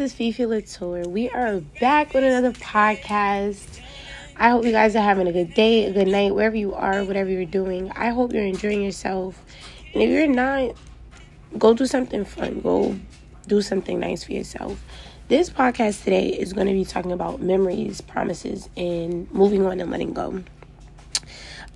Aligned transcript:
This 0.00 0.12
is 0.12 0.16
Fifi 0.16 0.46
Latour. 0.46 1.02
We 1.02 1.28
are 1.28 1.60
back 1.78 2.14
with 2.14 2.24
another 2.24 2.52
podcast. 2.52 3.80
I 4.34 4.48
hope 4.48 4.64
you 4.64 4.72
guys 4.72 4.96
are 4.96 5.02
having 5.02 5.26
a 5.26 5.32
good 5.32 5.52
day, 5.52 5.84
a 5.84 5.92
good 5.92 6.08
night, 6.08 6.34
wherever 6.34 6.56
you 6.56 6.72
are, 6.72 7.04
whatever 7.04 7.28
you're 7.28 7.44
doing. 7.44 7.90
I 7.90 8.08
hope 8.08 8.32
you're 8.32 8.42
enjoying 8.42 8.82
yourself. 8.82 9.44
And 9.92 10.02
if 10.02 10.08
you're 10.08 10.26
not, 10.26 10.74
go 11.58 11.74
do 11.74 11.84
something 11.84 12.24
fun. 12.24 12.62
Go 12.62 12.98
do 13.46 13.60
something 13.60 14.00
nice 14.00 14.24
for 14.24 14.32
yourself. 14.32 14.82
This 15.28 15.50
podcast 15.50 16.02
today 16.04 16.30
is 16.30 16.54
going 16.54 16.68
to 16.68 16.72
be 16.72 16.86
talking 16.86 17.12
about 17.12 17.42
memories, 17.42 18.00
promises, 18.00 18.70
and 18.78 19.30
moving 19.34 19.66
on 19.66 19.80
and 19.80 19.90
letting 19.90 20.14
go. 20.14 20.42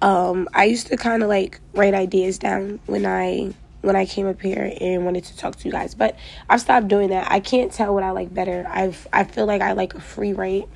Um, 0.00 0.48
I 0.54 0.64
used 0.64 0.86
to 0.86 0.96
kind 0.96 1.22
of 1.22 1.28
like 1.28 1.60
write 1.74 1.92
ideas 1.92 2.38
down 2.38 2.80
when 2.86 3.04
I 3.04 3.52
when 3.84 3.96
I 3.96 4.06
came 4.06 4.26
up 4.26 4.40
here 4.40 4.72
and 4.80 5.04
wanted 5.04 5.24
to 5.24 5.36
talk 5.36 5.56
to 5.56 5.64
you 5.66 5.72
guys. 5.72 5.94
But 5.94 6.16
I've 6.48 6.60
stopped 6.60 6.88
doing 6.88 7.10
that. 7.10 7.30
I 7.30 7.40
can't 7.40 7.70
tell 7.72 7.94
what 7.94 8.02
I 8.02 8.10
like 8.10 8.32
better. 8.32 8.66
I've 8.68 9.06
I 9.12 9.24
feel 9.24 9.46
like 9.46 9.62
I 9.62 9.72
like 9.72 9.94
a 9.94 10.00
free 10.00 10.32
write. 10.32 10.68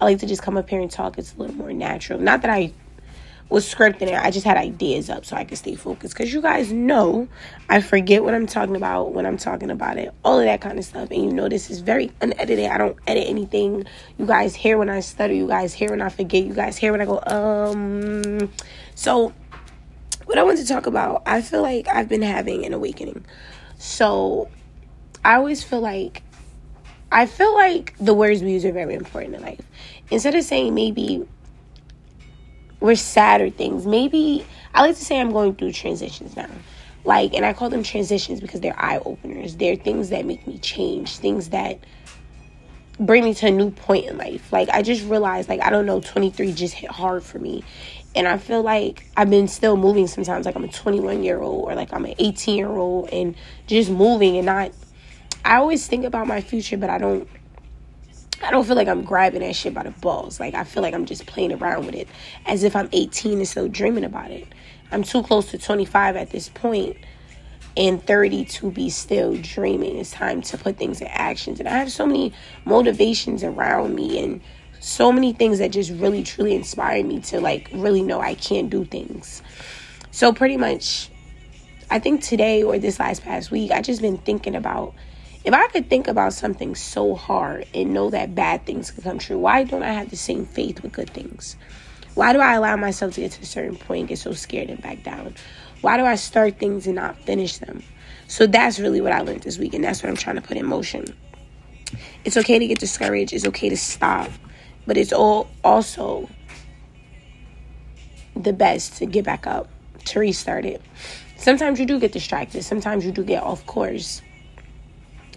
I 0.00 0.04
like 0.04 0.18
to 0.18 0.26
just 0.26 0.42
come 0.42 0.56
up 0.56 0.68
here 0.68 0.80
and 0.80 0.90
talk. 0.90 1.18
It's 1.18 1.34
a 1.34 1.38
little 1.38 1.56
more 1.56 1.72
natural. 1.72 2.18
Not 2.18 2.42
that 2.42 2.50
I 2.50 2.72
was 3.48 3.72
scripting 3.72 4.08
it. 4.08 4.14
I 4.14 4.30
just 4.30 4.44
had 4.44 4.56
ideas 4.56 5.08
up 5.08 5.24
so 5.24 5.36
I 5.36 5.44
could 5.44 5.56
stay 5.56 5.74
focused. 5.76 6.14
Because 6.14 6.32
you 6.32 6.42
guys 6.42 6.72
know 6.72 7.28
I 7.68 7.80
forget 7.80 8.22
what 8.22 8.34
I'm 8.34 8.46
talking 8.46 8.76
about 8.76 9.12
when 9.12 9.24
I'm 9.24 9.36
talking 9.36 9.70
about 9.70 9.98
it. 9.98 10.12
All 10.24 10.38
of 10.38 10.44
that 10.44 10.60
kind 10.60 10.78
of 10.78 10.84
stuff. 10.84 11.10
And 11.10 11.24
you 11.24 11.32
know 11.32 11.48
this 11.48 11.70
is 11.70 11.80
very 11.80 12.12
unedited. 12.20 12.68
I 12.68 12.78
don't 12.78 12.96
edit 13.06 13.24
anything. 13.28 13.86
You 14.18 14.26
guys 14.26 14.54
hear 14.54 14.78
when 14.78 14.90
I 14.90 15.00
stutter. 15.00 15.32
You 15.32 15.46
guys 15.46 15.72
hear 15.72 15.90
when 15.90 16.02
I 16.02 16.08
forget. 16.08 16.44
You 16.44 16.54
guys 16.54 16.76
hear 16.76 16.92
when 16.92 17.00
I 17.00 17.04
go, 17.04 17.20
um. 17.26 18.50
So 18.94 19.32
what 20.26 20.38
I 20.38 20.42
want 20.42 20.58
to 20.58 20.66
talk 20.66 20.86
about, 20.86 21.22
I 21.24 21.40
feel 21.40 21.62
like 21.62 21.88
I've 21.88 22.08
been 22.08 22.22
having 22.22 22.66
an 22.66 22.74
awakening. 22.74 23.24
So 23.78 24.48
I 25.24 25.36
always 25.36 25.62
feel 25.62 25.80
like 25.80 26.22
I 27.10 27.26
feel 27.26 27.54
like 27.54 27.94
the 27.98 28.14
words 28.14 28.42
we 28.42 28.52
use 28.52 28.64
are 28.64 28.72
very 28.72 28.94
important 28.94 29.36
in 29.36 29.42
life. 29.42 29.64
Instead 30.10 30.34
of 30.34 30.42
saying 30.42 30.74
maybe 30.74 31.26
we're 32.80 32.96
sad 32.96 33.40
or 33.40 33.50
things, 33.50 33.86
maybe 33.86 34.44
I 34.74 34.82
like 34.82 34.96
to 34.96 35.04
say 35.04 35.20
I'm 35.20 35.32
going 35.32 35.54
through 35.54 35.72
transitions 35.72 36.36
now. 36.36 36.50
Like, 37.04 37.34
and 37.34 37.46
I 37.46 37.52
call 37.52 37.70
them 37.70 37.84
transitions 37.84 38.40
because 38.40 38.60
they're 38.60 38.78
eye 38.78 39.00
openers. 39.04 39.56
They're 39.56 39.76
things 39.76 40.10
that 40.10 40.24
make 40.24 40.44
me 40.46 40.58
change, 40.58 41.18
things 41.18 41.50
that 41.50 41.78
bring 42.98 43.22
me 43.24 43.34
to 43.34 43.46
a 43.46 43.50
new 43.50 43.70
point 43.70 44.06
in 44.06 44.18
life. 44.18 44.52
Like, 44.52 44.68
I 44.70 44.82
just 44.82 45.04
realized, 45.04 45.48
like, 45.48 45.60
I 45.60 45.70
don't 45.70 45.86
know, 45.86 46.00
23 46.00 46.52
just 46.52 46.74
hit 46.74 46.90
hard 46.90 47.22
for 47.22 47.38
me. 47.38 47.62
And 48.16 48.26
I 48.26 48.38
feel 48.38 48.62
like 48.62 49.04
I've 49.14 49.28
been 49.28 49.46
still 49.46 49.76
moving 49.76 50.06
sometimes, 50.06 50.46
like 50.46 50.56
I'm 50.56 50.64
a 50.64 50.68
21 50.68 51.22
year 51.22 51.38
old 51.38 51.70
or 51.70 51.74
like 51.74 51.92
I'm 51.92 52.06
an 52.06 52.14
18 52.18 52.56
year 52.56 52.70
old 52.70 53.10
and 53.10 53.36
just 53.66 53.90
moving 53.90 54.38
and 54.38 54.46
not. 54.46 54.72
I 55.44 55.56
always 55.56 55.86
think 55.86 56.04
about 56.04 56.26
my 56.26 56.40
future, 56.40 56.78
but 56.78 56.88
I 56.88 56.96
don't. 56.98 57.28
I 58.42 58.50
don't 58.50 58.66
feel 58.66 58.76
like 58.76 58.88
I'm 58.88 59.02
grabbing 59.02 59.40
that 59.40 59.54
shit 59.54 59.74
by 59.74 59.82
the 59.82 59.90
balls. 59.90 60.40
Like 60.40 60.54
I 60.54 60.64
feel 60.64 60.82
like 60.82 60.94
I'm 60.94 61.04
just 61.04 61.26
playing 61.26 61.52
around 61.52 61.86
with 61.86 61.94
it, 61.94 62.08
as 62.46 62.64
if 62.64 62.74
I'm 62.74 62.88
18 62.92 63.38
and 63.38 63.46
still 63.48 63.68
dreaming 63.68 64.04
about 64.04 64.30
it. 64.30 64.48
I'm 64.90 65.02
too 65.02 65.22
close 65.22 65.50
to 65.50 65.58
25 65.58 66.16
at 66.16 66.30
this 66.30 66.48
point, 66.48 66.96
and 67.76 68.02
30 68.02 68.46
to 68.46 68.70
be 68.70 68.88
still 68.88 69.36
dreaming. 69.36 69.98
It's 69.98 70.10
time 70.10 70.40
to 70.42 70.56
put 70.56 70.78
things 70.78 71.02
in 71.02 71.06
actions, 71.08 71.60
and 71.60 71.68
I 71.68 71.76
have 71.78 71.92
so 71.92 72.06
many 72.06 72.32
motivations 72.64 73.44
around 73.44 73.94
me 73.94 74.22
and 74.22 74.40
so 74.86 75.10
many 75.10 75.32
things 75.32 75.58
that 75.58 75.72
just 75.72 75.90
really 75.90 76.22
truly 76.22 76.54
inspire 76.54 77.02
me 77.02 77.18
to 77.18 77.40
like 77.40 77.68
really 77.72 78.02
know 78.02 78.20
I 78.20 78.34
can 78.36 78.68
do 78.68 78.84
things. 78.84 79.42
So 80.12 80.32
pretty 80.32 80.56
much 80.56 81.10
I 81.90 81.98
think 81.98 82.22
today 82.22 82.62
or 82.62 82.78
this 82.78 83.00
last 83.00 83.24
past 83.24 83.50
week 83.50 83.72
I 83.72 83.82
just 83.82 84.00
been 84.00 84.16
thinking 84.18 84.54
about 84.54 84.94
if 85.44 85.52
I 85.52 85.66
could 85.68 85.90
think 85.90 86.06
about 86.06 86.34
something 86.34 86.76
so 86.76 87.16
hard 87.16 87.66
and 87.74 87.92
know 87.92 88.10
that 88.10 88.36
bad 88.36 88.64
things 88.64 88.92
could 88.92 89.02
come 89.02 89.18
true, 89.18 89.38
why 89.38 89.64
don't 89.64 89.82
I 89.82 89.92
have 89.92 90.10
the 90.10 90.16
same 90.16 90.46
faith 90.46 90.80
with 90.82 90.92
good 90.92 91.10
things? 91.10 91.56
Why 92.14 92.32
do 92.32 92.38
I 92.38 92.54
allow 92.54 92.76
myself 92.76 93.14
to 93.14 93.20
get 93.22 93.32
to 93.32 93.42
a 93.42 93.46
certain 93.46 93.76
point 93.76 94.00
and 94.00 94.08
get 94.08 94.18
so 94.20 94.34
scared 94.34 94.70
and 94.70 94.80
back 94.80 95.02
down? 95.02 95.34
Why 95.80 95.96
do 95.96 96.04
I 96.04 96.14
start 96.14 96.60
things 96.60 96.86
and 96.86 96.94
not 96.94 97.18
finish 97.22 97.58
them? 97.58 97.82
So 98.28 98.46
that's 98.46 98.78
really 98.78 99.00
what 99.00 99.12
I 99.12 99.20
learned 99.20 99.42
this 99.42 99.58
week, 99.58 99.74
and 99.74 99.82
that's 99.82 100.02
what 100.02 100.10
I'm 100.10 100.16
trying 100.16 100.36
to 100.36 100.42
put 100.42 100.56
in 100.56 100.66
motion. 100.66 101.04
It's 102.24 102.36
okay 102.36 102.58
to 102.58 102.66
get 102.66 102.78
discouraged. 102.78 103.32
It's 103.32 103.46
okay 103.46 103.68
to 103.68 103.76
stop. 103.76 104.30
But 104.86 104.96
it's 104.96 105.12
all 105.12 105.48
also 105.64 106.28
the 108.34 108.52
best 108.52 108.96
to 108.98 109.06
get 109.06 109.24
back 109.24 109.46
up, 109.46 109.68
to 110.06 110.20
restart 110.20 110.64
it. 110.64 110.82
Sometimes 111.36 111.80
you 111.80 111.86
do 111.86 111.98
get 111.98 112.12
distracted, 112.12 112.62
sometimes 112.62 113.04
you 113.04 113.12
do 113.12 113.24
get 113.24 113.42
off 113.42 113.66
course. 113.66 114.22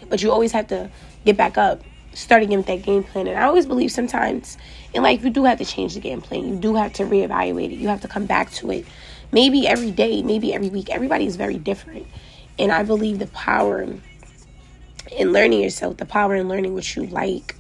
But 0.08 0.22
you 0.22 0.32
always 0.32 0.52
have 0.52 0.68
to 0.68 0.90
get 1.26 1.38
back 1.38 1.58
up, 1.58 1.82
start 2.14 2.44
again 2.44 2.58
with 2.58 2.68
that 2.68 2.84
game 2.84 3.04
plan. 3.04 3.28
And 3.28 3.38
I 3.38 3.44
always 3.44 3.66
believe 3.66 3.92
sometimes 3.92 4.58
in 4.94 5.04
life 5.04 5.24
you 5.24 5.30
do 5.30 5.44
have 5.46 5.58
to 5.60 5.66
change 5.66 5.94
the 5.94 6.00
game 6.00 6.22
plan. 6.22 6.48
You 6.48 6.56
do 6.56 6.76
have 6.76 6.94
to 6.94 7.04
reevaluate 7.04 7.72
it. 7.72 7.80
You 7.80 7.88
have 7.90 8.02
to 8.02 8.08
come 8.08 8.26
back 8.26 8.52
to 8.54 8.72
it. 8.72 8.86
Maybe 9.32 9.68
every 9.68 9.92
day, 9.92 10.24
maybe 10.24 10.54
every 10.54 10.70
week. 10.70 10.90
Everybody 10.90 11.26
is 11.26 11.36
very 11.36 11.58
different. 11.58 12.08
And 12.58 12.72
I 12.72 12.84
believe 12.84 13.20
the 13.20 13.28
power 13.28 13.86
in 15.12 15.32
learning 15.32 15.62
yourself, 15.62 15.98
the 15.98 16.06
power 16.06 16.36
in 16.36 16.48
learning 16.48 16.74
what 16.74 16.96
you 16.96 17.06
like, 17.06 17.56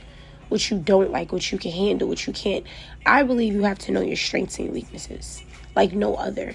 what 0.49 0.69
you 0.69 0.77
don't 0.77 1.11
like, 1.11 1.31
what 1.31 1.51
you 1.51 1.57
can 1.57 1.71
handle, 1.71 2.07
what 2.07 2.27
you 2.27 2.33
can't. 2.33 2.65
I 3.05 3.23
believe 3.23 3.53
you 3.53 3.63
have 3.63 3.79
to 3.79 3.91
know 3.91 4.01
your 4.01 4.17
strengths 4.17 4.57
and 4.57 4.65
your 4.65 4.73
weaknesses 4.73 5.43
like 5.75 5.93
no 5.93 6.15
other. 6.15 6.53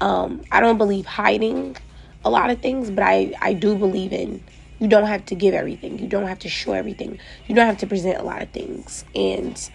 Um, 0.00 0.42
I 0.52 0.60
don't 0.60 0.78
believe 0.78 1.06
hiding 1.06 1.76
a 2.24 2.30
lot 2.30 2.50
of 2.50 2.60
things, 2.60 2.90
but 2.90 3.02
I, 3.02 3.32
I 3.40 3.52
do 3.54 3.76
believe 3.76 4.12
in 4.12 4.42
you 4.78 4.86
don't 4.86 5.06
have 5.06 5.26
to 5.26 5.34
give 5.34 5.54
everything. 5.54 5.98
You 5.98 6.06
don't 6.06 6.26
have 6.26 6.38
to 6.40 6.48
show 6.48 6.72
everything. 6.72 7.18
You 7.46 7.54
don't 7.54 7.66
have 7.66 7.78
to 7.78 7.86
present 7.86 8.20
a 8.20 8.22
lot 8.22 8.42
of 8.42 8.50
things. 8.50 9.04
And 9.14 9.70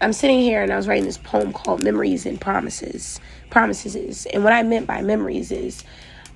I'm 0.00 0.12
sitting 0.12 0.40
here 0.40 0.62
and 0.62 0.72
I 0.72 0.76
was 0.76 0.86
writing 0.86 1.04
this 1.04 1.18
poem 1.18 1.52
called 1.52 1.82
Memories 1.82 2.26
and 2.26 2.40
Promises. 2.40 3.20
Promises 3.50 3.96
is. 3.96 4.26
And 4.26 4.44
what 4.44 4.52
I 4.52 4.62
meant 4.62 4.86
by 4.86 5.02
memories 5.02 5.50
is 5.50 5.82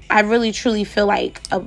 I 0.09 0.21
really 0.21 0.51
truly 0.51 0.83
feel 0.83 1.07
like 1.07 1.41
a 1.53 1.63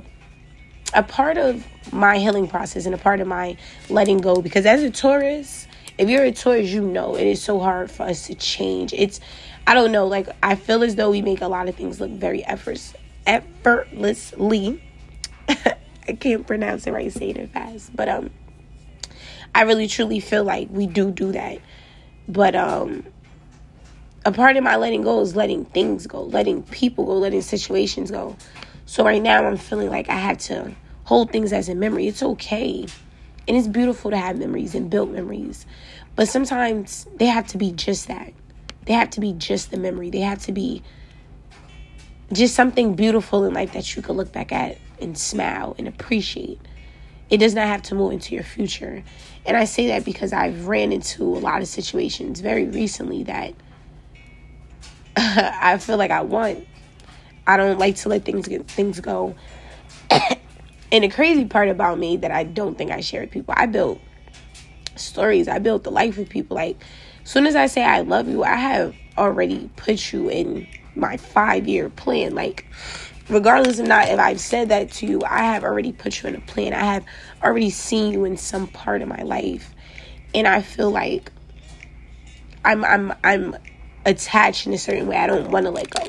a 0.94 1.02
part 1.02 1.36
of 1.36 1.66
my 1.92 2.18
healing 2.18 2.48
process 2.48 2.86
and 2.86 2.94
a 2.94 2.98
part 2.98 3.20
of 3.20 3.26
my 3.26 3.56
letting 3.88 4.18
go 4.18 4.40
because 4.40 4.64
as 4.64 4.82
a 4.82 4.90
Taurus, 4.90 5.66
if 5.98 6.08
you're 6.08 6.24
a 6.24 6.32
Taurus, 6.32 6.70
you 6.70 6.82
know 6.82 7.16
it 7.16 7.26
is 7.26 7.42
so 7.42 7.58
hard 7.60 7.90
for 7.90 8.04
us 8.04 8.26
to 8.28 8.34
change. 8.34 8.92
It's 8.92 9.20
I 9.66 9.74
don't 9.74 9.92
know, 9.92 10.06
like 10.06 10.28
I 10.42 10.54
feel 10.54 10.82
as 10.82 10.96
though 10.96 11.10
we 11.10 11.22
make 11.22 11.40
a 11.40 11.48
lot 11.48 11.68
of 11.68 11.74
things 11.74 12.00
look 12.00 12.10
very 12.10 12.44
effortless 12.44 12.94
effortlessly. 13.26 14.82
I 15.48 16.12
can't 16.18 16.46
pronounce 16.46 16.86
it 16.86 16.92
right, 16.92 17.10
saying 17.10 17.36
it 17.36 17.50
fast, 17.50 17.94
but 17.96 18.08
um, 18.08 18.30
I 19.54 19.62
really 19.62 19.86
truly 19.86 20.20
feel 20.20 20.44
like 20.44 20.68
we 20.70 20.86
do 20.86 21.10
do 21.10 21.32
that, 21.32 21.58
but 22.28 22.54
um, 22.54 23.04
a 24.26 24.32
part 24.32 24.56
of 24.56 24.64
my 24.64 24.76
letting 24.76 25.02
go 25.02 25.20
is 25.20 25.34
letting 25.34 25.64
things 25.64 26.06
go, 26.06 26.22
letting 26.22 26.62
people 26.64 27.06
go, 27.06 27.14
letting 27.14 27.40
situations 27.40 28.10
go. 28.10 28.36
So 28.86 29.04
right 29.04 29.22
now 29.22 29.46
I'm 29.46 29.56
feeling 29.56 29.90
like 29.90 30.10
I 30.10 30.16
had 30.16 30.40
to 30.40 30.74
hold 31.04 31.30
things 31.30 31.52
as 31.52 31.68
a 31.68 31.74
memory. 31.74 32.06
It's 32.08 32.22
okay. 32.22 32.86
And 33.46 33.56
it's 33.56 33.68
beautiful 33.68 34.10
to 34.10 34.16
have 34.16 34.38
memories 34.38 34.74
and 34.74 34.90
build 34.90 35.12
memories. 35.12 35.66
But 36.16 36.28
sometimes 36.28 37.06
they 37.16 37.26
have 37.26 37.46
to 37.48 37.58
be 37.58 37.72
just 37.72 38.08
that. 38.08 38.32
They 38.86 38.94
have 38.94 39.10
to 39.10 39.20
be 39.20 39.32
just 39.32 39.70
the 39.70 39.76
memory. 39.78 40.10
They 40.10 40.20
have 40.20 40.40
to 40.42 40.52
be 40.52 40.82
just 42.32 42.54
something 42.54 42.94
beautiful 42.94 43.44
in 43.44 43.54
life 43.54 43.72
that 43.72 43.94
you 43.94 44.02
can 44.02 44.16
look 44.16 44.32
back 44.32 44.52
at 44.52 44.78
and 45.00 45.16
smile 45.16 45.74
and 45.78 45.88
appreciate. 45.88 46.60
It 47.30 47.38
does 47.38 47.54
not 47.54 47.66
have 47.66 47.82
to 47.84 47.94
move 47.94 48.12
into 48.12 48.34
your 48.34 48.44
future. 48.44 49.02
And 49.46 49.56
I 49.56 49.64
say 49.64 49.88
that 49.88 50.04
because 50.04 50.32
I've 50.32 50.66
ran 50.66 50.92
into 50.92 51.24
a 51.24 51.38
lot 51.38 51.62
of 51.62 51.68
situations 51.68 52.40
very 52.40 52.66
recently 52.66 53.24
that 53.24 53.54
I 55.16 55.78
feel 55.78 55.96
like 55.96 56.10
I 56.10 56.22
want. 56.22 56.66
I 57.46 57.56
don't 57.56 57.78
like 57.78 57.96
to 57.96 58.08
let 58.08 58.24
things 58.24 58.48
get 58.48 58.66
things 58.68 59.00
go. 59.00 59.34
And 60.94 61.02
the 61.02 61.08
crazy 61.08 61.44
part 61.44 61.68
about 61.68 61.98
me 61.98 62.18
that 62.18 62.30
I 62.30 62.44
don't 62.44 62.78
think 62.78 62.92
I 62.92 63.00
share 63.00 63.22
with 63.22 63.32
people, 63.32 63.52
I 63.56 63.66
built 63.66 64.00
stories. 64.94 65.48
I 65.48 65.58
built 65.58 65.82
the 65.82 65.90
life 65.90 66.16
with 66.16 66.28
people. 66.28 66.54
Like, 66.54 66.76
as 67.24 67.30
soon 67.30 67.48
as 67.48 67.56
I 67.56 67.66
say 67.66 67.82
I 67.82 68.02
love 68.02 68.28
you, 68.28 68.44
I 68.44 68.54
have 68.54 68.94
already 69.18 69.68
put 69.74 70.12
you 70.12 70.28
in 70.30 70.68
my 70.94 71.16
five 71.16 71.66
year 71.66 71.90
plan. 71.90 72.36
Like, 72.36 72.66
regardless 73.28 73.80
of 73.80 73.88
not 73.88 74.06
if 74.08 74.20
I've 74.20 74.38
said 74.38 74.68
that 74.68 74.92
to 74.92 75.06
you, 75.06 75.20
I 75.26 75.42
have 75.42 75.64
already 75.64 75.90
put 75.90 76.22
you 76.22 76.28
in 76.28 76.36
a 76.36 76.40
plan. 76.42 76.72
I 76.72 76.84
have 76.84 77.04
already 77.42 77.70
seen 77.70 78.12
you 78.12 78.24
in 78.24 78.36
some 78.36 78.68
part 78.68 79.02
of 79.02 79.08
my 79.08 79.22
life. 79.22 79.74
And 80.32 80.46
I 80.46 80.62
feel 80.62 80.92
like 80.92 81.32
I'm 82.64 82.84
I'm 82.84 83.12
I'm 83.24 83.56
attached 84.06 84.68
in 84.68 84.72
a 84.72 84.78
certain 84.78 85.08
way. 85.08 85.16
I 85.16 85.26
don't 85.26 85.50
want 85.50 85.66
to 85.66 85.72
let 85.72 85.90
go. 85.90 86.08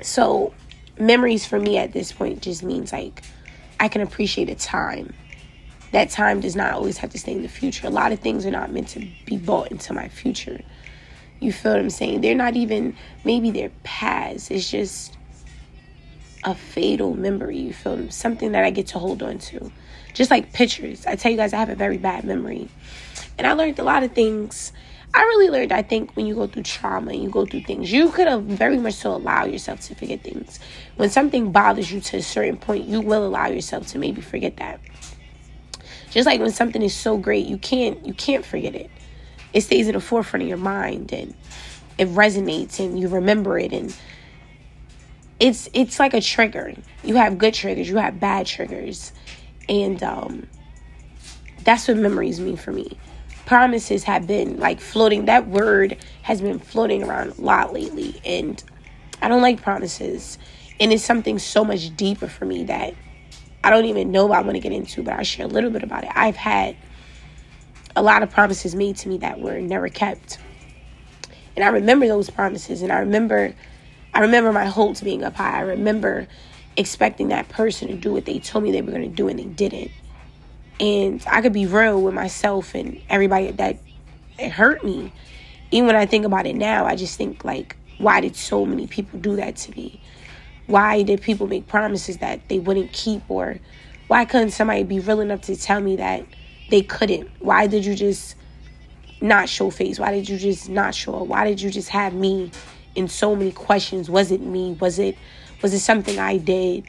So 0.00 0.54
memories 0.98 1.46
for 1.46 1.58
me 1.58 1.78
at 1.78 1.92
this 1.92 2.12
point 2.12 2.42
just 2.42 2.62
means 2.62 2.92
like 2.92 3.22
I 3.78 3.88
can 3.88 4.00
appreciate 4.00 4.48
a 4.48 4.54
time. 4.54 5.14
That 5.92 6.10
time 6.10 6.40
does 6.40 6.56
not 6.56 6.72
always 6.72 6.98
have 6.98 7.10
to 7.10 7.18
stay 7.18 7.32
in 7.32 7.42
the 7.42 7.48
future. 7.48 7.86
A 7.86 7.90
lot 7.90 8.12
of 8.12 8.20
things 8.20 8.44
are 8.44 8.50
not 8.50 8.72
meant 8.72 8.88
to 8.88 9.06
be 9.24 9.36
bought 9.36 9.70
into 9.70 9.92
my 9.92 10.08
future. 10.08 10.60
You 11.40 11.52
feel 11.52 11.72
what 11.72 11.80
I'm 11.80 11.90
saying? 11.90 12.22
They're 12.22 12.34
not 12.34 12.56
even, 12.56 12.96
maybe 13.24 13.50
they're 13.50 13.72
past. 13.84 14.50
It's 14.50 14.70
just 14.70 15.16
a 16.44 16.54
fatal 16.54 17.14
memory, 17.14 17.58
you 17.58 17.72
feel 17.72 17.96
me? 17.96 18.10
Something 18.10 18.52
that 18.52 18.64
I 18.64 18.70
get 18.70 18.88
to 18.88 18.98
hold 18.98 19.22
on 19.22 19.38
to. 19.38 19.70
Just 20.14 20.30
like 20.30 20.52
pictures. 20.52 21.06
I 21.06 21.16
tell 21.16 21.30
you 21.30 21.36
guys, 21.36 21.52
I 21.52 21.58
have 21.58 21.68
a 21.68 21.74
very 21.74 21.98
bad 21.98 22.24
memory. 22.24 22.68
And 23.36 23.46
I 23.46 23.52
learned 23.52 23.78
a 23.78 23.84
lot 23.84 24.02
of 24.02 24.12
things. 24.12 24.72
I 25.14 25.20
really 25.20 25.48
learned, 25.48 25.72
I 25.72 25.82
think, 25.82 26.14
when 26.14 26.26
you 26.26 26.34
go 26.34 26.46
through 26.46 26.64
trauma 26.64 27.12
and 27.12 27.22
you 27.22 27.30
go 27.30 27.46
through 27.46 27.62
things, 27.62 27.90
you 27.90 28.10
could 28.10 28.28
have 28.28 28.42
very 28.42 28.78
much 28.78 28.94
so 28.94 29.14
allow 29.14 29.46
yourself 29.46 29.80
to 29.82 29.94
forget 29.94 30.22
things. 30.22 30.58
When 30.96 31.08
something 31.08 31.52
bothers 31.52 31.90
you 31.90 32.00
to 32.00 32.18
a 32.18 32.22
certain 32.22 32.58
point, 32.58 32.84
you 32.84 33.00
will 33.00 33.26
allow 33.26 33.46
yourself 33.46 33.86
to 33.88 33.98
maybe 33.98 34.20
forget 34.20 34.58
that. 34.58 34.80
Just 36.10 36.26
like 36.26 36.40
when 36.40 36.50
something 36.50 36.82
is 36.82 36.94
so 36.94 37.16
great, 37.16 37.46
you 37.46 37.58
can't 37.58 38.06
you 38.06 38.14
can't 38.14 38.44
forget 38.44 38.74
it. 38.74 38.90
It 39.52 39.62
stays 39.62 39.86
in 39.86 39.94
the 39.94 40.00
forefront 40.00 40.42
of 40.44 40.48
your 40.48 40.58
mind 40.58 41.12
and 41.12 41.34
it 41.98 42.08
resonates 42.08 42.78
and 42.78 42.98
you 42.98 43.08
remember 43.08 43.58
it 43.58 43.72
and 43.72 43.94
it's 45.38 45.68
it's 45.74 45.98
like 45.98 46.14
a 46.14 46.20
trigger. 46.20 46.74
You 47.04 47.16
have 47.16 47.38
good 47.38 47.54
triggers, 47.54 47.88
you 47.88 47.96
have 47.96 48.18
bad 48.18 48.46
triggers. 48.46 49.12
And 49.68 50.02
um 50.02 50.46
that's 51.64 51.88
what 51.88 51.96
memories 51.96 52.40
mean 52.40 52.56
for 52.56 52.72
me. 52.72 52.96
Promises 53.46 54.04
have 54.04 54.26
been 54.26 54.58
like 54.58 54.80
floating 54.80 55.26
that 55.26 55.48
word 55.48 55.96
has 56.22 56.40
been 56.42 56.58
floating 56.58 57.02
around 57.02 57.38
a 57.38 57.40
lot 57.40 57.72
lately 57.72 58.20
and 58.24 58.62
I 59.22 59.28
don't 59.28 59.40
like 59.40 59.62
promises. 59.62 60.38
And 60.78 60.92
it's 60.92 61.04
something 61.04 61.38
so 61.38 61.64
much 61.64 61.96
deeper 61.96 62.28
for 62.28 62.44
me 62.44 62.64
that 62.64 62.94
I 63.64 63.70
don't 63.70 63.86
even 63.86 64.12
know 64.12 64.26
what 64.26 64.38
I 64.38 64.42
want 64.42 64.56
to 64.56 64.60
get 64.60 64.72
into, 64.72 65.02
but 65.02 65.14
I'll 65.14 65.24
share 65.24 65.46
a 65.46 65.48
little 65.48 65.70
bit 65.70 65.82
about 65.82 66.04
it. 66.04 66.10
I've 66.14 66.36
had 66.36 66.76
a 67.96 68.02
lot 68.02 68.22
of 68.22 68.30
promises 68.30 68.74
made 68.74 68.96
to 68.98 69.08
me 69.08 69.18
that 69.18 69.40
were 69.40 69.60
never 69.60 69.88
kept. 69.88 70.38
And 71.56 71.64
I 71.64 71.68
remember 71.68 72.06
those 72.06 72.28
promises 72.28 72.82
and 72.82 72.92
I 72.92 72.98
remember 72.98 73.54
I 74.12 74.20
remember 74.20 74.52
my 74.52 74.64
hopes 74.64 75.00
being 75.00 75.24
up 75.24 75.36
high. 75.36 75.58
I 75.58 75.62
remember 75.62 76.26
expecting 76.76 77.28
that 77.28 77.48
person 77.48 77.88
to 77.88 77.94
do 77.94 78.12
what 78.12 78.24
they 78.24 78.38
told 78.38 78.64
me 78.64 78.72
they 78.72 78.82
were 78.82 78.90
going 78.90 79.08
to 79.08 79.14
do 79.14 79.28
and 79.28 79.38
they 79.38 79.44
didn't. 79.44 79.90
And 80.78 81.24
I 81.26 81.40
could 81.40 81.52
be 81.52 81.66
real 81.66 82.02
with 82.02 82.14
myself 82.14 82.74
and 82.74 83.00
everybody 83.08 83.50
that 83.52 83.78
it 84.38 84.50
hurt 84.50 84.84
me. 84.84 85.12
Even 85.70 85.86
when 85.86 85.96
I 85.96 86.06
think 86.06 86.24
about 86.24 86.46
it 86.46 86.54
now, 86.54 86.84
I 86.84 86.96
just 86.96 87.16
think 87.16 87.44
like, 87.44 87.76
why 87.98 88.20
did 88.20 88.36
so 88.36 88.66
many 88.66 88.86
people 88.86 89.18
do 89.18 89.36
that 89.36 89.56
to 89.56 89.70
me? 89.72 90.00
Why 90.66 91.02
did 91.02 91.22
people 91.22 91.46
make 91.46 91.66
promises 91.66 92.18
that 92.18 92.48
they 92.48 92.58
wouldn't 92.58 92.92
keep 92.92 93.22
or 93.28 93.58
why 94.08 94.24
couldn't 94.24 94.50
somebody 94.50 94.82
be 94.82 95.00
real 95.00 95.20
enough 95.20 95.42
to 95.42 95.56
tell 95.56 95.80
me 95.80 95.96
that 95.96 96.24
they 96.70 96.82
couldn't? 96.82 97.30
Why 97.38 97.66
did 97.66 97.84
you 97.84 97.94
just 97.94 98.36
not 99.20 99.48
show 99.48 99.70
face? 99.70 99.98
Why 99.98 100.12
did 100.12 100.28
you 100.28 100.36
just 100.36 100.68
not 100.68 100.94
show 100.94 101.22
up? 101.22 101.26
Why 101.26 101.44
did 101.44 101.60
you 101.60 101.70
just 101.70 101.88
have 101.88 102.12
me 102.12 102.50
in 102.96 103.06
so 103.06 103.36
many 103.36 103.52
questions. 103.52 104.10
Was 104.10 104.32
it 104.32 104.40
me? 104.40 104.76
Was 104.80 104.98
it 104.98 105.16
was 105.62 105.72
it 105.72 105.80
something 105.80 106.18
I 106.18 106.38
did? 106.38 106.84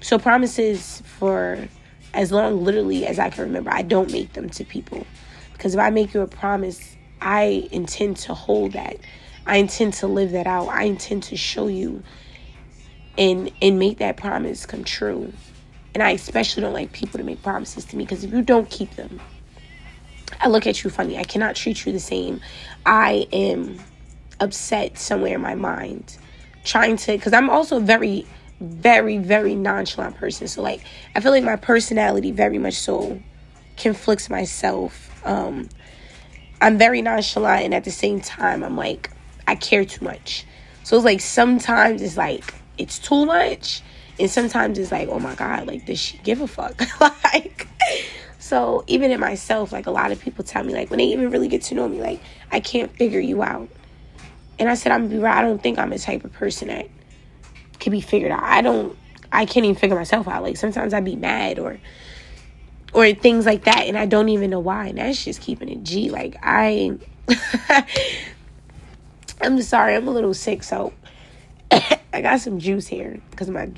So 0.00 0.18
promises 0.18 1.02
for 1.04 1.68
as 2.14 2.32
long 2.32 2.64
literally 2.64 3.06
as 3.06 3.18
I 3.18 3.30
can 3.30 3.44
remember, 3.44 3.70
I 3.70 3.82
don't 3.82 4.12
make 4.12 4.32
them 4.32 4.48
to 4.50 4.64
people. 4.64 5.06
Because 5.52 5.74
if 5.74 5.80
I 5.80 5.90
make 5.90 6.14
you 6.14 6.20
a 6.20 6.26
promise, 6.26 6.96
I 7.20 7.68
intend 7.70 8.16
to 8.18 8.34
hold 8.34 8.72
that. 8.72 8.96
I 9.46 9.56
intend 9.56 9.94
to 9.94 10.06
live 10.06 10.32
that 10.32 10.46
out. 10.46 10.68
I 10.68 10.84
intend 10.84 11.24
to 11.24 11.36
show 11.36 11.66
you 11.66 12.02
and 13.18 13.50
and 13.60 13.78
make 13.78 13.98
that 13.98 14.16
promise 14.16 14.66
come 14.66 14.84
true. 14.84 15.32
And 15.94 16.02
I 16.02 16.12
especially 16.12 16.62
don't 16.62 16.72
like 16.72 16.92
people 16.92 17.18
to 17.18 17.24
make 17.24 17.42
promises 17.42 17.84
to 17.86 17.96
me 17.96 18.04
because 18.04 18.24
if 18.24 18.32
you 18.32 18.42
don't 18.42 18.68
keep 18.70 18.94
them, 18.96 19.20
I 20.40 20.48
look 20.48 20.66
at 20.66 20.82
you 20.82 20.90
funny. 20.90 21.18
I 21.18 21.24
cannot 21.24 21.54
treat 21.54 21.84
you 21.84 21.92
the 21.92 22.00
same. 22.00 22.40
I 22.86 23.26
am 23.32 23.78
upset 24.40 24.98
somewhere 24.98 25.36
in 25.36 25.40
my 25.40 25.54
mind 25.54 26.18
trying 26.64 26.96
to 26.96 27.12
because 27.12 27.32
i'm 27.32 27.48
also 27.48 27.78
very 27.80 28.26
very 28.62 29.18
very 29.18 29.54
nonchalant 29.54 30.16
person. 30.16 30.48
So 30.48 30.62
like 30.62 30.82
i 31.14 31.20
feel 31.20 31.32
like 31.32 31.44
my 31.44 31.56
personality 31.56 32.30
very 32.30 32.58
much 32.58 32.74
so 32.74 33.20
conflicts 33.76 34.30
myself. 34.30 35.10
Um 35.26 35.68
i'm 36.60 36.78
very 36.78 37.02
nonchalant 37.02 37.64
and 37.64 37.74
at 37.74 37.84
the 37.84 37.90
same 37.90 38.20
time 38.20 38.62
i'm 38.62 38.76
like 38.76 39.10
i 39.46 39.54
care 39.54 39.84
too 39.84 40.04
much. 40.04 40.46
So 40.84 40.96
it's 40.96 41.04
like 41.04 41.20
sometimes 41.20 42.02
it's 42.02 42.16
like 42.16 42.54
it's 42.78 42.98
too 42.98 43.26
much 43.26 43.82
and 44.18 44.30
sometimes 44.30 44.78
it's 44.78 44.92
like 44.92 45.08
oh 45.08 45.18
my 45.18 45.34
god 45.34 45.66
like 45.66 45.86
does 45.86 45.98
she 45.98 46.18
give 46.18 46.40
a 46.40 46.46
fuck? 46.46 46.80
Like 47.00 47.66
so 48.38 48.84
even 48.86 49.10
in 49.10 49.18
myself 49.20 49.72
like 49.72 49.86
a 49.86 49.90
lot 49.90 50.12
of 50.12 50.20
people 50.20 50.44
tell 50.44 50.62
me 50.62 50.74
like 50.74 50.90
when 50.90 50.98
they 50.98 51.06
even 51.06 51.30
really 51.30 51.48
get 51.48 51.62
to 51.62 51.74
know 51.74 51.88
me 51.88 52.00
like 52.00 52.20
i 52.50 52.60
can't 52.60 52.94
figure 52.96 53.20
you 53.20 53.42
out. 53.42 53.68
And 54.58 54.68
I 54.70 54.74
said, 54.74 54.92
I'm 54.92 55.08
gonna 55.08 55.16
be 55.16 55.18
right. 55.18 55.38
I 55.38 55.42
don't 55.42 55.60
think 55.62 55.78
I'm 55.78 55.92
a 55.92 55.98
type 55.98 56.24
of 56.24 56.32
person 56.32 56.68
that 56.68 56.88
can 57.82 57.90
be 57.90 58.00
figured 58.00 58.32
out. 58.32 58.42
I 58.42 58.62
don't. 58.62 58.96
I 59.30 59.44
can't 59.46 59.64
even 59.64 59.76
figure 59.76 59.96
myself 59.96 60.28
out. 60.28 60.42
Like 60.42 60.56
sometimes 60.56 60.94
I'd 60.94 61.04
be 61.04 61.16
mad 61.16 61.58
or 61.58 61.78
or 62.94 63.12
things 63.12 63.46
like 63.46 63.64
that, 63.64 63.86
and 63.86 63.98
I 63.98 64.06
don't 64.06 64.28
even 64.28 64.50
know 64.50 64.60
why. 64.60 64.88
And 64.88 64.98
that's 64.98 65.24
just 65.24 65.40
keeping 65.40 65.68
it 65.68 65.82
G. 65.82 66.10
Like 66.10 66.36
I, 66.42 66.98
I'm 69.40 69.60
sorry. 69.62 69.94
I'm 69.94 70.08
a 70.08 70.10
little 70.10 70.34
sick, 70.34 70.62
so 70.62 70.92
I 71.70 72.20
got 72.22 72.40
some 72.40 72.58
juice 72.58 72.86
here 72.86 73.20
because 73.30 73.50
my 73.50 73.70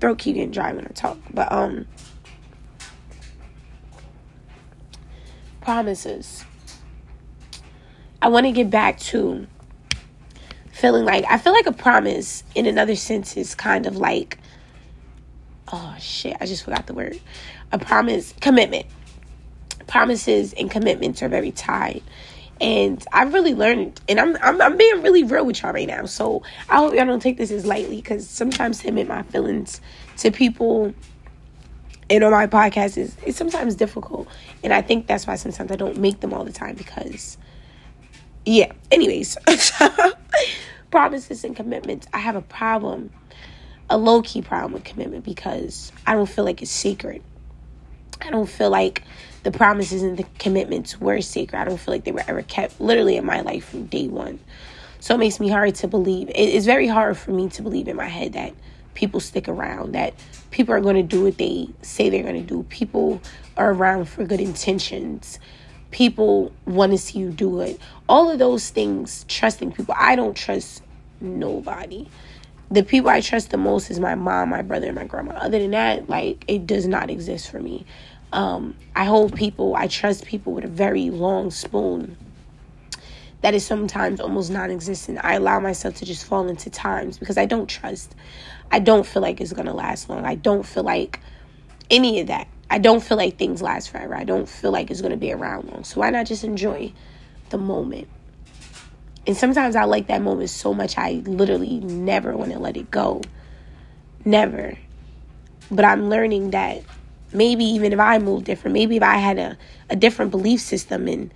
throat 0.00 0.18
keep 0.18 0.36
getting 0.36 0.50
dry 0.50 0.72
when 0.72 0.84
I 0.84 0.90
talk. 0.90 1.18
But 1.32 1.50
um, 1.50 1.86
promises. 5.60 6.44
I 8.20 8.28
want 8.28 8.46
to 8.46 8.52
get 8.52 8.68
back 8.68 8.98
to 8.98 9.46
feeling 10.78 11.04
like 11.04 11.24
I 11.28 11.38
feel 11.38 11.52
like 11.52 11.66
a 11.66 11.72
promise 11.72 12.44
in 12.54 12.66
another 12.66 12.96
sense 12.96 13.36
is 13.36 13.54
kind 13.54 13.86
of 13.86 13.96
like 13.96 14.38
oh 15.72 15.96
shit, 15.98 16.36
I 16.40 16.46
just 16.46 16.64
forgot 16.64 16.86
the 16.86 16.94
word. 16.94 17.20
A 17.72 17.78
promise, 17.78 18.34
commitment. 18.40 18.86
Promises 19.86 20.52
and 20.54 20.70
commitments 20.70 21.22
are 21.22 21.28
very 21.28 21.50
tied. 21.50 22.02
And 22.60 23.04
I've 23.12 23.32
really 23.32 23.54
learned, 23.54 24.00
and 24.08 24.18
I'm, 24.18 24.36
I'm 24.42 24.60
I'm 24.60 24.76
being 24.76 25.02
really 25.02 25.22
real 25.22 25.46
with 25.46 25.62
y'all 25.62 25.72
right 25.72 25.86
now. 25.86 26.06
So 26.06 26.42
I 26.68 26.78
hope 26.78 26.94
y'all 26.94 27.06
don't 27.06 27.20
take 27.20 27.36
this 27.36 27.52
as 27.52 27.64
lightly, 27.64 27.96
because 27.96 28.28
sometimes 28.28 28.80
to 28.80 28.88
admit 28.88 29.06
my 29.06 29.22
feelings 29.22 29.80
to 30.18 30.32
people 30.32 30.92
and 32.10 32.24
on 32.24 32.32
my 32.32 32.46
podcast 32.46 32.96
is 32.96 33.16
it's 33.24 33.38
sometimes 33.38 33.76
difficult, 33.76 34.26
and 34.64 34.72
I 34.72 34.82
think 34.82 35.06
that's 35.06 35.26
why 35.26 35.36
sometimes 35.36 35.70
I 35.70 35.76
don't 35.76 35.98
make 35.98 36.18
them 36.18 36.34
all 36.34 36.44
the 36.44 36.52
time 36.52 36.74
because, 36.74 37.38
yeah. 38.44 38.72
Anyways, 38.90 39.38
promises 40.90 41.44
and 41.44 41.54
commitments, 41.54 42.06
I 42.12 42.18
have 42.18 42.36
a 42.36 42.40
problem, 42.40 43.10
a 43.90 43.98
low 43.98 44.22
key 44.22 44.42
problem 44.42 44.72
with 44.72 44.84
commitment 44.84 45.24
because 45.24 45.92
I 46.06 46.14
don't 46.14 46.28
feel 46.28 46.44
like 46.44 46.62
it's 46.62 46.70
sacred. 46.70 47.22
I 48.20 48.30
don't 48.30 48.48
feel 48.48 48.70
like 48.70 49.02
the 49.42 49.50
promises 49.50 50.02
and 50.02 50.16
the 50.16 50.26
commitments 50.38 51.00
were 51.00 51.20
sacred. 51.20 51.58
I 51.58 51.64
don't 51.64 51.78
feel 51.78 51.94
like 51.94 52.04
they 52.04 52.12
were 52.12 52.24
ever 52.26 52.42
kept 52.42 52.80
literally 52.80 53.16
in 53.16 53.24
my 53.24 53.40
life 53.40 53.68
from 53.68 53.86
day 53.86 54.08
one. 54.08 54.40
So 55.00 55.14
it 55.14 55.18
makes 55.18 55.38
me 55.38 55.48
hard 55.48 55.74
to 55.76 55.88
believe. 55.88 56.30
It's 56.34 56.66
very 56.66 56.88
hard 56.88 57.16
for 57.16 57.30
me 57.30 57.48
to 57.50 57.62
believe 57.62 57.86
in 57.86 57.96
my 57.96 58.08
head 58.08 58.32
that 58.32 58.52
people 58.94 59.20
stick 59.20 59.48
around, 59.48 59.92
that 59.92 60.14
people 60.50 60.74
are 60.74 60.80
going 60.80 60.96
to 60.96 61.04
do 61.04 61.22
what 61.22 61.38
they 61.38 61.68
say 61.82 62.10
they're 62.10 62.24
going 62.24 62.34
to 62.34 62.40
do. 62.40 62.64
People 62.64 63.22
are 63.56 63.72
around 63.72 64.06
for 64.06 64.24
good 64.24 64.40
intentions 64.40 65.38
people 65.90 66.52
want 66.66 66.92
to 66.92 66.98
see 66.98 67.18
you 67.18 67.30
do 67.30 67.60
it. 67.60 67.80
All 68.08 68.30
of 68.30 68.38
those 68.38 68.70
things, 68.70 69.24
trusting 69.28 69.72
people. 69.72 69.94
I 69.98 70.16
don't 70.16 70.36
trust 70.36 70.82
nobody. 71.20 72.06
The 72.70 72.82
people 72.82 73.08
I 73.08 73.20
trust 73.20 73.50
the 73.50 73.56
most 73.56 73.90
is 73.90 73.98
my 73.98 74.14
mom, 74.14 74.50
my 74.50 74.62
brother, 74.62 74.86
and 74.86 74.96
my 74.96 75.04
grandma. 75.04 75.34
Other 75.34 75.58
than 75.58 75.70
that, 75.70 76.08
like 76.08 76.44
it 76.48 76.66
does 76.66 76.86
not 76.86 77.10
exist 77.10 77.50
for 77.50 77.60
me. 77.60 77.86
Um, 78.32 78.74
I 78.94 79.04
hold 79.04 79.34
people, 79.34 79.74
I 79.74 79.86
trust 79.86 80.26
people 80.26 80.52
with 80.52 80.64
a 80.64 80.68
very 80.68 81.08
long 81.08 81.50
spoon 81.50 82.16
that 83.40 83.54
is 83.54 83.64
sometimes 83.64 84.20
almost 84.20 84.50
non 84.50 84.70
existent. 84.70 85.20
I 85.22 85.34
allow 85.34 85.60
myself 85.60 85.94
to 85.96 86.04
just 86.04 86.24
fall 86.24 86.48
into 86.48 86.70
times 86.70 87.18
because 87.18 87.38
I 87.38 87.46
don't 87.46 87.68
trust. 87.68 88.14
I 88.70 88.80
don't 88.80 89.06
feel 89.06 89.22
like 89.22 89.40
it's 89.40 89.52
going 89.52 89.66
to 89.66 89.72
last 89.72 90.08
long. 90.10 90.24
I 90.24 90.34
don't 90.34 90.66
feel 90.66 90.82
like 90.82 91.20
any 91.90 92.20
of 92.20 92.26
that. 92.26 92.48
I 92.70 92.78
don't 92.78 93.02
feel 93.02 93.16
like 93.16 93.38
things 93.38 93.62
last 93.62 93.90
forever. 93.90 94.14
I 94.14 94.24
don't 94.24 94.48
feel 94.48 94.70
like 94.70 94.90
it's 94.90 95.00
going 95.00 95.12
to 95.12 95.16
be 95.16 95.32
around 95.32 95.70
long. 95.70 95.84
So 95.84 96.00
why 96.00 96.10
not 96.10 96.26
just 96.26 96.44
enjoy 96.44 96.92
the 97.50 97.58
moment? 97.58 98.08
And 99.26 99.36
sometimes 99.36 99.76
I 99.76 99.84
like 99.84 100.06
that 100.08 100.22
moment 100.22 100.50
so 100.50 100.74
much 100.74 100.96
I 100.96 101.22
literally 101.24 101.80
never 101.80 102.36
want 102.36 102.52
to 102.52 102.58
let 102.58 102.76
it 102.76 102.90
go. 102.90 103.22
Never. 104.24 104.76
But 105.70 105.84
I'm 105.84 106.08
learning 106.08 106.50
that 106.50 106.82
maybe 107.32 107.64
even 107.64 107.92
if 107.92 108.00
I 108.00 108.18
move 108.18 108.44
different, 108.44 108.74
maybe 108.74 108.96
if 108.96 109.02
I 109.02 109.16
had 109.16 109.38
a, 109.38 109.58
a 109.90 109.96
different 109.96 110.30
belief 110.30 110.60
system 110.60 111.08
and 111.08 111.32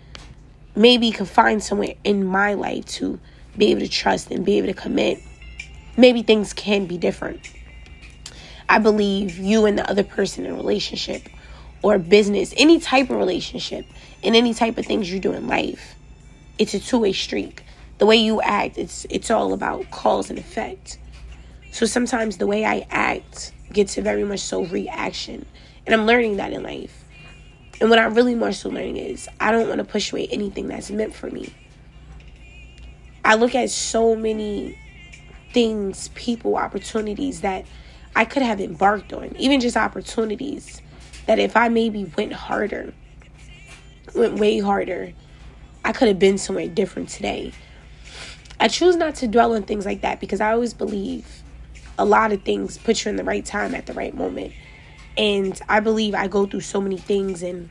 maybe 0.75 1.11
could 1.11 1.29
find 1.29 1.63
somewhere 1.63 1.95
in 2.05 2.25
my 2.25 2.55
life 2.55 2.87
to 2.87 3.19
be 3.57 3.71
able 3.71 3.81
to 3.81 3.89
trust 3.89 4.31
and 4.31 4.45
be 4.45 4.59
able 4.59 4.69
to 4.69 4.75
commit, 4.75 5.21
maybe 5.97 6.23
things 6.23 6.53
can 6.53 6.87
be 6.87 6.97
different. 6.97 7.41
I 8.73 8.79
believe 8.79 9.37
you 9.37 9.67
and 9.67 9.77
the 9.77 9.87
other 9.91 10.03
person 10.03 10.47
in 10.47 10.57
relationship 10.57 11.29
or 11.83 11.99
business, 11.99 12.55
any 12.57 12.81
type 12.81 13.11
of 13.11 13.19
relationship, 13.19 13.85
and 14.25 14.35
any 14.35 14.55
type 14.55 14.79
of 14.79 14.87
things 14.87 15.13
you 15.13 15.21
do 15.21 15.35
in 15.35 15.47
life, 15.47 15.95
it's 16.57 16.73
a 16.73 16.81
two-way 16.81 17.13
street. 17.13 17.61
The 17.99 18.07
way 18.07 18.17
you 18.17 18.41
act, 18.41 18.79
it's 18.79 19.05
it's 19.11 19.31
all 19.31 19.53
about 19.53 19.91
cause 19.91 20.31
and 20.31 20.39
effect. 20.39 20.97
So 21.71 21.85
sometimes 21.85 22.39
the 22.39 22.47
way 22.47 22.65
I 22.65 22.87
act 22.89 23.53
gets 23.75 23.99
a 23.99 24.01
very 24.01 24.25
much 24.25 24.41
so 24.41 24.65
reaction. 24.65 25.45
And 25.85 25.95
I'm 25.95 26.07
learning 26.07 26.39
that 26.39 26.55
in 26.55 26.63
life. 26.63 27.05
And 27.79 27.91
what 27.91 27.99
I'm 27.99 28.15
really 28.15 28.35
more 28.35 28.53
so 28.53 28.71
learning 28.71 28.97
is 28.97 29.29
I 29.39 29.53
don't 29.53 29.69
want 29.69 29.81
to 29.81 29.85
push 29.85 30.13
away 30.13 30.29
anything 30.29 30.69
that's 30.69 30.91
meant 30.91 31.15
for 31.15 31.29
me. 31.29 31.53
I 33.23 33.35
look 33.35 33.55
at 33.55 33.69
so 33.69 34.17
many 34.17 34.79
things, 35.53 36.09
people, 36.15 36.57
opportunities 36.57 37.43
that 37.43 37.67
I 38.15 38.25
could 38.25 38.43
have 38.43 38.61
embarked 38.61 39.13
on, 39.13 39.35
even 39.37 39.61
just 39.61 39.77
opportunities 39.77 40.81
that 41.27 41.39
if 41.39 41.57
I 41.57 41.69
maybe 41.69 42.05
went 42.17 42.33
harder, 42.33 42.93
went 44.15 44.39
way 44.39 44.59
harder, 44.59 45.13
I 45.85 45.93
could 45.93 46.09
have 46.09 46.19
been 46.19 46.39
somewhere 46.39 46.69
different 46.69 47.09
today. 47.09 47.53
I 48.61 48.69
choose 48.69 48.97
not 48.97 49.17
to 49.17 49.27
dwell 49.27 49.55
on 49.55 49.63
things 49.63 49.87
like 49.87 50.03
that 50.03 50.21
because 50.21 50.41
I 50.41 50.53
always 50.53 50.75
believe 50.75 51.27
a 51.99 52.05
lot 52.05 52.33
of 52.33 52.43
things 52.43 52.79
put 52.79 53.05
you 53.05 53.11
in 53.11 53.17
the 53.17 53.25
right 53.25 53.45
time 53.45 53.75
at 53.75 53.87
the 53.87 53.93
right 53.93 54.15
moment. 54.15 54.53
And 55.17 55.61
I 55.69 55.81
believe 55.81 56.15
I 56.15 56.29
go 56.29 56.47
through 56.47 56.61
so 56.61 56.81
many 56.81 56.97
things 56.97 57.43
and 57.43 57.69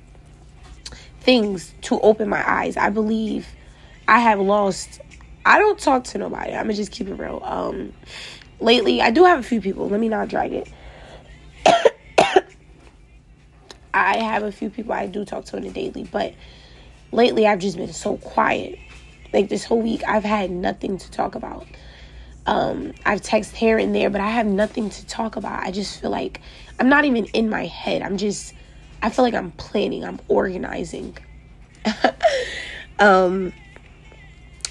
things 1.21 1.73
to 1.83 1.99
open 2.01 2.29
my 2.29 2.43
eyes. 2.49 2.77
I 2.77 2.89
believe 2.89 3.47
I 4.07 4.19
have 4.19 4.39
lost 4.39 5.01
I 5.43 5.57
don't 5.57 5.79
talk 5.79 6.03
to 6.05 6.17
nobody. 6.17 6.51
I'm 6.51 6.65
gonna 6.65 6.73
just 6.73 6.91
keep 6.91 7.07
it 7.07 7.15
real. 7.15 7.41
Um 7.43 7.93
lately 8.61 9.01
I 9.01 9.11
do 9.11 9.25
have 9.25 9.39
a 9.39 9.43
few 9.43 9.59
people. 9.59 9.89
Let 9.89 9.99
me 9.99 10.09
not 10.09 10.27
drag 10.27 10.53
it. 10.53 10.71
I 13.93 14.17
have 14.17 14.43
a 14.43 14.51
few 14.51 14.69
people 14.69 14.93
I 14.93 15.07
do 15.07 15.25
talk 15.25 15.45
to 15.45 15.57
on 15.57 15.63
a 15.63 15.69
daily, 15.69 16.03
but 16.03 16.33
lately 17.11 17.45
I've 17.45 17.59
just 17.59 17.77
been 17.77 17.91
so 17.91 18.17
quiet. 18.17 18.79
Like 19.33 19.49
this 19.49 19.65
whole 19.65 19.81
week 19.81 20.03
I've 20.07 20.23
had 20.23 20.51
nothing 20.51 20.97
to 20.97 21.11
talk 21.11 21.35
about. 21.35 21.65
Um, 22.45 22.93
I've 23.05 23.21
texted 23.21 23.55
here 23.55 23.77
and 23.77 23.93
there, 23.93 24.09
but 24.09 24.21
I 24.21 24.29
have 24.29 24.45
nothing 24.45 24.89
to 24.89 25.05
talk 25.05 25.35
about. 25.35 25.63
I 25.63 25.71
just 25.71 26.01
feel 26.01 26.09
like 26.09 26.41
I'm 26.79 26.89
not 26.89 27.05
even 27.05 27.25
in 27.25 27.49
my 27.49 27.65
head. 27.65 28.01
I'm 28.01 28.17
just, 28.17 28.53
I 29.01 29.09
feel 29.09 29.23
like 29.23 29.35
I'm 29.35 29.51
planning, 29.51 30.03
I'm 30.03 30.19
organizing. 30.27 31.17
um, 32.99 33.53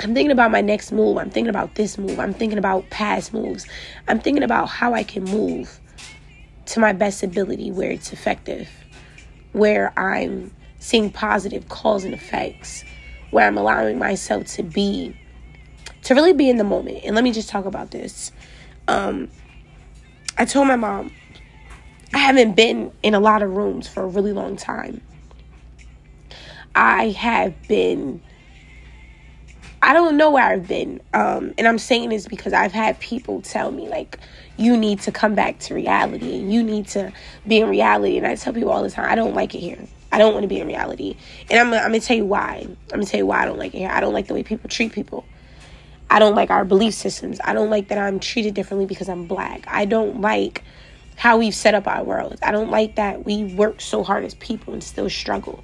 I'm 0.03 0.15
thinking 0.15 0.31
about 0.31 0.51
my 0.51 0.63
next 0.63 0.93
move. 0.93 1.19
I'm 1.19 1.31
thinking 1.31 1.51
about 1.51 1.75
this 1.75 1.99
move. 1.99 2.19
I'm 2.19 2.33
thinking 2.33 2.59
about 2.59 2.89
past 2.91 3.35
moves. 3.35 3.67
I'm 4.09 4.19
thinking 4.19 4.43
about 4.43 4.69
how 4.69 4.95
I 4.95 5.03
can 5.03 5.25
move 5.25 5.79
to 6.67 6.81
my 6.81 6.93
best 6.93 7.23
ability 7.23 7.71
where 7.71 7.91
it's 7.91 8.13
effective, 8.13 8.69
where 9.53 9.93
I'm 9.99 10.55
seeing 10.79 11.11
positive 11.11 11.69
cause 11.69 12.05
and 12.05 12.15
effects, 12.15 12.83
where 13.31 13.47
I'm 13.47 13.59
allowing 13.59 13.99
myself 13.99 14.47
to 14.55 14.63
be 14.63 15.17
to 16.05 16.15
really 16.15 16.33
be 16.33 16.49
in 16.49 16.57
the 16.57 16.65
moment. 16.65 17.01
And 17.05 17.15
let 17.15 17.23
me 17.23 17.33
just 17.33 17.51
talk 17.51 17.67
about 17.67 17.91
this. 17.91 18.33
Um, 18.89 19.29
I 20.39 20.47
told 20.47 20.67
my 20.67 20.77
mom 20.77 21.13
I 22.15 22.19
haven't 22.19 22.57
been 22.57 22.91
in 23.03 23.15
a 23.15 23.21
lot 23.21 23.43
of 23.43 23.51
rooms 23.51 23.87
for 23.87 24.03
a 24.03 24.07
really 24.07 24.33
long 24.33 24.57
time. 24.57 25.03
I 26.75 27.11
have 27.11 27.55
been 27.69 28.23
I 29.83 29.95
don't 29.95 30.17
know 30.17 30.31
where 30.31 30.45
I've 30.45 30.69
been. 30.69 31.01
Um, 31.15 31.55
and 31.57 31.67
I'm 31.67 31.79
saying 31.79 32.11
this 32.11 32.27
because 32.29 32.53
I've 32.53 32.73
had 32.73 33.01
people 33.01 33.41
tell 33.41 33.71
me, 33.71 33.89
like, 33.89 34.19
you 34.57 34.77
need 34.77 35.01
to 35.01 35.13
come 35.13 35.35
back 35.35 35.59
to 35.61 35.75
reality 35.75 36.39
and 36.39 36.53
you 36.53 36.63
need 36.63 36.87
to 36.89 37.13
be 37.47 37.61
in 37.61 37.69
reality. 37.69 38.19
And 38.19 38.27
I 38.27 38.35
tell 38.35 38.53
people 38.53 38.71
all 38.71 38.83
the 38.83 38.91
time, 38.91 39.11
I 39.11 39.15
don't 39.15 39.35
like 39.35 39.55
it 39.55 39.61
here. 39.61 39.79
I 40.13 40.19
don't 40.19 40.35
want 40.35 40.43
to 40.43 40.49
be 40.49 40.61
in 40.61 40.67
reality. 40.67 41.17
And 41.49 41.59
I'm, 41.59 41.73
I'm 41.73 41.91
going 41.91 42.01
to 42.01 42.07
tell 42.07 42.17
you 42.17 42.27
why. 42.27 42.67
I'm 42.67 42.77
going 42.89 43.05
to 43.05 43.11
tell 43.11 43.19
you 43.19 43.27
why 43.27 43.43
I 43.43 43.45
don't 43.47 43.59
like 43.59 43.75
it 43.75 43.79
here. 43.79 43.91
I 43.91 44.01
don't 44.01 44.13
like 44.13 44.27
the 44.27 44.35
way 44.35 44.43
people 44.43 44.69
treat 44.69 44.93
people. 44.93 45.25
I 46.11 46.19
don't 46.19 46.35
like 46.35 46.51
our 46.51 46.65
belief 46.65 46.95
systems. 46.95 47.41
I 47.43 47.55
don't 47.55 47.71
like 47.71 47.89
that 47.89 47.99
I'm 47.99 48.19
treated 48.19 48.53
differently 48.55 48.87
because 48.87 49.09
I'm 49.09 49.27
black. 49.27 49.65
I 49.69 49.85
don't 49.85 50.21
like 50.21 50.65
how 51.17 51.39
we've 51.39 51.55
set 51.55 51.75
up 51.75 51.87
our 51.87 52.03
world. 52.03 52.39
I 52.43 52.51
don't 52.51 52.71
like 52.71 52.97
that 52.97 53.25
we 53.25 53.45
work 53.45 53.81
so 53.81 54.03
hard 54.03 54.25
as 54.25 54.35
people 54.35 54.73
and 54.73 54.83
still 54.83 55.09
struggle. 55.09 55.63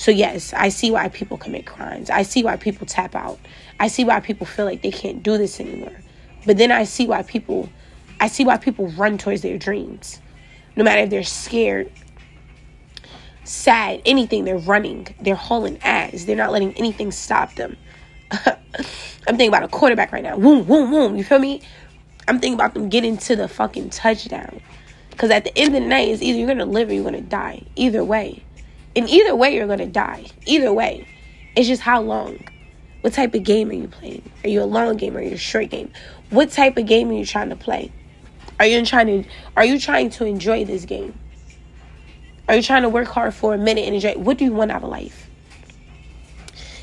So, 0.00 0.10
yes, 0.10 0.54
I 0.54 0.70
see 0.70 0.90
why 0.90 1.10
people 1.10 1.36
commit 1.36 1.66
crimes. 1.66 2.08
I 2.08 2.22
see 2.22 2.42
why 2.42 2.56
people 2.56 2.86
tap 2.86 3.14
out. 3.14 3.38
I 3.78 3.88
see 3.88 4.02
why 4.02 4.20
people 4.20 4.46
feel 4.46 4.64
like 4.64 4.80
they 4.80 4.90
can't 4.90 5.22
do 5.22 5.36
this 5.36 5.60
anymore. 5.60 5.92
But 6.46 6.56
then 6.56 6.72
I 6.72 6.84
see 6.84 7.06
why 7.06 7.22
people 7.22 7.68
I 8.18 8.28
see 8.28 8.46
why 8.46 8.56
people 8.56 8.88
run 8.92 9.18
towards 9.18 9.42
their 9.42 9.58
dreams. 9.58 10.18
No 10.74 10.84
matter 10.84 11.02
if 11.02 11.10
they're 11.10 11.22
scared, 11.22 11.92
sad, 13.44 14.00
anything, 14.06 14.46
they're 14.46 14.56
running. 14.56 15.06
They're 15.20 15.34
hauling 15.34 15.78
ass. 15.82 16.24
They're 16.24 16.34
not 16.34 16.50
letting 16.50 16.72
anything 16.78 17.12
stop 17.12 17.56
them. 17.56 17.76
I'm 18.32 18.56
thinking 19.26 19.48
about 19.48 19.64
a 19.64 19.68
quarterback 19.68 20.12
right 20.12 20.22
now. 20.22 20.38
Boom, 20.38 20.64
boom, 20.64 20.90
boom. 20.90 21.14
You 21.14 21.24
feel 21.24 21.38
me? 21.38 21.60
I'm 22.26 22.40
thinking 22.40 22.54
about 22.54 22.72
them 22.72 22.88
getting 22.88 23.18
to 23.18 23.36
the 23.36 23.48
fucking 23.48 23.90
touchdown. 23.90 24.62
Because 25.10 25.30
at 25.30 25.44
the 25.44 25.58
end 25.58 25.76
of 25.76 25.82
the 25.82 25.86
night, 25.86 26.08
it's 26.08 26.22
either 26.22 26.38
you're 26.38 26.46
going 26.46 26.56
to 26.56 26.64
live 26.64 26.88
or 26.88 26.94
you're 26.94 27.02
going 27.02 27.14
to 27.16 27.20
die. 27.20 27.64
Either 27.76 28.02
way. 28.02 28.42
And 28.96 29.08
either 29.08 29.34
way, 29.36 29.54
you're 29.54 29.66
going 29.66 29.78
to 29.78 29.86
die. 29.86 30.26
Either 30.46 30.72
way. 30.72 31.06
It's 31.56 31.68
just 31.68 31.82
how 31.82 32.00
long. 32.00 32.38
What 33.02 33.12
type 33.12 33.34
of 33.34 33.44
game 33.44 33.70
are 33.70 33.74
you 33.74 33.88
playing? 33.88 34.30
Are 34.44 34.48
you 34.48 34.62
a 34.62 34.64
long 34.64 34.96
game 34.96 35.16
or 35.16 35.20
are 35.20 35.22
you 35.22 35.34
a 35.34 35.38
short 35.38 35.70
game? 35.70 35.90
What 36.30 36.50
type 36.50 36.76
of 36.76 36.86
game 36.86 37.08
are 37.10 37.14
you 37.14 37.24
trying 37.24 37.48
to 37.48 37.56
play? 37.56 37.90
Are 38.58 38.66
you 38.66 38.84
trying 38.84 39.06
to 39.06 39.30
are 39.56 39.64
you 39.64 39.80
trying 39.80 40.10
to 40.10 40.26
enjoy 40.26 40.66
this 40.66 40.84
game? 40.84 41.18
Are 42.46 42.56
you 42.56 42.62
trying 42.62 42.82
to 42.82 42.88
work 42.88 43.08
hard 43.08 43.32
for 43.32 43.54
a 43.54 43.58
minute 43.58 43.86
and 43.86 43.94
enjoy? 43.94 44.14
What 44.14 44.36
do 44.36 44.44
you 44.44 44.52
want 44.52 44.70
out 44.70 44.82
of 44.82 44.90
life? 44.90 45.30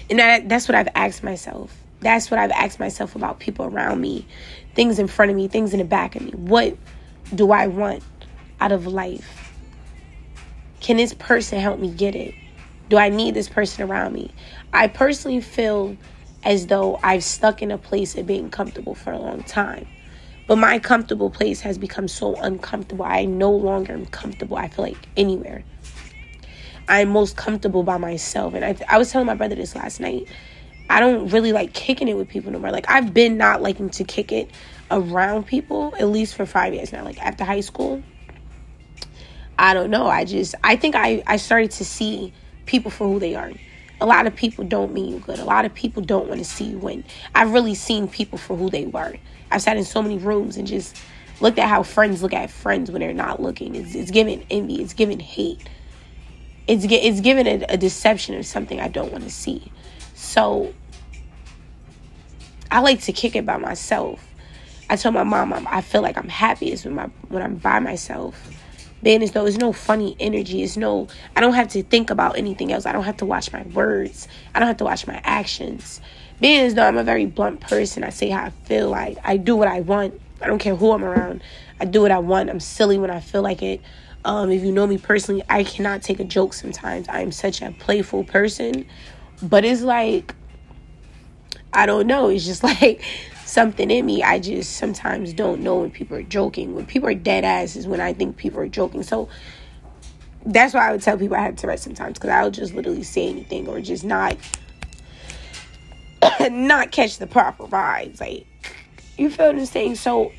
And 0.10 0.20
that, 0.20 0.48
that's 0.48 0.68
what 0.68 0.76
I've 0.76 0.88
asked 0.96 1.24
myself. 1.24 1.76
That's 2.00 2.32
what 2.32 2.40
I've 2.40 2.52
asked 2.52 2.80
myself 2.80 3.16
about 3.16 3.40
people 3.40 3.66
around 3.66 4.00
me, 4.00 4.26
things 4.76 5.00
in 5.00 5.08
front 5.08 5.32
of 5.32 5.38
me, 5.38 5.48
things 5.48 5.74
in 5.74 5.80
the 5.80 5.86
back 5.86 6.16
of 6.16 6.22
me. 6.22 6.32
What 6.32 6.78
do 7.36 7.52
I 7.52 7.68
want 7.68 8.04
out 8.62 8.72
of 8.72 8.88
life? 8.88 9.47
Can 10.80 10.98
this 10.98 11.14
person 11.14 11.60
help 11.60 11.80
me 11.80 11.90
get 11.90 12.16
it? 12.16 12.34
Do 12.90 12.98
I 12.98 13.10
need 13.10 13.34
this 13.34 13.50
person 13.50 13.90
around 13.90 14.14
me? 14.14 14.32
I 14.74 14.88
personally 14.88 15.42
feel 15.42 15.98
as 16.44 16.68
though 16.68 17.00
I've 17.04 17.24
stuck 17.24 17.62
in 17.62 17.72
a 17.72 17.78
place 17.78 18.16
of 18.16 18.26
being 18.26 18.50
comfortable 18.50 18.96
for 18.96 19.12
a 19.12 19.18
long 19.18 19.44
time. 19.44 19.88
But 20.48 20.58
my 20.58 20.80
comfortable 20.80 21.30
place 21.30 21.60
has 21.62 21.78
become 21.78 22.08
so 22.08 22.36
uncomfortable. 22.36 23.04
I 23.04 23.26
no 23.26 23.52
longer 23.52 23.94
am 23.94 24.06
comfortable, 24.06 24.56
I 24.56 24.70
feel 24.70 24.86
like, 24.86 25.10
anywhere. 25.18 25.66
I'm 26.88 27.10
most 27.10 27.36
comfortable 27.36 27.84
by 27.84 27.98
myself. 27.98 28.54
And 28.54 28.64
I, 28.64 28.78
I 28.88 28.98
was 28.98 29.12
telling 29.12 29.28
my 29.28 29.36
brother 29.36 29.56
this 29.56 29.76
last 29.76 30.00
night. 30.00 30.28
I 30.90 31.02
don't 31.02 31.28
really 31.28 31.52
like 31.52 31.74
kicking 31.74 32.08
it 32.08 32.16
with 32.16 32.30
people 32.30 32.52
no 32.52 32.60
more. 32.60 32.72
Like 32.72 32.90
I've 32.90 33.14
been 33.14 33.36
not 33.36 33.62
liking 33.62 33.90
to 33.90 34.06
kick 34.06 34.32
it 34.32 34.50
around 34.90 35.46
people 35.46 35.94
at 36.00 36.08
least 36.08 36.36
for 36.36 36.46
five 36.46 36.74
years 36.74 36.94
now. 36.94 37.04
Like 37.04 37.22
after 37.22 37.44
high 37.44 37.60
school, 37.60 38.02
I 39.60 39.74
don't 39.74 39.90
know. 39.90 40.08
I 40.08 40.26
just 40.26 40.56
I 40.64 40.76
think 40.76 40.96
I 40.96 41.24
I 41.28 41.38
started 41.38 41.72
to 41.72 41.86
see 41.86 42.34
people 42.66 42.92
for 42.92 43.08
who 43.08 43.20
they 43.20 43.36
are. 43.36 43.52
A 44.00 44.06
lot 44.06 44.28
of 44.28 44.36
people 44.36 44.64
don't 44.64 44.94
mean 44.94 45.14
you 45.14 45.20
good. 45.20 45.40
A 45.40 45.46
lot 45.46 45.66
of 45.66 45.74
people 45.74 46.04
don't 46.04 46.28
want 46.28 46.40
to 46.40 46.46
see 46.46 46.66
you 46.66 46.78
win. 46.78 47.04
I've 47.34 47.52
really 47.52 47.74
seen 47.74 48.08
people 48.08 48.38
for 48.38 48.56
who 48.56 48.70
they 48.70 48.86
were. 48.86 49.16
I've 49.50 49.62
sat 49.62 49.78
in 49.78 49.86
so 49.86 50.04
many 50.04 50.18
rooms 50.18 50.58
and 50.58 50.68
just 50.68 50.96
looked 51.42 51.58
at 51.58 51.68
how 51.68 51.84
friends 51.84 52.22
look 52.22 52.34
at 52.34 52.52
friends 52.52 52.92
when 52.92 53.02
they're 53.02 53.14
not 53.14 53.42
looking. 53.42 53.76
It's, 53.76 53.96
it's 53.96 54.12
giving 54.12 54.46
envy. 54.52 54.82
It's 54.82 54.94
giving 54.94 55.20
hate. 55.20 55.68
It's 56.68 56.86
it's 56.88 57.22
giving 57.22 57.48
a, 57.48 57.66
a 57.70 57.78
deception 57.78 58.36
of 58.36 58.46
something 58.46 58.80
I 58.80 58.88
don't 58.88 59.12
want 59.12 59.24
to 59.24 59.32
see. 59.32 59.72
So 60.14 60.74
I 62.70 62.82
like 62.82 63.02
to 63.04 63.14
kick 63.14 63.36
it 63.36 63.46
by 63.46 63.58
myself. 63.58 64.24
I 64.90 64.96
told 64.96 65.16
my 65.16 65.24
mom 65.24 65.68
i 65.70 65.82
feel 65.82 66.02
like 66.02 66.18
I'm 66.18 66.30
happiest 66.30 66.86
when 66.86 66.96
my 66.96 67.10
when 67.30 67.42
I'm 67.42 67.56
by 67.56 67.80
myself. 67.80 68.36
Being 69.08 69.24
as 69.24 69.32
though 69.32 69.46
it's 69.46 69.56
no 69.56 69.72
funny 69.72 70.18
energy. 70.20 70.64
It's 70.64 70.76
no 70.76 71.08
I 71.34 71.40
don't 71.40 71.54
have 71.54 71.70
to 71.70 71.82
think 71.82 72.10
about 72.10 72.38
anything 72.38 72.74
else. 72.74 72.86
I 72.86 72.92
don't 72.92 73.06
have 73.06 73.16
to 73.16 73.26
watch 73.26 73.54
my 73.54 73.64
words. 73.68 74.28
I 74.54 74.60
don't 74.60 74.68
have 74.68 74.76
to 74.80 74.84
watch 74.84 75.08
my 75.08 75.22
actions. 75.24 76.02
Being 76.42 76.66
as 76.66 76.74
though 76.76 76.86
I'm 76.86 76.98
a 76.98 77.06
very 77.06 77.26
blunt 77.26 77.62
person, 77.62 78.04
I 78.04 78.10
say 78.10 78.28
how 78.28 78.44
I 78.44 78.50
feel 78.50 78.90
like 78.90 79.18
I 79.24 79.38
do 79.38 79.56
what 79.56 79.70
I 79.70 79.80
want. 79.80 80.20
I 80.42 80.48
don't 80.48 80.60
care 80.60 80.76
who 80.76 80.92
I'm 80.92 81.06
around. 81.06 81.42
I 81.80 81.86
do 81.86 82.02
what 82.02 82.12
I 82.12 82.20
want. 82.20 82.50
I'm 82.50 82.60
silly 82.60 82.98
when 82.98 83.10
I 83.10 83.22
feel 83.22 83.42
like 83.42 83.64
it. 83.64 83.80
Um, 84.26 84.52
if 84.52 84.62
you 84.62 84.74
know 84.74 84.86
me 84.86 84.98
personally, 84.98 85.42
I 85.48 85.64
cannot 85.64 86.02
take 86.02 86.20
a 86.20 86.26
joke 86.26 86.54
sometimes. 86.54 87.08
I 87.08 87.22
am 87.22 87.32
such 87.32 87.62
a 87.62 87.72
playful 87.72 88.26
person. 88.26 88.86
But 89.42 89.64
it's 89.64 89.84
like 89.84 90.36
I 91.72 91.86
don't 91.86 92.08
know. 92.08 92.28
It's 92.28 92.46
just 92.46 92.62
like 92.82 93.02
something 93.48 93.90
in 93.90 94.06
me. 94.06 94.24
I 94.24 94.40
just 94.40 94.78
sometimes 94.78 95.34
don't 95.34 95.62
know 95.62 95.78
when 95.78 95.92
people 95.92 96.18
are 96.18 96.24
joking. 96.24 96.76
When 96.76 96.86
people 96.86 97.10
are 97.10 97.16
dead 97.16 97.46
ass 97.46 97.76
is 97.76 97.88
when 97.88 98.02
I 98.02 98.14
think 98.14 98.38
people 98.38 98.60
are 98.60 98.68
joking. 98.68 99.04
So 99.04 99.30
that's 100.46 100.74
why 100.74 100.90
I 100.90 100.92
would 100.92 101.02
tell 101.02 101.18
people 101.18 101.38
I 101.38 101.42
have 101.42 101.56
Tourette 101.56 101.80
sometimes 101.80 102.16
because 102.16 102.30
I'll 102.30 102.52
just 102.52 102.74
literally 102.74 103.04
say 103.04 103.28
anything 103.30 103.68
or 103.68 103.82
just 103.82 104.04
not 104.04 104.38
not 106.50 106.92
catch 106.92 107.18
the 107.18 107.28
proper 107.28 107.66
vibes. 107.66 108.20
Like 108.20 108.46
you 109.18 109.30
feel 109.30 109.48
what 109.48 109.56
I'm 109.56 109.66
saying? 109.66 109.96
So 109.96 110.32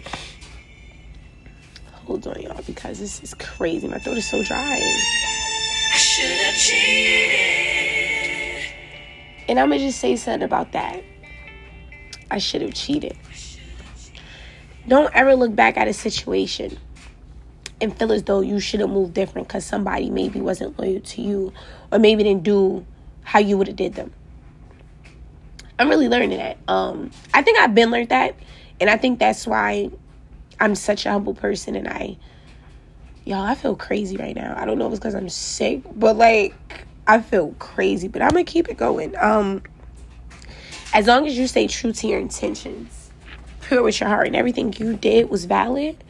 hold 1.93 2.27
on, 2.27 2.41
y'all, 2.41 2.63
because 2.67 2.99
this 2.99 3.23
is 3.23 3.35
crazy. 3.35 3.89
My 3.89 3.99
throat 3.99 4.17
is 4.17 4.29
so 4.29 4.43
dry. 4.43 4.81
And 9.49 9.59
I'm 9.59 9.71
gonna 9.71 9.79
just 9.79 9.99
say 9.99 10.17
something 10.17 10.43
about 10.43 10.73
that. 10.73 11.03
I 12.31 12.39
should 12.39 12.63
have 12.63 12.75
cheated. 12.75 13.17
don't 14.87 15.15
ever 15.15 15.35
look 15.35 15.55
back 15.55 15.77
at 15.77 15.89
a 15.89 15.93
situation 15.93 16.79
and 17.81 17.97
feel 17.97 18.13
as 18.13 18.23
though 18.25 18.41
you 18.41 18.61
should 18.61 18.81
have 18.81 18.91
moved 18.91 19.15
different 19.15 19.49
because 19.49 19.65
somebody 19.65 20.11
maybe 20.11 20.41
wasn't 20.41 20.79
loyal 20.79 21.01
to 21.01 21.23
you 21.23 21.53
or 21.93 21.99
maybe 21.99 22.23
didn't 22.23 22.43
do 22.43 22.85
how 23.23 23.39
you 23.39 23.59
would 23.59 23.69
have 23.69 23.77
did 23.77 23.95
them. 23.95 24.13
I'm 25.79 25.89
really 25.89 26.09
learning 26.09 26.31
that. 26.31 26.59
Um, 26.67 27.11
I 27.33 27.43
think 27.43 27.59
I've 27.59 27.75
been 27.75 27.91
learned 27.91 28.09
that, 28.09 28.35
and 28.81 28.91
I 28.91 28.97
think 28.97 29.21
that's 29.21 29.47
why 29.47 29.91
I'm 30.59 30.75
such 30.75 31.07
a 31.07 31.11
humble 31.11 31.35
person. 31.35 31.77
And 31.77 31.87
I, 31.87 32.17
y'all, 33.25 33.45
I 33.45 33.55
feel 33.55 33.77
crazy 33.77 34.17
right 34.17 34.35
now. 34.35 34.55
I 34.57 34.65
don't 34.65 34.79
know 34.79 34.87
if 34.87 34.93
it's 34.93 34.99
because 34.99 35.15
I'm 35.15 35.29
sick, 35.29 35.83
but 35.95 36.17
like 36.17 36.55
I 37.07 37.21
feel 37.21 37.55
crazy. 37.61 38.09
But 38.09 38.23
I'm 38.23 38.31
gonna 38.31 38.45
keep 38.45 38.69
it 38.69 38.77
going. 38.77 39.17
Um, 39.19 39.63
as 40.93 41.07
long 41.07 41.27
as 41.27 41.37
you 41.37 41.47
stay 41.47 41.67
true 41.67 41.93
to 41.93 42.07
your 42.07 42.19
intentions, 42.19 43.11
pure 43.63 43.83
with 43.83 44.01
your 44.01 44.09
heart, 44.09 44.27
and 44.27 44.37
everything 44.37 44.75
you 44.79 44.97
did 44.97 45.29
was 45.31 45.45
valid, 45.45 46.03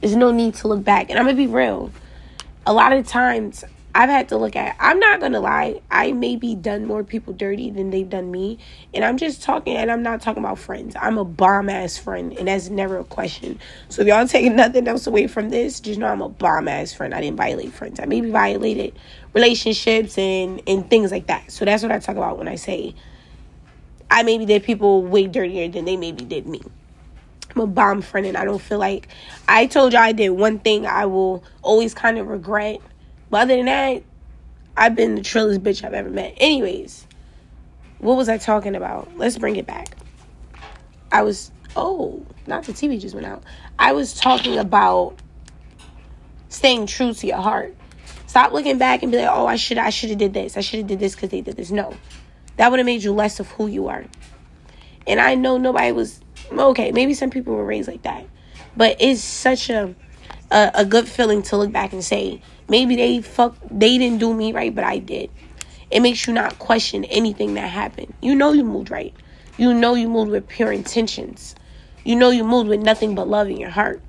there's 0.00 0.16
no 0.16 0.30
need 0.30 0.54
to 0.54 0.68
look 0.68 0.84
back. 0.84 1.10
And 1.10 1.18
I'm 1.18 1.24
gonna 1.24 1.36
be 1.36 1.46
real. 1.46 1.90
A 2.66 2.72
lot 2.72 2.92
of 2.92 3.06
times 3.06 3.64
I've 3.94 4.10
had 4.10 4.28
to 4.28 4.36
look 4.36 4.54
at 4.54 4.76
I'm 4.78 5.00
not 5.00 5.20
gonna 5.20 5.40
lie, 5.40 5.80
I 5.90 6.12
maybe 6.12 6.54
done 6.54 6.84
more 6.84 7.02
people 7.02 7.32
dirty 7.32 7.70
than 7.70 7.90
they've 7.90 8.08
done 8.08 8.30
me. 8.30 8.58
And 8.94 9.04
I'm 9.04 9.16
just 9.16 9.42
talking 9.42 9.76
and 9.76 9.90
I'm 9.90 10.02
not 10.02 10.20
talking 10.20 10.44
about 10.44 10.58
friends. 10.58 10.94
I'm 11.00 11.18
a 11.18 11.24
bomb 11.24 11.68
ass 11.68 11.96
friend 11.96 12.32
and 12.38 12.46
that's 12.46 12.68
never 12.68 12.98
a 12.98 13.04
question. 13.04 13.58
So 13.88 14.02
if 14.02 14.08
y'all 14.08 14.28
taking 14.28 14.54
nothing 14.54 14.86
else 14.86 15.06
away 15.06 15.26
from 15.26 15.48
this, 15.48 15.80
just 15.80 15.98
know 15.98 16.06
I'm 16.06 16.20
a 16.20 16.28
bomb 16.28 16.68
ass 16.68 16.92
friend. 16.92 17.14
I 17.14 17.20
didn't 17.22 17.38
violate 17.38 17.72
friends. 17.72 17.98
I 17.98 18.04
maybe 18.04 18.30
violated 18.30 18.96
relationships 19.32 20.18
and 20.18 20.62
and 20.66 20.88
things 20.88 21.10
like 21.10 21.26
that. 21.28 21.50
So 21.50 21.64
that's 21.64 21.82
what 21.82 21.90
I 21.90 21.98
talk 21.98 22.16
about 22.16 22.38
when 22.38 22.46
I 22.48 22.56
say 22.56 22.94
I 24.10 24.22
maybe 24.22 24.46
did 24.46 24.62
people 24.62 25.02
way 25.02 25.26
dirtier 25.26 25.68
than 25.68 25.84
they 25.84 25.96
maybe 25.96 26.24
did 26.24 26.46
me. 26.46 26.62
I'm 27.54 27.62
a 27.62 27.66
bomb 27.66 28.02
friend 28.02 28.26
and 28.26 28.36
I 28.36 28.44
don't 28.44 28.60
feel 28.60 28.78
like 28.78 29.08
I 29.48 29.66
told 29.66 29.92
you 29.92 29.98
I 29.98 30.12
did 30.12 30.30
one 30.30 30.58
thing 30.58 30.86
I 30.86 31.06
will 31.06 31.42
always 31.62 31.94
kind 31.94 32.18
of 32.18 32.28
regret 32.28 32.80
but 33.30 33.42
other 33.42 33.56
than 33.56 33.66
that, 33.66 34.02
I've 34.76 34.94
been 34.94 35.16
the 35.16 35.20
trillest 35.20 35.60
bitch 35.60 35.84
I've 35.84 35.94
ever 35.94 36.10
met. 36.10 36.34
Anyways, 36.38 37.06
what 37.98 38.16
was 38.16 38.28
I 38.28 38.38
talking 38.38 38.74
about? 38.74 39.16
Let's 39.16 39.38
bring 39.38 39.56
it 39.56 39.66
back. 39.66 39.96
I 41.12 41.22
was 41.22 41.50
oh, 41.76 42.24
not 42.46 42.64
the 42.64 42.72
TV 42.72 43.00
just 43.00 43.14
went 43.14 43.26
out. 43.26 43.42
I 43.78 43.92
was 43.92 44.14
talking 44.14 44.58
about 44.58 45.16
staying 46.48 46.86
true 46.86 47.12
to 47.12 47.26
your 47.26 47.38
heart. 47.38 47.74
Stop 48.26 48.52
looking 48.52 48.78
back 48.78 49.02
and 49.02 49.10
be 49.10 49.18
like, 49.18 49.30
oh, 49.30 49.46
I 49.46 49.56
should 49.56 49.78
I 49.78 49.90
should 49.90 50.10
have 50.10 50.18
did 50.18 50.34
this. 50.34 50.56
I 50.56 50.60
should 50.60 50.78
have 50.80 50.88
did 50.88 50.98
this 50.98 51.14
because 51.14 51.30
they 51.30 51.40
did 51.40 51.56
this. 51.56 51.70
No, 51.70 51.94
that 52.58 52.70
would 52.70 52.78
have 52.78 52.86
made 52.86 53.02
you 53.02 53.12
less 53.12 53.40
of 53.40 53.48
who 53.52 53.66
you 53.66 53.88
are. 53.88 54.04
And 55.06 55.20
I 55.20 55.34
know 55.34 55.56
nobody 55.56 55.92
was 55.92 56.20
okay. 56.52 56.92
Maybe 56.92 57.14
some 57.14 57.30
people 57.30 57.54
were 57.54 57.64
raised 57.64 57.88
like 57.88 58.02
that, 58.02 58.26
but 58.76 58.96
it's 59.00 59.22
such 59.22 59.70
a 59.70 59.94
a, 60.50 60.70
a 60.74 60.84
good 60.84 61.08
feeling 61.08 61.42
to 61.42 61.56
look 61.56 61.72
back 61.72 61.92
and 61.92 62.04
say, 62.04 62.42
maybe 62.68 62.96
they 62.96 63.20
fuck 63.22 63.56
they 63.70 63.96
didn't 63.96 64.18
do 64.18 64.34
me 64.34 64.52
right, 64.52 64.74
but 64.74 64.84
I 64.84 64.98
did. 64.98 65.30
It 65.90 66.00
makes 66.00 66.26
you 66.26 66.34
not 66.34 66.58
question 66.58 67.04
anything 67.04 67.54
that 67.54 67.68
happened. 67.68 68.12
You 68.20 68.34
know 68.34 68.52
you 68.52 68.64
moved 68.64 68.90
right. 68.90 69.14
You 69.56 69.72
know 69.72 69.94
you 69.94 70.08
moved 70.08 70.30
with 70.30 70.46
pure 70.48 70.70
intentions. 70.70 71.54
You 72.04 72.16
know 72.16 72.30
you 72.30 72.44
moved 72.44 72.68
with 72.68 72.80
nothing 72.80 73.14
but 73.14 73.28
love 73.28 73.48
in 73.48 73.56
your 73.56 73.70
heart. 73.70 74.02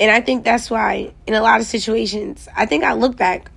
And 0.00 0.10
I 0.10 0.20
think 0.20 0.44
that's 0.44 0.70
why 0.70 1.12
in 1.26 1.34
a 1.34 1.40
lot 1.40 1.60
of 1.60 1.66
situations, 1.66 2.48
I 2.56 2.66
think 2.66 2.82
I 2.82 2.94
look 2.94 3.16
back 3.16 3.50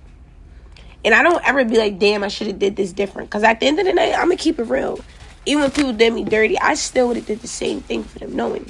and 1.06 1.14
I 1.14 1.22
don't 1.22 1.42
ever 1.46 1.64
be 1.64 1.78
like, 1.78 2.00
damn, 2.00 2.24
I 2.24 2.28
should 2.28 2.48
have 2.48 2.58
did 2.58 2.74
this 2.74 2.92
different. 2.92 3.30
Cause 3.30 3.44
at 3.44 3.60
the 3.60 3.66
end 3.66 3.78
of 3.78 3.86
the 3.86 3.92
night, 3.92 4.12
I'm 4.12 4.26
gonna 4.26 4.36
keep 4.36 4.58
it 4.58 4.64
real. 4.64 4.98
Even 5.46 5.62
if 5.62 5.74
people 5.76 5.92
did 5.92 6.12
me 6.12 6.24
dirty, 6.24 6.58
I 6.58 6.74
still 6.74 7.06
would 7.08 7.16
have 7.16 7.26
did 7.26 7.40
the 7.40 7.48
same 7.48 7.80
thing 7.80 8.02
for 8.02 8.18
them 8.18 8.34
knowing. 8.34 8.68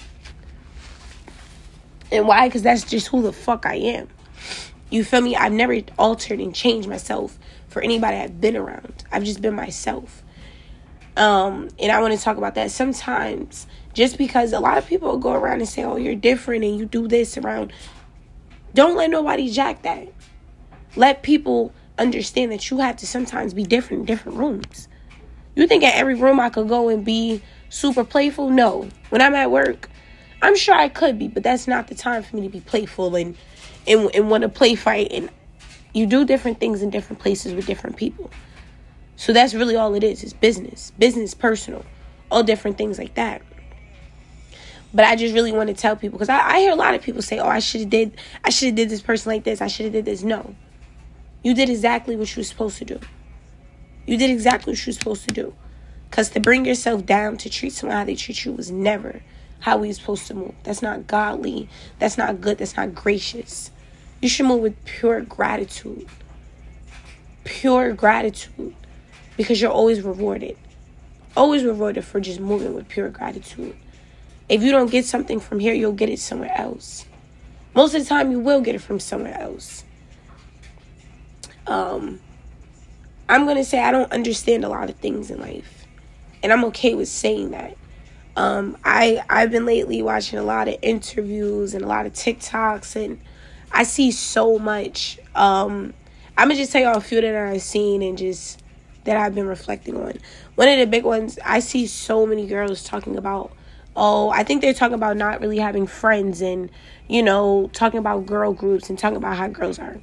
And 2.12 2.28
why? 2.28 2.46
Because 2.46 2.60
that's 2.60 2.84
just 2.84 3.08
who 3.08 3.22
the 3.22 3.32
fuck 3.32 3.64
I 3.64 3.76
am. 3.76 4.08
You 4.90 5.02
feel 5.02 5.22
me? 5.22 5.34
I've 5.34 5.52
never 5.52 5.80
altered 5.98 6.38
and 6.38 6.54
changed 6.54 6.88
myself 6.88 7.38
for 7.68 7.80
anybody 7.80 8.18
I've 8.18 8.38
been 8.38 8.54
around. 8.54 9.04
I've 9.10 9.24
just 9.24 9.40
been 9.40 9.54
myself. 9.54 10.22
Um, 11.16 11.70
and 11.78 11.90
I 11.90 12.02
want 12.02 12.16
to 12.16 12.22
talk 12.22 12.36
about 12.36 12.54
that. 12.56 12.70
Sometimes, 12.70 13.66
just 13.94 14.18
because 14.18 14.52
a 14.52 14.60
lot 14.60 14.76
of 14.76 14.86
people 14.86 15.16
go 15.16 15.32
around 15.32 15.60
and 15.60 15.68
say, 15.68 15.82
"Oh, 15.82 15.96
you're 15.96 16.14
different," 16.14 16.64
and 16.64 16.76
you 16.78 16.84
do 16.84 17.08
this 17.08 17.38
around, 17.38 17.72
don't 18.74 18.94
let 18.94 19.08
nobody 19.08 19.50
jack 19.50 19.82
that. 19.82 20.08
Let 20.94 21.22
people 21.22 21.72
understand 21.98 22.52
that 22.52 22.70
you 22.70 22.78
have 22.78 22.96
to 22.96 23.06
sometimes 23.06 23.54
be 23.54 23.64
different 23.64 24.00
in 24.00 24.06
different 24.06 24.38
rooms. 24.38 24.88
You 25.54 25.66
think 25.66 25.84
at 25.84 25.94
every 25.94 26.14
room 26.14 26.38
I 26.38 26.50
could 26.50 26.68
go 26.68 26.88
and 26.88 27.04
be 27.04 27.42
super 27.70 28.04
playful? 28.04 28.50
No. 28.50 28.88
When 29.08 29.22
I'm 29.22 29.34
at 29.34 29.50
work, 29.50 29.88
I'm 30.42 30.56
sure 30.56 30.74
I 30.74 30.88
could 30.88 31.18
be, 31.18 31.28
but 31.28 31.42
that's 31.42 31.66
not 31.66 31.88
the 31.88 31.94
time 31.94 32.22
for 32.22 32.36
me 32.36 32.42
to 32.42 32.48
be 32.48 32.60
playful 32.60 33.16
and 33.16 33.36
and, 33.88 34.10
and 34.14 34.28
want 34.28 34.42
to 34.42 34.48
play 34.48 34.74
fight. 34.74 35.08
And 35.12 35.30
you 35.94 36.06
do 36.06 36.24
different 36.24 36.60
things 36.60 36.82
in 36.82 36.90
different 36.90 37.20
places 37.20 37.54
with 37.54 37.66
different 37.66 37.96
people. 37.96 38.30
So 39.16 39.32
that's 39.32 39.54
really 39.54 39.76
all 39.76 39.94
it 39.94 40.04
is. 40.04 40.22
It's 40.22 40.34
business, 40.34 40.92
business, 40.98 41.32
personal, 41.32 41.84
all 42.30 42.42
different 42.42 42.76
things 42.76 42.98
like 42.98 43.14
that. 43.14 43.40
But 44.92 45.06
I 45.06 45.16
just 45.16 45.34
really 45.34 45.52
want 45.52 45.68
to 45.68 45.74
tell 45.74 45.96
people 45.96 46.18
because 46.18 46.28
I, 46.28 46.40
I 46.40 46.58
hear 46.60 46.72
a 46.72 46.76
lot 46.76 46.94
of 46.94 47.02
people 47.02 47.22
say, 47.22 47.38
"Oh, 47.38 47.48
I 47.48 47.60
should 47.60 47.80
have 47.82 47.90
did, 47.90 48.16
I 48.44 48.50
should 48.50 48.66
have 48.66 48.74
did 48.74 48.88
this 48.88 49.02
person 49.02 49.32
like 49.32 49.44
this. 49.44 49.60
I 49.60 49.66
should 49.68 49.84
have 49.84 49.92
did 49.92 50.04
this." 50.04 50.22
No, 50.22 50.54
you 51.46 51.54
did 51.54 51.70
exactly 51.70 52.16
what 52.16 52.34
you 52.34 52.40
were 52.40 52.44
supposed 52.44 52.76
to 52.78 52.84
do. 52.84 52.98
You 54.04 54.18
did 54.18 54.30
exactly 54.30 54.72
what 54.72 54.84
you 54.84 54.90
were 54.90 54.94
supposed 54.94 55.28
to 55.28 55.32
do. 55.32 55.54
Because 56.10 56.28
to 56.30 56.40
bring 56.40 56.64
yourself 56.64 57.06
down 57.06 57.36
to 57.36 57.48
treat 57.48 57.72
someone 57.72 57.96
how 57.96 58.02
they 58.02 58.16
treat 58.16 58.44
you 58.44 58.50
was 58.50 58.72
never 58.72 59.22
how 59.60 59.76
we 59.76 59.86
were 59.86 59.94
supposed 59.94 60.26
to 60.26 60.34
move. 60.34 60.56
That's 60.64 60.82
not 60.82 61.06
godly. 61.06 61.68
That's 62.00 62.18
not 62.18 62.40
good. 62.40 62.58
That's 62.58 62.76
not 62.76 62.96
gracious. 62.96 63.70
You 64.20 64.28
should 64.28 64.46
move 64.46 64.58
with 64.58 64.84
pure 64.86 65.20
gratitude. 65.20 66.08
Pure 67.44 67.92
gratitude. 67.92 68.74
Because 69.36 69.62
you're 69.62 69.70
always 69.70 70.02
rewarded. 70.02 70.58
Always 71.36 71.62
rewarded 71.62 72.04
for 72.04 72.18
just 72.18 72.40
moving 72.40 72.74
with 72.74 72.88
pure 72.88 73.08
gratitude. 73.08 73.76
If 74.48 74.64
you 74.64 74.72
don't 74.72 74.90
get 74.90 75.04
something 75.04 75.38
from 75.38 75.60
here, 75.60 75.74
you'll 75.74 75.92
get 75.92 76.08
it 76.08 76.18
somewhere 76.18 76.52
else. 76.56 77.06
Most 77.72 77.94
of 77.94 78.02
the 78.02 78.08
time, 78.08 78.32
you 78.32 78.40
will 78.40 78.62
get 78.62 78.74
it 78.74 78.80
from 78.80 78.98
somewhere 78.98 79.38
else. 79.38 79.84
Um, 81.66 82.20
I'm 83.28 83.44
going 83.44 83.56
to 83.56 83.64
say 83.64 83.80
I 83.80 83.90
don't 83.90 84.10
understand 84.12 84.64
a 84.64 84.68
lot 84.68 84.88
of 84.88 84.96
things 84.96 85.30
in 85.30 85.40
life. 85.40 85.86
And 86.42 86.52
I'm 86.52 86.64
okay 86.66 86.94
with 86.94 87.08
saying 87.08 87.50
that. 87.50 87.76
Um, 88.36 88.76
I 88.84 89.24
I've 89.30 89.50
been 89.50 89.64
lately 89.64 90.02
watching 90.02 90.38
a 90.38 90.42
lot 90.42 90.68
of 90.68 90.76
interviews 90.82 91.72
and 91.72 91.82
a 91.82 91.88
lot 91.88 92.04
of 92.04 92.12
TikToks, 92.12 92.94
and 93.02 93.18
I 93.72 93.82
see 93.82 94.10
so 94.10 94.58
much. 94.58 95.18
Um, 95.34 95.94
I'm 96.36 96.48
gonna 96.48 96.56
just 96.56 96.70
tell 96.70 96.82
y'all 96.82 96.98
a 96.98 97.00
few 97.00 97.20
that 97.22 97.34
I've 97.34 97.62
seen 97.62 98.02
and 98.02 98.18
just 98.18 98.62
that 99.04 99.16
I've 99.16 99.34
been 99.34 99.46
reflecting 99.46 99.96
on. 99.96 100.18
One 100.54 100.68
of 100.68 100.78
the 100.78 100.86
big 100.86 101.04
ones 101.04 101.38
I 101.44 101.60
see 101.60 101.86
so 101.86 102.26
many 102.26 102.46
girls 102.46 102.84
talking 102.84 103.16
about. 103.16 103.52
Oh, 103.98 104.28
I 104.28 104.44
think 104.44 104.60
they're 104.60 104.74
talking 104.74 104.94
about 104.94 105.16
not 105.16 105.40
really 105.40 105.58
having 105.58 105.86
friends 105.86 106.42
and 106.42 106.70
you 107.08 107.22
know 107.22 107.70
talking 107.72 107.98
about 107.98 108.26
girl 108.26 108.52
groups 108.52 108.90
and 108.90 108.98
talking 108.98 109.16
about 109.16 109.38
how 109.38 109.48
girls 109.48 109.78
are. 109.78 109.98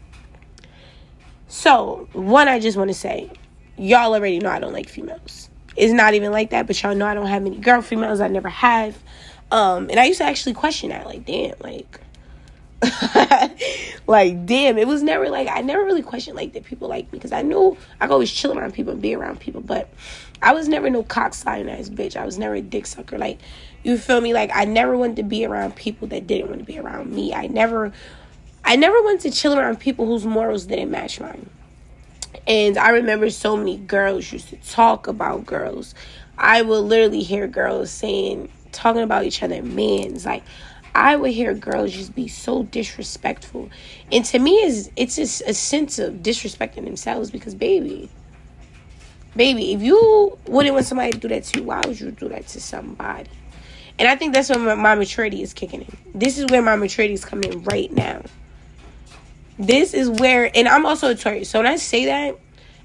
So 1.54 2.10
one, 2.14 2.48
I 2.48 2.60
just 2.60 2.80
want 2.80 2.90
to 2.90 2.96
say, 2.96 3.30
y'all 3.78 4.16
already 4.16 4.40
know 4.40 4.50
I 4.50 4.58
don't 4.58 4.74
like 4.74 4.90
females. 4.90 5.52
It's 5.76 5.94
not 5.94 6.16
even 6.16 6.32
like 6.32 6.50
that, 6.50 6.66
but 6.66 6.82
y'all 6.82 6.96
know 6.96 7.06
I 7.06 7.14
don't 7.14 7.28
have 7.28 7.44
many 7.44 7.58
girl 7.58 7.84
females. 7.84 8.22
I 8.22 8.28
never 8.28 8.50
have. 8.50 8.98
Um, 9.52 9.88
and 9.92 10.00
I 10.00 10.06
used 10.06 10.18
to 10.18 10.26
actually 10.26 10.56
question 10.56 10.90
that, 10.90 11.06
like, 11.06 11.26
damn, 11.26 11.54
like, 11.60 12.00
like, 14.08 14.48
damn, 14.48 14.80
it 14.80 14.88
was 14.88 15.04
never 15.04 15.30
like 15.30 15.48
I 15.48 15.62
never 15.62 15.86
really 15.86 16.02
questioned 16.02 16.36
like 16.36 16.54
that 16.54 16.64
people 16.64 16.90
like 16.90 17.06
me 17.14 17.20
because 17.20 17.32
I 17.32 17.44
knew 17.44 17.78
I 18.02 18.08
could 18.08 18.14
always 18.14 18.32
chill 18.32 18.58
around 18.58 18.74
people 18.74 18.94
and 18.94 19.02
be 19.02 19.14
around 19.14 19.40
people, 19.40 19.62
but 19.62 19.94
I 20.42 20.54
was 20.54 20.68
never 20.68 20.90
no 20.90 21.04
cock 21.04 21.34
ass 21.34 21.44
bitch. 21.46 22.18
I 22.18 22.26
was 22.26 22.40
never 22.40 22.56
a 22.56 22.62
dick 22.62 22.88
sucker. 22.88 23.20
Like, 23.20 23.38
you 23.84 24.00
feel 24.00 24.22
me? 24.22 24.34
Like, 24.34 24.50
I 24.56 24.66
never 24.66 24.98
wanted 24.98 25.18
to 25.18 25.24
be 25.24 25.46
around 25.46 25.76
people 25.76 26.08
that 26.08 26.26
didn't 26.26 26.48
want 26.48 26.62
to 26.62 26.66
be 26.66 26.80
around 26.80 27.12
me. 27.12 27.32
I 27.32 27.46
never, 27.46 27.94
I 28.66 28.76
never 28.76 29.02
went 29.04 29.22
to 29.22 29.32
chill 29.32 29.58
around 29.58 29.80
people 29.80 30.06
whose 30.06 30.26
morals 30.26 30.66
didn't 30.66 30.92
match 30.92 31.20
mine. 31.20 31.50
And 32.48 32.78
I 32.78 32.90
remember 32.90 33.30
so 33.30 33.56
many 33.56 33.78
girls 33.78 34.32
used 34.32 34.50
to 34.50 34.58
talk 34.58 35.08
about 35.08 35.46
girls. 35.46 35.96
I 36.38 36.62
would 36.62 36.80
literally 36.80 37.22
hear 37.22 37.48
girls 37.48 37.92
saying, 37.92 38.50
talking 38.72 39.02
about 39.02 39.26
each 39.26 39.44
other, 39.44 39.62
men's 39.62 40.26
like. 40.26 40.44
I 40.96 41.16
would 41.16 41.32
hear 41.32 41.56
girls 41.56 41.92
just 41.92 42.14
be 42.14 42.28
so 42.28 42.64
disrespectful, 42.64 43.72
and 44.12 44.24
to 44.26 44.38
me, 44.38 44.58
is 44.58 44.92
it's 44.96 45.16
just 45.16 45.42
a 45.48 45.54
sense 45.54 45.98
of 45.98 46.18
disrespecting 46.18 46.86
themselves 46.86 47.32
because, 47.32 47.56
baby, 47.56 48.12
baby, 49.36 49.74
if 49.74 49.82
you 49.82 50.38
wouldn't 50.46 50.76
want 50.76 50.86
somebody 50.86 51.12
to 51.12 51.18
do 51.18 51.28
that 51.30 51.46
to 51.46 51.60
you, 51.60 51.66
why 51.66 51.82
would 51.88 52.00
you 52.00 52.12
do 52.12 52.30
that 52.30 52.48
to 52.50 52.62
somebody? 52.62 53.30
And 53.98 54.08
I 54.08 54.16
think 54.16 54.36
that's 54.36 54.50
when 54.50 54.66
my, 54.66 54.76
my 54.76 54.94
maturity 54.94 55.42
is 55.42 55.52
kicking 55.54 55.82
in. 55.82 55.98
This 56.14 56.38
is 56.38 56.46
where 56.52 56.62
my 56.62 56.76
maturity 56.76 57.16
is 57.16 57.26
coming 57.26 57.52
in 57.52 57.64
right 57.64 57.92
now. 57.92 58.22
This 59.60 59.94
is 59.94 60.10
where, 60.10 60.50
and 60.56 60.68
I'm 60.68 60.86
also 60.86 61.12
a 61.12 61.16
Taurus. 61.16 61.50
So 61.50 61.60
when 61.60 61.68
I 61.68 61.76
say 61.76 62.06
that, 62.06 62.40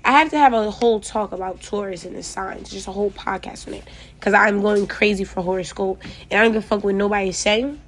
I 0.05 0.13
have 0.13 0.31
to 0.31 0.39
have 0.39 0.53
a 0.53 0.71
whole 0.71 1.01
talk 1.01 1.33
about 1.33 1.61
Taurus 1.61 2.05
and 2.05 2.15
the 2.15 2.23
signs, 2.23 2.71
just 2.71 2.89
a 2.89 2.93
whole 2.93 3.11
podcast 3.11 3.67
on 3.69 3.75
it, 3.75 3.85
because 4.15 4.35
I'm 4.35 4.61
going 4.61 4.87
crazy 4.87 5.25
for 5.25 5.43
horoscope, 5.43 6.03
and 6.31 6.39
I 6.39 6.43
don't 6.43 6.53
give 6.53 6.65
a 6.65 6.67
fuck 6.67 6.85
what 6.85 6.95
nobody's 6.95 7.39
saying. 7.39 7.81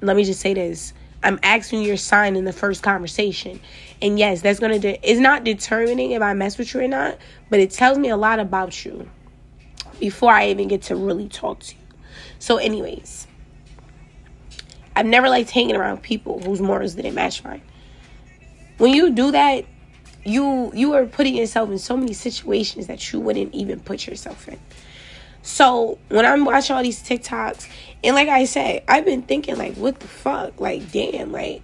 Let 0.00 0.16
me 0.16 0.24
just 0.24 0.40
say 0.40 0.54
this: 0.54 0.92
I'm 1.22 1.38
asking 1.42 1.82
your 1.82 1.96
sign 1.96 2.36
in 2.36 2.44
the 2.44 2.52
first 2.52 2.82
conversation, 2.82 3.60
and 4.02 4.18
yes, 4.18 4.42
that's 4.42 4.58
gonna 4.58 4.78
de- 4.78 4.98
it's 5.02 5.20
not 5.20 5.44
determining 5.44 6.10
if 6.10 6.22
I 6.22 6.34
mess 6.34 6.58
with 6.58 6.74
you 6.74 6.80
or 6.80 6.88
not, 6.88 7.18
but 7.50 7.60
it 7.60 7.70
tells 7.70 7.98
me 7.98 8.08
a 8.08 8.16
lot 8.16 8.40
about 8.40 8.84
you 8.84 9.08
before 10.00 10.32
I 10.32 10.48
even 10.48 10.68
get 10.68 10.82
to 10.82 10.96
really 10.96 11.28
talk 11.28 11.60
to 11.60 11.74
you. 11.74 11.80
So, 12.38 12.56
anyways, 12.56 13.26
I've 14.96 15.06
never 15.06 15.28
liked 15.28 15.50
hanging 15.50 15.76
around 15.76 16.02
people 16.02 16.40
whose 16.40 16.60
morals 16.60 16.94
didn't 16.94 17.14
match 17.14 17.44
mine. 17.44 17.62
When 18.78 18.92
you 18.92 19.10
do 19.12 19.30
that, 19.30 19.64
you 20.24 20.72
you 20.74 20.94
are 20.94 21.06
putting 21.06 21.36
yourself 21.36 21.70
in 21.70 21.78
so 21.78 21.96
many 21.96 22.12
situations 22.12 22.86
that 22.86 23.12
you 23.12 23.20
wouldn't 23.20 23.54
even 23.54 23.80
put 23.80 24.06
yourself 24.06 24.48
in. 24.48 24.58
So 25.42 25.98
when 26.08 26.24
I'm 26.24 26.44
watching 26.44 26.74
all 26.74 26.82
these 26.82 27.02
TikToks, 27.02 27.68
and 28.02 28.16
like 28.16 28.28
I 28.28 28.46
said, 28.46 28.82
I've 28.88 29.04
been 29.04 29.22
thinking 29.22 29.56
like, 29.56 29.74
what 29.74 30.00
the 30.00 30.08
fuck, 30.08 30.58
like, 30.58 30.90
damn, 30.90 31.32
like, 31.32 31.62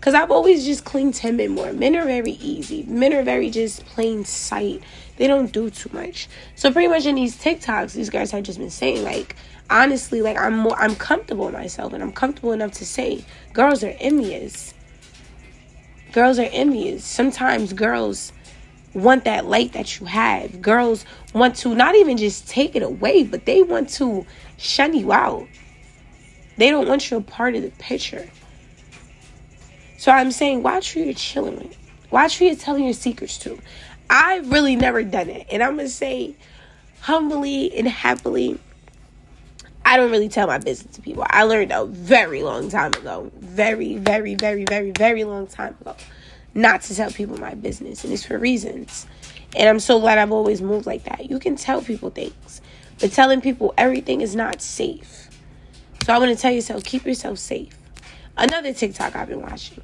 cause 0.00 0.12
I've 0.12 0.32
always 0.32 0.66
just 0.66 0.84
cleaned 0.84 1.14
to 1.14 1.30
men 1.30 1.52
more. 1.52 1.72
Men 1.72 1.94
are 1.94 2.04
very 2.04 2.32
easy. 2.32 2.82
Men 2.82 3.14
are 3.14 3.22
very 3.22 3.48
just 3.48 3.86
plain 3.86 4.24
sight. 4.24 4.82
They 5.18 5.28
don't 5.28 5.52
do 5.52 5.70
too 5.70 5.90
much. 5.92 6.28
So 6.56 6.72
pretty 6.72 6.88
much 6.88 7.06
in 7.06 7.14
these 7.14 7.36
TikToks, 7.36 7.92
these 7.92 8.10
guys 8.10 8.32
have 8.32 8.42
just 8.42 8.58
been 8.58 8.70
saying 8.70 9.04
like, 9.04 9.36
honestly, 9.70 10.20
like 10.20 10.36
I'm 10.36 10.58
more, 10.58 10.76
I'm 10.76 10.96
comfortable 10.96 11.46
in 11.46 11.54
myself, 11.54 11.92
and 11.92 12.02
I'm 12.02 12.12
comfortable 12.12 12.52
enough 12.52 12.72
to 12.72 12.84
say, 12.84 13.24
girls 13.52 13.84
are 13.84 13.94
envious 14.00 14.74
Girls 16.16 16.38
are 16.38 16.48
envious. 16.50 17.04
Sometimes 17.04 17.74
girls 17.74 18.32
want 18.94 19.24
that 19.24 19.44
light 19.44 19.74
that 19.74 20.00
you 20.00 20.06
have. 20.06 20.62
Girls 20.62 21.04
want 21.34 21.56
to 21.56 21.74
not 21.74 21.94
even 21.94 22.16
just 22.16 22.48
take 22.48 22.74
it 22.74 22.82
away, 22.82 23.22
but 23.22 23.44
they 23.44 23.62
want 23.62 23.90
to 23.90 24.24
shun 24.56 24.94
you 24.94 25.12
out. 25.12 25.46
They 26.56 26.70
don't 26.70 26.88
want 26.88 27.10
you 27.10 27.18
a 27.18 27.20
part 27.20 27.54
of 27.54 27.60
the 27.60 27.70
picture. 27.72 28.30
So 29.98 30.10
I'm 30.10 30.30
saying, 30.32 30.62
watch 30.62 30.94
who 30.94 31.00
you're 31.00 31.12
chilling 31.12 31.58
with. 31.58 31.76
Watch 32.10 32.38
who 32.38 32.46
you're 32.46 32.56
telling 32.56 32.84
your 32.84 32.94
secrets 32.94 33.36
to. 33.40 33.58
I've 34.08 34.50
really 34.50 34.74
never 34.74 35.02
done 35.02 35.28
it. 35.28 35.46
And 35.50 35.62
I'm 35.62 35.74
going 35.74 35.86
to 35.86 35.92
say, 35.92 36.34
humbly 37.00 37.76
and 37.76 37.86
happily, 37.86 38.58
I 39.86 39.96
don't 39.96 40.10
really 40.10 40.28
tell 40.28 40.48
my 40.48 40.58
business 40.58 40.96
to 40.96 41.00
people. 41.00 41.24
I 41.30 41.44
learned 41.44 41.70
a 41.70 41.84
very 41.86 42.42
long 42.42 42.68
time 42.68 42.92
ago, 42.94 43.30
very, 43.38 43.96
very, 43.98 44.34
very, 44.34 44.64
very, 44.64 44.90
very 44.90 45.22
long 45.22 45.46
time 45.46 45.76
ago, 45.80 45.94
not 46.54 46.82
to 46.82 46.94
tell 46.96 47.12
people 47.12 47.38
my 47.38 47.54
business, 47.54 48.02
and 48.02 48.12
it's 48.12 48.26
for 48.26 48.36
reasons. 48.36 49.06
And 49.54 49.68
I'm 49.68 49.78
so 49.78 50.00
glad 50.00 50.18
I've 50.18 50.32
always 50.32 50.60
moved 50.60 50.86
like 50.86 51.04
that. 51.04 51.30
You 51.30 51.38
can 51.38 51.54
tell 51.54 51.82
people 51.82 52.10
things, 52.10 52.60
but 52.98 53.12
telling 53.12 53.40
people 53.40 53.74
everything 53.78 54.22
is 54.22 54.34
not 54.34 54.60
safe. 54.60 55.28
So 56.04 56.12
I 56.12 56.18
want 56.18 56.34
to 56.34 56.36
tell 56.36 56.52
yourself, 56.52 56.82
keep 56.82 57.06
yourself 57.06 57.38
safe. 57.38 57.72
Another 58.36 58.72
TikTok 58.74 59.14
I've 59.14 59.28
been 59.28 59.40
watching. 59.40 59.82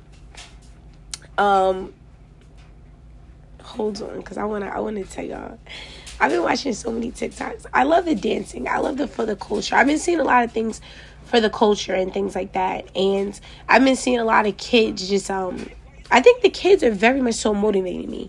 Um, 1.39 1.95
hold 3.63 4.03
on, 4.03 4.17
because 4.17 4.37
I 4.37 4.45
wanna 4.45 4.67
I 4.67 4.81
wanna 4.81 5.05
tell 5.05 5.25
y'all. 5.25 5.59
I've 6.21 6.31
been 6.31 6.43
watching 6.43 6.73
so 6.73 6.93
many 6.93 7.11
TikToks. 7.11 7.67
I 7.73 7.83
love 7.85 8.05
the 8.05 8.15
dancing. 8.15 8.69
I 8.69 8.79
love 8.79 8.97
the 8.97 9.09
for 9.09 9.27
the 9.27 9.37
culture. 9.37 9.75
I've 9.77 9.87
been 9.87 9.99
seeing 9.99 10.21
a 10.21 10.25
lot 10.25 10.45
of 10.45 10.53
things 10.53 10.81
for 11.25 11.41
the 11.41 11.51
culture 11.51 11.95
and 11.95 12.13
things 12.13 12.35
like 12.35 12.53
that. 12.53 12.95
And 12.97 13.39
I've 13.69 13.85
been 13.85 13.97
seeing 13.97 14.19
a 14.19 14.25
lot 14.25 14.47
of 14.47 14.57
kids 14.57 15.09
just 15.09 15.31
um 15.31 15.67
I 16.11 16.21
think 16.21 16.43
the 16.43 16.51
kids 16.51 16.83
are 16.83 16.91
very 16.91 17.23
much 17.23 17.37
so 17.37 17.55
motivating 17.55 18.11
me. 18.11 18.29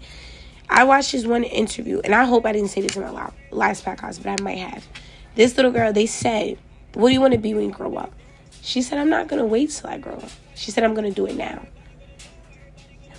I 0.69 0.85
watched 0.85 1.11
this 1.11 1.25
one 1.25 1.43
interview, 1.43 1.99
and 2.03 2.15
I 2.15 2.23
hope 2.23 2.45
I 2.45 2.53
didn't 2.53 2.69
say 2.69 2.79
this 2.79 2.95
in 2.95 3.03
my 3.03 3.29
last 3.51 3.83
podcast, 3.83 4.23
but 4.23 4.39
I 4.39 4.41
might 4.41 4.57
have. 4.57 4.87
This 5.35 5.57
little 5.57 5.71
girl, 5.71 5.91
they 5.91 6.05
said, 6.05 6.57
What 6.93 7.09
do 7.09 7.13
you 7.13 7.19
want 7.19 7.33
to 7.33 7.39
be 7.39 7.53
when 7.53 7.65
you 7.65 7.71
grow 7.71 7.95
up? 7.95 8.13
She 8.61 8.81
said, 8.81 8.97
I'm 8.97 9.09
not 9.09 9.27
to 9.27 9.45
wait 9.45 9.71
till 9.71 9.89
I 9.89 9.97
grow 9.97 10.13
up. 10.13 10.29
She 10.55 10.71
said, 10.71 10.85
I'm 10.85 10.95
to 10.95 11.11
do 11.11 11.25
it 11.25 11.35
now. 11.35 11.65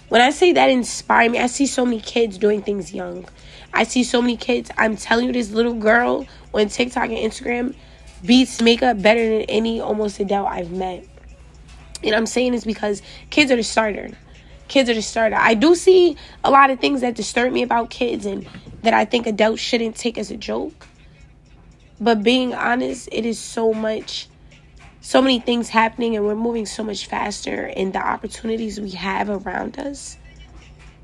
When 0.08 0.22
I 0.22 0.30
say 0.30 0.52
that 0.52 0.70
inspire 0.70 1.28
me, 1.28 1.38
I 1.38 1.46
see 1.46 1.66
so 1.66 1.84
many 1.84 2.00
kids 2.00 2.38
doing 2.38 2.62
things 2.62 2.94
young. 2.94 3.26
I 3.74 3.82
see 3.82 4.04
so 4.04 4.22
many 4.22 4.36
kids. 4.36 4.70
I'm 4.78 4.96
telling 4.96 5.26
you, 5.26 5.32
this 5.32 5.50
little 5.50 5.74
girl 5.74 6.26
on 6.54 6.68
TikTok 6.68 7.10
and 7.10 7.18
Instagram 7.18 7.74
beats 8.24 8.62
makeup 8.62 9.02
better 9.02 9.28
than 9.28 9.42
any 9.42 9.80
almost 9.80 10.20
adult 10.20 10.48
I've 10.48 10.70
met. 10.70 11.04
And 12.04 12.14
I'm 12.14 12.26
saying 12.26 12.52
this 12.52 12.64
because 12.64 13.02
kids 13.30 13.50
are 13.50 13.56
the 13.56 13.64
starter. 13.64 14.10
Kids 14.68 14.88
are 14.88 14.94
the 14.94 15.02
starter. 15.02 15.36
I 15.36 15.54
do 15.54 15.74
see 15.74 16.16
a 16.44 16.50
lot 16.50 16.70
of 16.70 16.78
things 16.78 17.00
that 17.00 17.16
disturb 17.16 17.52
me 17.52 17.62
about 17.62 17.90
kids 17.90 18.26
and 18.26 18.46
that 18.82 18.94
I 18.94 19.04
think 19.04 19.26
adults 19.26 19.60
shouldn't 19.60 19.96
take 19.96 20.18
as 20.18 20.30
a 20.30 20.36
joke. 20.36 20.86
But 22.00 22.22
being 22.22 22.54
honest, 22.54 23.08
it 23.10 23.26
is 23.26 23.38
so 23.38 23.72
much, 23.72 24.28
so 25.00 25.20
many 25.20 25.40
things 25.40 25.68
happening, 25.68 26.16
and 26.16 26.24
we're 26.24 26.34
moving 26.34 26.66
so 26.66 26.82
much 26.82 27.06
faster, 27.06 27.72
and 27.76 27.92
the 27.92 28.04
opportunities 28.04 28.80
we 28.80 28.90
have 28.92 29.30
around 29.30 29.78
us 29.78 30.16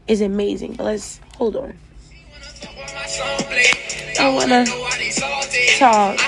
is 0.06 0.20
amazing. 0.20 0.74
But 0.74 0.84
let's 0.84 1.20
hold 1.36 1.56
on. 1.56 1.78
I 4.18 4.28
wanna 4.28 4.64
talk. 5.78 6.18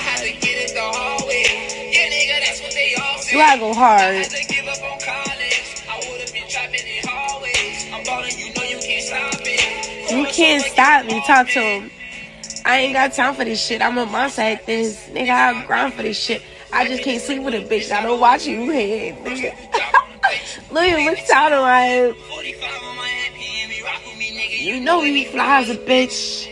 You 3.31 3.37
gotta 3.39 3.59
go 3.59 3.73
hard. 3.73 4.27
You 10.09 10.25
can't 10.27 10.63
stop 10.63 11.05
me. 11.05 11.21
Talk 11.25 11.47
to 11.49 11.59
him. 11.59 11.91
I 12.65 12.77
ain't 12.79 12.93
got 12.93 13.13
time 13.13 13.35
for 13.35 13.43
this 13.43 13.63
shit. 13.63 13.81
I'm 13.81 13.97
a 13.97 14.05
monster 14.05 14.41
at 14.41 14.65
this. 14.65 15.09
Nigga, 15.09 15.29
I 15.29 15.65
grind 15.65 15.93
for 15.93 16.03
this 16.03 16.17
shit. 16.17 16.41
I 16.71 16.87
just 16.87 17.03
can't 17.03 17.21
sleep 17.21 17.43
with 17.43 17.53
a 17.53 17.59
bitch. 17.59 17.91
I 17.91 18.01
don't 18.01 18.19
watch 18.19 18.45
you 18.47 18.69
head, 18.71 19.17
nigga. 19.23 19.53
Look 20.71 20.83
at 20.83 21.05
what's 21.05 21.29
out 21.31 21.51
of 21.51 21.61
my 21.61 22.13
You 24.63 24.79
know 24.79 25.01
he 25.01 25.25
fly 25.25 25.59
as 25.59 25.69
a 25.69 25.75
bitch. 25.75 26.47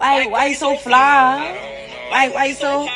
Like, 0.00 0.28
why 0.28 0.46
you 0.46 0.56
so 0.56 0.76
fly? 0.76 2.08
Like, 2.10 2.34
why 2.34 2.46
you 2.46 2.54
so... 2.54 2.88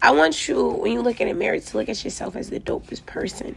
I 0.00 0.12
want 0.12 0.46
you, 0.46 0.64
when 0.64 0.92
you 0.92 1.02
look 1.02 1.20
at 1.20 1.26
a 1.26 1.34
mirror, 1.34 1.58
to 1.58 1.76
look 1.76 1.88
at 1.88 2.04
yourself 2.04 2.36
as 2.36 2.50
the 2.50 2.60
dopest 2.60 3.04
person. 3.06 3.56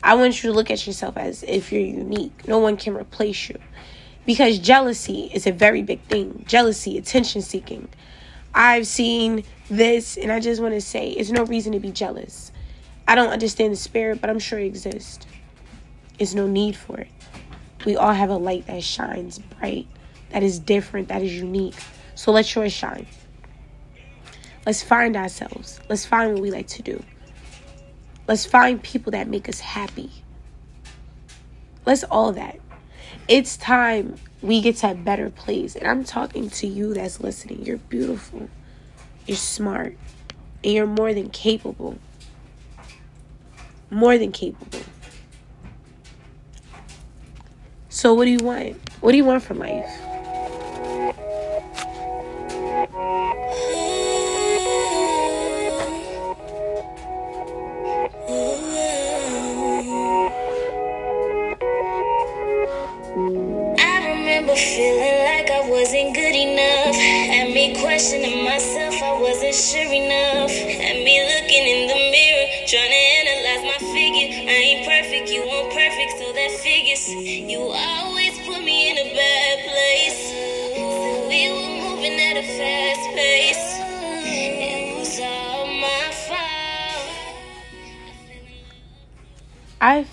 I 0.00 0.14
want 0.14 0.44
you 0.44 0.50
to 0.50 0.54
look 0.54 0.70
at 0.70 0.86
yourself 0.86 1.16
as 1.16 1.42
if 1.42 1.72
you're 1.72 1.80
unique. 1.80 2.46
No 2.46 2.58
one 2.58 2.76
can 2.76 2.94
replace 2.96 3.48
you. 3.48 3.58
Because 4.26 4.60
jealousy 4.60 5.28
is 5.34 5.48
a 5.48 5.52
very 5.52 5.82
big 5.82 6.00
thing. 6.02 6.44
Jealousy, 6.46 6.96
attention 6.96 7.42
seeking. 7.42 7.88
I've 8.54 8.86
seen 8.86 9.42
this, 9.68 10.16
and 10.16 10.30
I 10.30 10.38
just 10.38 10.62
want 10.62 10.74
to 10.74 10.80
say, 10.80 11.08
it's 11.08 11.32
no 11.32 11.44
reason 11.44 11.72
to 11.72 11.80
be 11.80 11.90
jealous. 11.90 12.52
I 13.08 13.16
don't 13.16 13.30
understand 13.30 13.72
the 13.72 13.76
spirit, 13.76 14.20
but 14.20 14.30
I'm 14.30 14.38
sure 14.38 14.60
it 14.60 14.66
exists. 14.66 15.26
There's 16.16 16.36
no 16.36 16.46
need 16.46 16.76
for 16.76 17.00
it. 17.00 17.08
We 17.86 17.96
all 17.96 18.12
have 18.12 18.28
a 18.28 18.36
light 18.36 18.66
that 18.66 18.82
shines 18.82 19.38
bright 19.38 19.86
that 20.30 20.42
is 20.42 20.58
different, 20.58 21.08
that 21.08 21.22
is 21.22 21.32
unique. 21.34 21.76
So 22.14 22.32
let 22.32 22.54
yours 22.54 22.72
shine. 22.72 23.06
Let's 24.66 24.82
find 24.82 25.16
ourselves. 25.16 25.80
Let's 25.88 26.04
find 26.04 26.34
what 26.34 26.42
we 26.42 26.50
like 26.50 26.66
to 26.68 26.82
do. 26.82 27.02
Let's 28.26 28.44
find 28.44 28.82
people 28.82 29.12
that 29.12 29.28
make 29.28 29.48
us 29.48 29.60
happy. 29.60 30.10
Let's 31.84 32.02
all 32.04 32.32
that. 32.32 32.58
It's 33.28 33.56
time 33.56 34.16
we 34.42 34.60
get 34.60 34.76
to 34.78 34.90
a 34.90 34.94
better 34.94 35.30
place. 35.30 35.76
And 35.76 35.86
I'm 35.86 36.02
talking 36.02 36.50
to 36.50 36.66
you 36.66 36.92
that's 36.92 37.20
listening. 37.20 37.64
You're 37.64 37.76
beautiful. 37.78 38.50
You're 39.26 39.36
smart. 39.36 39.96
And 40.64 40.72
you're 40.72 40.86
more 40.86 41.14
than 41.14 41.30
capable. 41.30 41.98
More 43.90 44.18
than 44.18 44.32
capable. 44.32 44.80
So, 47.96 48.12
what 48.12 48.26
do 48.26 48.30
you 48.30 48.44
want? 48.44 48.76
What 49.00 49.12
do 49.12 49.16
you 49.16 49.24
want 49.24 49.42
from 49.42 49.58
life? 49.60 49.88
I 63.80 63.96
remember 64.12 64.54
feeling 64.54 65.18
like 65.24 65.48
I 65.48 65.64
wasn't 65.64 66.14
good 66.14 66.36
enough. 66.36 66.96
Me 67.56 67.80
questioning 67.80 68.44
myself, 68.44 68.94
I 69.02 69.18
wasn't 69.22 69.54
sure 69.54 69.80
enough. 69.80 70.52
Me 70.52 71.16
looking 71.32 71.64
in 71.64 71.88
the 71.88 71.96
mirror, 72.12 72.46
trying 72.68 72.92
to 72.92 73.02
analyze 73.24 73.64
my 73.64 73.78
figure. 73.94 74.28
I 74.44 74.52
ain't 74.52 74.84
perfect, 74.84 75.30
you 75.30 75.40
perfect, 75.72 76.12
so 76.18 76.32
that 76.34 76.50
figures. 76.60 77.08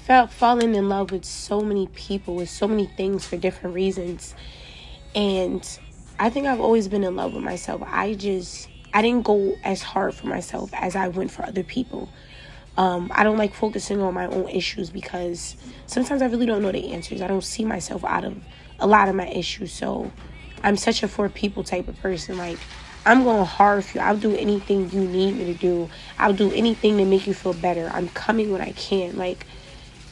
Felt 0.06 0.32
falling 0.32 0.76
in 0.76 0.90
love 0.90 1.12
with 1.12 1.24
so 1.24 1.62
many 1.62 1.88
people, 1.88 2.36
with 2.36 2.50
so 2.50 2.68
many 2.68 2.86
things 2.86 3.26
for 3.26 3.38
different 3.38 3.74
reasons. 3.74 4.36
And 5.16 5.80
I 6.20 6.30
think 6.30 6.46
I've 6.46 6.60
always 6.60 6.90
been 6.90 7.06
in 7.06 7.16
love 7.16 7.34
with 7.34 7.44
myself. 7.44 7.82
I 7.86 8.14
just, 8.16 8.68
I 8.94 9.02
didn't 9.02 9.24
go 9.24 9.56
as 9.64 9.82
hard 9.82 10.14
for 10.14 10.28
myself 10.28 10.72
as 10.74 10.98
I 10.98 11.08
went 11.08 11.32
for 11.32 11.46
other 11.46 11.64
people. 11.64 12.10
Um, 12.76 13.12
I 13.16 13.24
don't 13.24 13.38
like 13.38 13.54
focusing 13.54 14.02
on 14.02 14.14
my 14.14 14.26
own 14.28 14.50
issues 14.50 14.90
because 14.90 15.56
sometimes 15.86 16.22
I 16.22 16.26
really 16.26 16.48
don't 16.48 16.62
know 16.62 16.72
the 16.72 16.92
answers. 16.92 17.22
I 17.22 17.28
don't 17.28 17.44
see 17.44 17.64
myself 17.64 18.04
out 18.04 18.26
of 18.26 18.36
a 18.80 18.88
lot 18.88 19.08
of 19.08 19.16
my 19.16 19.28
issues. 19.28 19.72
So 19.72 20.12
I'm 20.64 20.76
such 20.76 21.04
a 21.04 21.08
for 21.08 21.30
people 21.30 21.64
type 21.64 21.88
of 21.88 21.98
person. 22.02 22.38
Like, 22.38 22.58
I'm 23.06 23.24
going 23.24 23.46
hard 23.46 23.86
for 23.86 24.00
you. 24.00 24.04
I'll 24.04 24.18
do 24.18 24.36
anything 24.36 24.90
you 24.92 25.02
need 25.02 25.38
me 25.38 25.46
to 25.46 25.54
do. 25.54 25.90
I'll 26.18 26.34
do 26.34 26.52
anything 26.52 26.98
to 26.98 27.06
make 27.06 27.26
you 27.26 27.34
feel 27.34 27.54
better. 27.54 27.90
I'm 27.94 28.10
coming 28.10 28.52
when 28.52 28.62
I 28.62 28.72
can. 28.74 29.18
Like, 29.18 29.46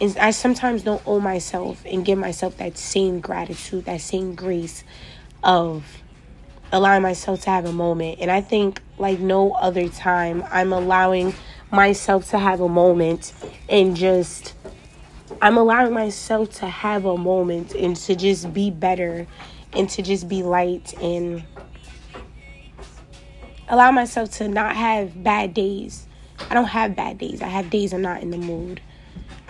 I 0.01 0.31
sometimes 0.31 0.81
don't 0.81 1.01
owe 1.05 1.19
myself 1.19 1.83
and 1.85 2.03
give 2.03 2.17
myself 2.17 2.57
that 2.57 2.77
same 2.77 3.19
gratitude, 3.19 3.85
that 3.85 4.01
same 4.01 4.33
grace 4.33 4.83
of 5.43 6.01
allowing 6.71 7.03
myself 7.03 7.41
to 7.41 7.51
have 7.51 7.65
a 7.65 7.71
moment. 7.71 8.17
And 8.19 8.31
I 8.31 8.41
think, 8.41 8.81
like 8.97 9.19
no 9.19 9.51
other 9.53 9.89
time, 9.89 10.43
I'm 10.49 10.73
allowing 10.73 11.35
myself 11.71 12.29
to 12.31 12.39
have 12.39 12.61
a 12.61 12.67
moment 12.67 13.31
and 13.69 13.95
just 13.95 14.55
I'm 15.41 15.57
allowing 15.57 15.93
myself 15.93 16.51
to 16.59 16.67
have 16.67 17.05
a 17.05 17.17
moment 17.17 17.73
and 17.73 17.95
to 17.97 18.15
just 18.15 18.53
be 18.53 18.69
better 18.69 19.25
and 19.73 19.89
to 19.91 20.01
just 20.01 20.27
be 20.27 20.43
light 20.43 20.93
and 21.01 21.43
allow 23.69 23.91
myself 23.91 24.31
to 24.31 24.47
not 24.47 24.75
have 24.75 25.23
bad 25.23 25.53
days. 25.53 26.07
I 26.49 26.53
don't 26.53 26.65
have 26.65 26.95
bad 26.95 27.17
days. 27.17 27.41
I 27.41 27.47
have 27.47 27.69
days 27.69 27.93
I'm 27.93 28.01
not 28.01 28.21
in 28.21 28.31
the 28.31 28.37
mood. 28.37 28.81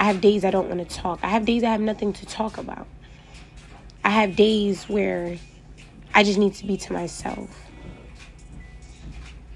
I 0.01 0.05
have 0.05 0.19
days 0.19 0.43
I 0.43 0.49
don't 0.49 0.67
want 0.67 0.79
to 0.79 0.95
talk. 0.95 1.19
I 1.21 1.27
have 1.27 1.45
days 1.45 1.63
I 1.63 1.69
have 1.69 1.79
nothing 1.79 2.11
to 2.11 2.25
talk 2.25 2.57
about. 2.57 2.87
I 4.03 4.09
have 4.09 4.35
days 4.35 4.85
where 4.89 5.37
I 6.11 6.23
just 6.23 6.39
need 6.39 6.55
to 6.55 6.65
be 6.65 6.75
to 6.77 6.91
myself. 6.91 7.69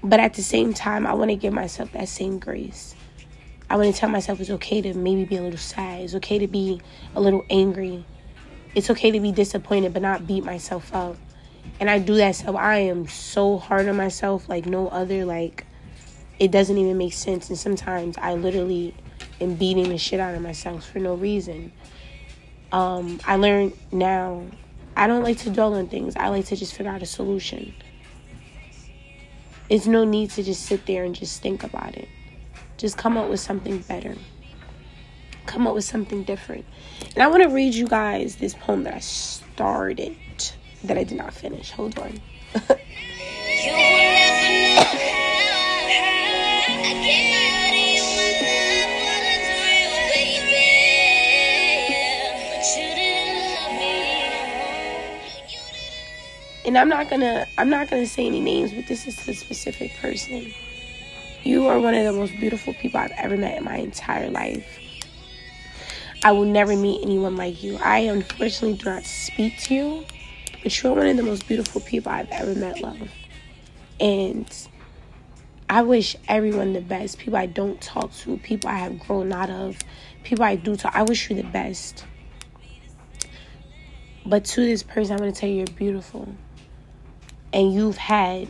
But 0.04 0.20
at 0.20 0.34
the 0.34 0.44
same 0.44 0.72
time, 0.72 1.04
I 1.04 1.14
want 1.14 1.32
to 1.32 1.36
give 1.36 1.52
myself 1.52 1.90
that 1.94 2.08
same 2.08 2.38
grace. 2.38 2.94
I 3.68 3.76
want 3.76 3.92
to 3.92 4.00
tell 4.00 4.08
myself 4.08 4.38
it's 4.40 4.50
okay 4.50 4.80
to 4.82 4.94
maybe 4.94 5.24
be 5.24 5.34
a 5.36 5.42
little 5.42 5.58
sad. 5.58 6.02
It's 6.02 6.14
okay 6.14 6.38
to 6.38 6.46
be 6.46 6.80
a 7.16 7.20
little 7.20 7.44
angry. 7.50 8.04
It's 8.76 8.88
okay 8.88 9.10
to 9.10 9.18
be 9.18 9.32
disappointed, 9.32 9.92
but 9.92 10.00
not 10.00 10.28
beat 10.28 10.44
myself 10.44 10.94
up. 10.94 11.16
And 11.80 11.90
I 11.90 11.98
do 11.98 12.14
that 12.18 12.36
so 12.36 12.56
I 12.56 12.76
am 12.76 13.08
so 13.08 13.58
hard 13.58 13.88
on 13.88 13.96
myself 13.96 14.48
like 14.48 14.64
no 14.64 14.86
other. 14.90 15.24
Like, 15.24 15.66
it 16.38 16.52
doesn't 16.52 16.78
even 16.78 16.96
make 16.96 17.14
sense. 17.14 17.48
And 17.48 17.58
sometimes 17.58 18.16
I 18.16 18.34
literally 18.34 18.94
am 19.40 19.54
beating 19.54 19.88
the 19.88 19.98
shit 19.98 20.20
out 20.20 20.34
of 20.34 20.42
myself 20.42 20.88
for 20.88 20.98
no 20.98 21.14
reason. 21.14 21.72
Um, 22.72 23.20
I 23.24 23.36
learned 23.36 23.72
now 23.92 24.44
I 24.96 25.06
don't 25.06 25.22
like 25.22 25.38
to 25.38 25.50
dwell 25.50 25.74
on 25.74 25.88
things. 25.88 26.16
I 26.16 26.28
like 26.28 26.46
to 26.46 26.56
just 26.56 26.74
figure 26.74 26.90
out 26.90 27.02
a 27.02 27.06
solution. 27.06 27.74
It's 29.68 29.86
no 29.86 30.04
need 30.04 30.30
to 30.30 30.42
just 30.42 30.62
sit 30.62 30.86
there 30.86 31.04
and 31.04 31.14
just 31.14 31.42
think 31.42 31.64
about 31.64 31.96
it. 31.96 32.08
Just 32.78 32.96
come 32.96 33.18
up 33.18 33.28
with 33.28 33.40
something 33.40 33.78
better. 33.80 34.14
Come 35.44 35.66
up 35.66 35.74
with 35.74 35.84
something 35.84 36.22
different. 36.22 36.64
And 37.14 37.22
I 37.22 37.26
want 37.26 37.42
to 37.42 37.50
read 37.50 37.74
you 37.74 37.86
guys 37.86 38.36
this 38.36 38.54
poem 38.54 38.84
that 38.84 38.94
I 38.94 39.00
started 39.00 40.16
that 40.84 40.96
I 40.96 41.04
did 41.04 41.18
not 41.18 41.34
finish. 41.34 41.72
Hold 41.72 41.98
on. 41.98 42.20
And 56.66 56.76
I'm 56.76 56.88
not 56.88 57.08
gonna 57.08 57.46
I'm 57.56 57.70
not 57.70 57.88
gonna 57.88 58.06
say 58.06 58.26
any 58.26 58.40
names, 58.40 58.72
but 58.72 58.86
this 58.88 59.06
is 59.06 59.28
a 59.28 59.34
specific 59.34 59.94
person. 59.98 60.52
You 61.44 61.68
are 61.68 61.78
one 61.78 61.94
of 61.94 62.04
the 62.04 62.12
most 62.12 62.32
beautiful 62.40 62.74
people 62.74 62.98
I've 62.98 63.12
ever 63.12 63.36
met 63.36 63.56
in 63.56 63.64
my 63.64 63.76
entire 63.76 64.28
life. 64.28 64.66
I 66.24 66.32
will 66.32 66.44
never 66.44 66.74
meet 66.74 67.02
anyone 67.02 67.36
like 67.36 67.62
you. 67.62 67.78
I 67.78 67.98
unfortunately 68.00 68.78
do 68.78 68.90
not 68.90 69.04
speak 69.04 69.56
to 69.60 69.74
you, 69.74 70.04
but 70.64 70.82
you're 70.82 70.92
one 70.92 71.06
of 71.06 71.16
the 71.16 71.22
most 71.22 71.46
beautiful 71.46 71.80
people 71.82 72.10
I've 72.10 72.30
ever 72.30 72.54
met, 72.56 72.80
love. 72.80 73.10
And 74.00 74.52
I 75.70 75.82
wish 75.82 76.16
everyone 76.26 76.72
the 76.72 76.80
best. 76.80 77.18
People 77.18 77.38
I 77.38 77.46
don't 77.46 77.80
talk 77.80 78.12
to, 78.14 78.38
people 78.38 78.68
I 78.68 78.78
have 78.78 78.98
grown 78.98 79.32
out 79.32 79.50
of, 79.50 79.78
people 80.24 80.44
I 80.44 80.56
do 80.56 80.74
talk. 80.74 80.96
I 80.96 81.04
wish 81.04 81.30
you 81.30 81.36
the 81.36 81.44
best. 81.44 82.04
But 84.24 84.44
to 84.46 84.62
this 84.62 84.82
person, 84.82 85.12
I'm 85.12 85.32
to 85.32 85.38
tell 85.38 85.48
you 85.48 85.58
you're 85.58 85.66
beautiful 85.66 86.34
and 87.52 87.72
you've 87.72 87.96
had 87.96 88.48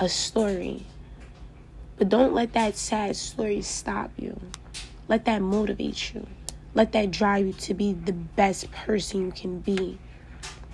a 0.00 0.08
story. 0.08 0.86
But 1.96 2.08
don't 2.08 2.34
let 2.34 2.52
that 2.54 2.76
sad 2.76 3.16
story 3.16 3.62
stop 3.62 4.10
you. 4.16 4.40
Let 5.08 5.24
that 5.26 5.42
motivate 5.42 6.14
you. 6.14 6.26
Let 6.74 6.92
that 6.92 7.10
drive 7.10 7.46
you 7.46 7.52
to 7.52 7.74
be 7.74 7.92
the 7.92 8.12
best 8.12 8.70
person 8.72 9.26
you 9.26 9.32
can 9.32 9.60
be. 9.60 9.98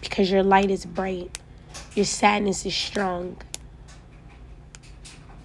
Because 0.01 0.31
your 0.31 0.43
light 0.43 0.71
is 0.71 0.87
bright, 0.87 1.39
your 1.95 2.07
sadness 2.07 2.65
is 2.65 2.75
strong. 2.75 3.37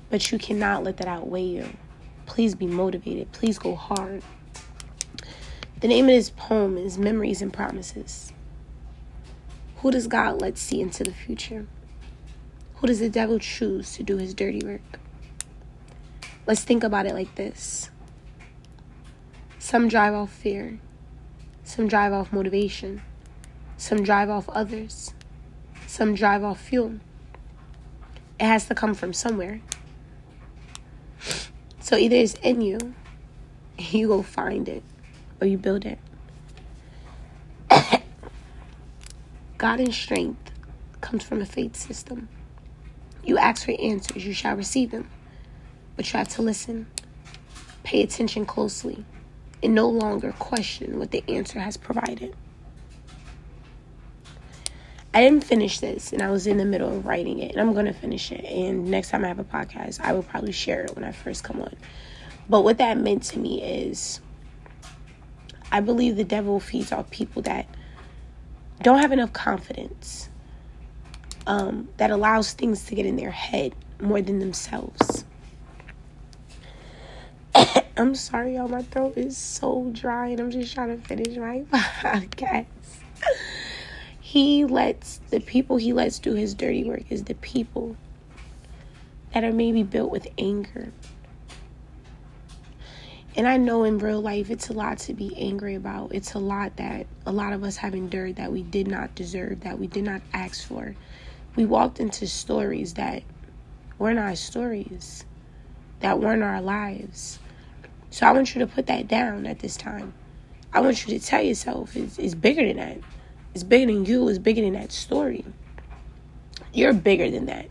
But 0.10 0.32
you 0.32 0.38
cannot 0.38 0.84
let 0.84 0.97
that 0.97 1.08
outweigh 1.08 1.43
you. 1.43 1.67
Please 2.25 2.56
be 2.56 2.67
motivated. 2.67 3.32
Please 3.34 3.60
go 3.60 3.75
hard. 3.75 4.23
The 5.82 5.89
name 5.89 6.06
of 6.06 6.15
this 6.15 6.30
poem 6.30 6.78
is 6.78 6.97
Memories 6.97 7.41
and 7.41 7.51
Promises. 7.51 8.32
Who 9.86 9.91
does 9.91 10.08
God 10.08 10.41
let 10.41 10.58
see 10.58 10.82
into 10.82 11.04
the 11.04 11.13
future? 11.13 11.67
Who 12.78 12.88
does 12.88 13.02
the 13.02 13.08
devil 13.08 13.38
choose 13.38 13.93
to 13.93 14.02
do 14.02 14.17
his 14.17 14.34
dirty 14.34 14.65
work? 14.65 15.00
Let's 16.48 16.63
think 16.63 16.84
about 16.84 17.06
it 17.06 17.13
like 17.13 17.36
this 17.36 17.91
some 19.60 19.88
drive 19.88 20.15
off 20.15 20.32
fear, 20.32 20.80
some 21.63 21.88
drive 21.88 22.13
off 22.13 22.34
motivation, 22.34 23.04
some 23.78 24.02
drive 24.02 24.28
off 24.28 24.50
others, 24.50 25.13
some 25.86 26.15
drive 26.15 26.43
off 26.43 26.60
fuel. 26.60 26.95
It 28.39 28.45
has 28.45 28.65
to 28.69 28.74
come 28.74 28.95
from 28.95 29.13
somewhere. 29.13 29.62
So 31.80 31.95
either 31.95 32.15
it's 32.15 32.34
in 32.41 32.62
you, 32.62 32.95
you 33.78 34.08
go 34.08 34.24
find 34.24 34.67
it, 34.67 34.82
or 35.39 35.45
you 35.45 35.60
build 35.60 35.86
it. 35.86 36.00
God 39.58 39.80
and 39.80 39.94
strength 39.94 40.52
comes 41.02 41.24
from 41.24 41.41
a 41.41 41.46
faith 41.46 41.76
system. 41.76 42.28
You 43.24 43.38
ask 43.38 43.65
for 43.65 43.74
answers, 43.80 44.26
you 44.26 44.34
shall 44.34 44.56
receive 44.56 44.91
them. 44.91 45.10
But 45.96 46.12
you 46.12 46.18
have 46.20 46.28
to 46.30 46.41
listen, 46.41 46.88
pay 47.84 48.04
attention 48.04 48.46
closely, 48.46 49.06
and 49.63 49.74
no 49.74 49.88
longer 49.88 50.34
question 50.34 51.00
what 51.00 51.12
the 51.12 51.24
answer 51.30 51.60
has 51.60 51.78
provided. 51.78 52.36
I 55.13 55.22
didn't 55.22 55.46
finish 55.46 55.80
this, 55.80 56.12
and 56.12 56.22
I 56.22 56.30
was 56.30 56.46
in 56.46 56.58
the 56.58 56.65
middle 56.65 56.89
of 56.89 57.06
writing 57.06 57.39
it, 57.39 57.52
and 57.52 57.62
I'm 57.62 57.72
going 57.72 57.86
to 57.86 57.94
finish 57.94 58.34
it. 58.34 58.44
And 58.44 58.91
next 58.91 59.12
time 59.12 59.24
I 59.24 59.30
have 59.30 59.39
a 59.39 59.46
podcast, 59.46 60.02
I 60.02 60.12
will 60.12 60.24
probably 60.24 60.52
share 60.52 60.82
it 60.82 60.94
when 60.94 61.06
I 61.06 61.13
first 61.13 61.46
come 61.46 61.62
on. 61.62 61.74
But 62.50 62.65
what 62.65 62.80
that 62.80 62.98
meant 62.98 63.24
to 63.24 63.39
me 63.39 63.63
is 63.63 64.20
I 65.72 65.80
believe 65.80 66.18
the 66.18 66.26
devil 66.26 66.60
feeds 66.60 66.91
off 66.91 67.10
people 67.10 67.41
that 67.44 67.65
don't 68.81 68.99
have 68.99 69.11
enough 69.11 69.33
confidence 69.33 70.29
um, 71.47 71.89
that 71.97 72.11
allows 72.11 72.53
things 72.53 72.85
to 72.85 72.95
get 72.95 73.05
in 73.05 73.15
their 73.15 73.31
head 73.31 73.75
more 73.99 74.21
than 74.21 74.39
themselves. 74.39 75.25
I'm 77.97 78.15
sorry, 78.15 78.55
y'all. 78.55 78.67
My 78.67 78.81
throat 78.81 79.13
is 79.17 79.38
so 79.38 79.89
dry, 79.93 80.27
and 80.27 80.39
I'm 80.39 80.51
just 80.51 80.73
trying 80.73 80.99
to 80.99 81.07
finish 81.07 81.38
my 81.38 81.61
podcast. 81.71 82.65
he 84.19 84.65
lets 84.65 85.21
the 85.29 85.39
people 85.39 85.77
he 85.77 85.93
lets 85.93 86.19
do 86.19 86.33
his 86.33 86.53
dirty 86.53 86.83
work 86.83 87.03
is 87.09 87.23
the 87.23 87.35
people 87.35 87.95
that 89.33 89.43
are 89.43 89.53
maybe 89.53 89.83
built 89.83 90.11
with 90.11 90.27
anger, 90.38 90.91
and 93.36 93.48
I 93.48 93.58
know 93.58 93.84
in 93.84 93.98
real 93.98 94.21
life 94.21 94.50
it's 94.50 94.69
a 94.69 94.74
lot 94.74 94.98
to 95.00 95.13
be 95.13 95.36
angry 95.38 95.76
about. 95.76 96.13
It's 96.13 96.34
a 96.36 96.39
lot 96.39 96.78
that 96.78 97.06
a 97.26 97.32
lot 97.32 97.52
of 97.52 97.63
us 97.63 97.76
have 97.78 97.93
endured 97.93 98.38
that 98.38 98.52
we 98.52 98.63
did 98.63 98.88
not 98.88 99.13
deserve, 99.13 99.62
that 99.62 99.78
we 99.78 99.88
did 99.88 100.06
not 100.06 100.21
ask 100.34 100.65
for. 100.65 100.95
We 101.56 101.65
walked 101.65 102.00
into 102.00 102.28
stories 102.28 102.93
that 102.93 103.24
weren't 103.98 104.19
our 104.19 104.36
stories, 104.36 105.26
that 106.00 106.19
weren't 106.19 106.43
our 106.43 106.62
lives. 106.62 107.39
So 108.10 108.26
I 108.26 108.32
want 108.32 108.56
you 108.56 108.60
to 108.60 108.67
put 108.67 108.88
that 108.88 109.10
down 109.10 109.45
at 109.45 109.60
this 109.60 109.76
time. 109.76 110.13
I 110.74 110.80
want 110.80 111.06
you 111.06 111.17
to 111.17 111.26
tell 111.26 111.41
yourself 111.41 111.95
it's, 111.98 112.17
it's 112.17 112.36
bigger 112.36 112.65
than 112.65 112.78
that. 112.78 113.00
It's 113.54 113.63
bigger 113.63 113.91
than 113.91 114.06
you, 114.06 114.28
it's 114.30 114.39
bigger 114.39 114.62
than 114.62 114.74
that 114.74 114.91
story. 114.93 115.43
You're 116.74 116.93
bigger 116.93 117.30
than 117.30 117.45
that. 117.48 117.67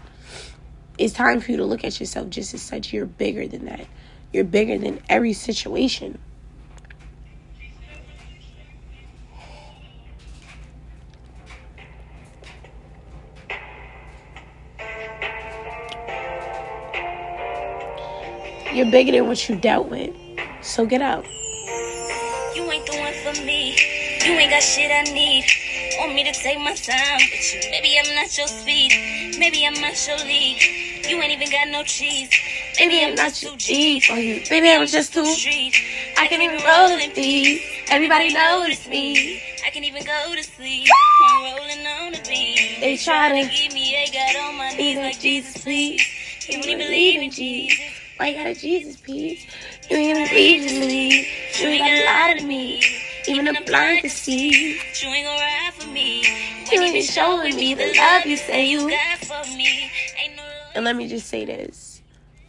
It's 0.98 1.14
time 1.14 1.40
for 1.40 1.50
you 1.50 1.56
to 1.58 1.64
look 1.64 1.84
at 1.84 2.00
yourself 2.00 2.30
just 2.30 2.54
as 2.54 2.62
such. 2.62 2.92
You're 2.92 3.06
bigger 3.06 3.46
than 3.46 3.64
that. 3.64 3.86
You're 4.34 4.42
bigger 4.42 4.76
than 4.76 5.00
every 5.08 5.32
situation. 5.32 6.18
You're 18.72 18.90
bigger 18.90 19.12
than 19.12 19.28
what 19.28 19.48
you 19.48 19.54
dealt 19.54 19.88
with. 19.88 20.12
So 20.62 20.84
get 20.84 21.00
out. 21.00 21.24
You 22.56 22.68
ain't 22.72 22.84
the 22.86 22.98
one 22.98 23.12
for 23.22 23.40
me. 23.44 23.76
You 24.26 24.32
ain't 24.32 24.50
got 24.50 24.64
shit 24.64 24.90
I 24.90 25.04
need. 25.14 25.44
Want 26.00 26.12
me 26.12 26.24
to 26.24 26.32
take 26.32 26.58
my 26.58 26.74
time 26.74 27.20
with 27.20 27.54
you. 27.54 27.70
Maybe 27.70 27.96
I'm 28.04 28.14
not 28.16 28.36
your 28.36 28.48
speed. 28.48 29.36
Maybe 29.38 29.64
I'm 29.64 29.80
not 29.80 29.94
your 30.08 30.18
league. 30.26 30.60
You 31.08 31.22
ain't 31.22 31.30
even 31.30 31.50
got 31.52 31.68
no 31.68 31.84
cheese. 31.84 32.30
Baby, 32.76 33.04
I'm 33.04 33.14
not 33.14 33.32
too 33.34 33.54
deep 33.56 34.02
for 34.04 34.14
you. 34.14 34.42
Baby, 34.50 34.72
I'm 34.72 34.86
just 34.86 35.14
too. 35.14 35.22
I 35.22 36.26
can 36.26 36.42
even 36.42 36.60
roll 36.64 36.98
in 36.98 37.10
peace. 37.12 37.62
Everybody 37.88 38.34
notice 38.34 38.88
me. 38.88 39.40
I 39.64 39.70
can 39.70 39.84
even 39.84 40.04
go 40.04 40.34
to 40.34 40.42
sleep. 40.42 40.88
I'm 41.24 41.44
rolling 41.44 41.86
on 41.86 42.12
the 42.12 42.20
beat. 42.28 42.78
They 42.80 42.96
try 42.96 43.28
to 43.28 43.48
Give 43.48 43.72
me 43.72 43.94
a 43.94 44.10
God 44.12 44.36
on 44.48 44.58
my 44.58 44.70
knees 44.70 44.98
like 44.98 45.20
Jesus, 45.20 45.62
please. 45.62 46.02
You 46.48 46.58
You 46.58 46.62
only 46.62 46.74
believe 46.84 47.22
in 47.22 47.30
Jesus. 47.30 47.78
Why 48.16 48.28
you 48.28 48.36
got 48.36 48.46
a 48.48 48.54
Jesus 48.54 48.96
please? 48.96 49.46
You 49.88 49.96
ain't 49.96 50.32
even 50.32 50.68
to 50.68 50.86
me. 50.86 51.28
You 51.60 51.66
ain't 51.68 51.80
gotta 51.80 52.04
lie 52.04 52.34
to 52.40 52.44
me. 52.44 52.82
Even 53.28 53.44
the 53.46 53.60
blind 53.66 54.00
can 54.00 54.10
see. 54.10 54.74
You 54.74 55.08
ain't 55.08 55.26
gonna 55.26 55.38
ride 55.38 55.74
for 55.74 55.88
me. 55.90 56.22
You 56.72 56.80
ain't 56.80 56.96
even 56.96 57.02
showing 57.02 57.54
me 57.56 57.74
the 57.74 57.94
love 57.96 58.26
you 58.26 58.36
say 58.36 58.66
you. 58.66 58.90
got 58.90 59.18
for 59.18 59.56
me. 59.56 59.90
And 60.74 60.84
let 60.84 60.96
me 60.96 61.06
just 61.06 61.28
say 61.28 61.44
this. 61.44 61.83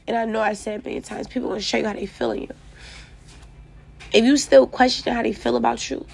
And 0.08 0.18
I 0.18 0.26
know 0.26 0.42
I 0.42 0.54
said 0.54 0.80
it 0.80 0.86
many 0.86 1.02
times. 1.02 1.28
People 1.28 1.50
gonna 1.50 1.62
show 1.62 1.78
you 1.78 1.86
how 1.86 1.94
they 1.94 2.06
feeling 2.06 2.44
you. 2.44 2.50
If 4.14 4.24
you 4.24 4.38
still 4.38 4.68
question 4.68 5.14
how 5.14 5.24
they 5.24 5.34
feel 5.34 5.56
about 5.56 5.90
you, 5.90 6.06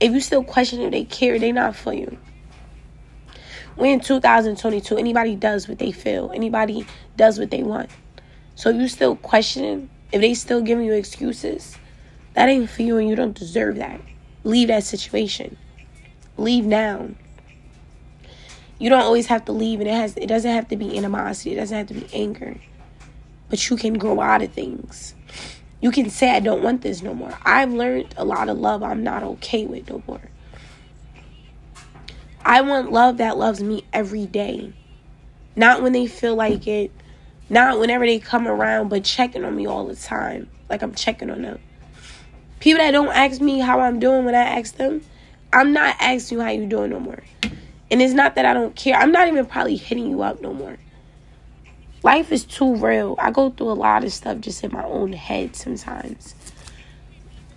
if 0.00 0.12
you 0.12 0.20
still 0.20 0.42
question 0.42 0.80
if 0.80 0.90
they 0.90 1.04
care, 1.04 1.38
they 1.38 1.52
not 1.52 1.76
for 1.76 1.92
you. 1.92 2.16
We 3.76 3.92
in 3.92 4.00
2022. 4.00 4.96
Anybody 4.96 5.34
does 5.34 5.68
what 5.68 5.78
they 5.78 5.92
feel. 5.92 6.30
Anybody 6.34 6.86
does 7.16 7.38
what 7.38 7.50
they 7.50 7.62
want. 7.62 7.90
So 8.54 8.70
if 8.70 8.76
you 8.76 8.88
still 8.88 9.16
questioning, 9.16 9.90
if 10.12 10.20
they 10.20 10.34
still 10.34 10.60
giving 10.60 10.86
you 10.86 10.92
excuses, 10.92 11.76
that 12.34 12.48
ain't 12.48 12.70
for 12.70 12.82
you 12.82 12.98
and 12.98 13.08
you 13.08 13.16
don't 13.16 13.36
deserve 13.36 13.76
that. 13.76 14.00
Leave 14.44 14.68
that 14.68 14.84
situation. 14.84 15.56
Leave 16.36 16.64
now. 16.64 17.08
You 18.78 18.90
don't 18.90 19.02
always 19.02 19.26
have 19.26 19.44
to 19.46 19.52
leave 19.52 19.80
and 19.80 19.88
it 19.88 19.94
has 19.94 20.16
it 20.16 20.26
doesn't 20.26 20.50
have 20.50 20.68
to 20.68 20.76
be 20.76 20.96
animosity, 20.96 21.52
it 21.52 21.56
doesn't 21.56 21.76
have 21.76 21.86
to 21.88 21.94
be 21.94 22.08
anger. 22.12 22.56
But 23.48 23.68
you 23.70 23.76
can 23.76 23.94
grow 23.94 24.20
out 24.20 24.42
of 24.42 24.52
things. 24.52 25.14
You 25.80 25.90
can 25.90 26.08
say 26.08 26.30
I 26.30 26.40
don't 26.40 26.62
want 26.62 26.82
this 26.82 27.02
no 27.02 27.14
more. 27.14 27.36
I've 27.44 27.72
learned 27.72 28.14
a 28.16 28.24
lot 28.24 28.48
of 28.48 28.58
love 28.58 28.82
I'm 28.82 29.04
not 29.04 29.22
okay 29.22 29.66
with 29.66 29.88
no 29.90 30.02
more. 30.06 30.22
I 32.44 32.60
want 32.60 32.92
love 32.92 33.18
that 33.18 33.38
loves 33.38 33.62
me 33.62 33.84
every 33.92 34.26
day. 34.26 34.72
Not 35.56 35.82
when 35.82 35.92
they 35.92 36.06
feel 36.06 36.34
like 36.34 36.66
it, 36.66 36.90
not 37.48 37.78
whenever 37.78 38.06
they 38.06 38.18
come 38.18 38.48
around, 38.48 38.88
but 38.88 39.04
checking 39.04 39.44
on 39.44 39.54
me 39.54 39.66
all 39.66 39.86
the 39.86 39.96
time. 39.96 40.48
Like 40.68 40.82
I'm 40.82 40.94
checking 40.94 41.30
on 41.30 41.42
them. 41.42 41.58
People 42.60 42.82
that 42.82 42.92
don't 42.92 43.14
ask 43.14 43.40
me 43.40 43.58
how 43.58 43.80
I'm 43.80 43.98
doing 43.98 44.24
when 44.24 44.34
I 44.34 44.58
ask 44.58 44.76
them, 44.76 45.02
I'm 45.52 45.72
not 45.72 45.96
asking 46.00 46.38
you 46.38 46.44
how 46.44 46.50
you 46.50 46.66
doing 46.66 46.90
no 46.90 47.00
more. 47.00 47.22
And 47.90 48.02
it's 48.02 48.14
not 48.14 48.34
that 48.34 48.46
I 48.46 48.54
don't 48.54 48.74
care. 48.74 48.96
I'm 48.96 49.12
not 49.12 49.28
even 49.28 49.46
probably 49.46 49.76
hitting 49.76 50.10
you 50.10 50.22
up 50.22 50.40
no 50.40 50.52
more. 50.52 50.76
Life 52.04 52.32
is 52.32 52.44
too 52.44 52.76
real. 52.76 53.16
I 53.18 53.30
go 53.30 53.48
through 53.48 53.70
a 53.70 53.72
lot 53.72 54.04
of 54.04 54.12
stuff 54.12 54.38
just 54.40 54.62
in 54.62 54.70
my 54.72 54.84
own 54.84 55.14
head 55.14 55.56
sometimes. 55.56 56.34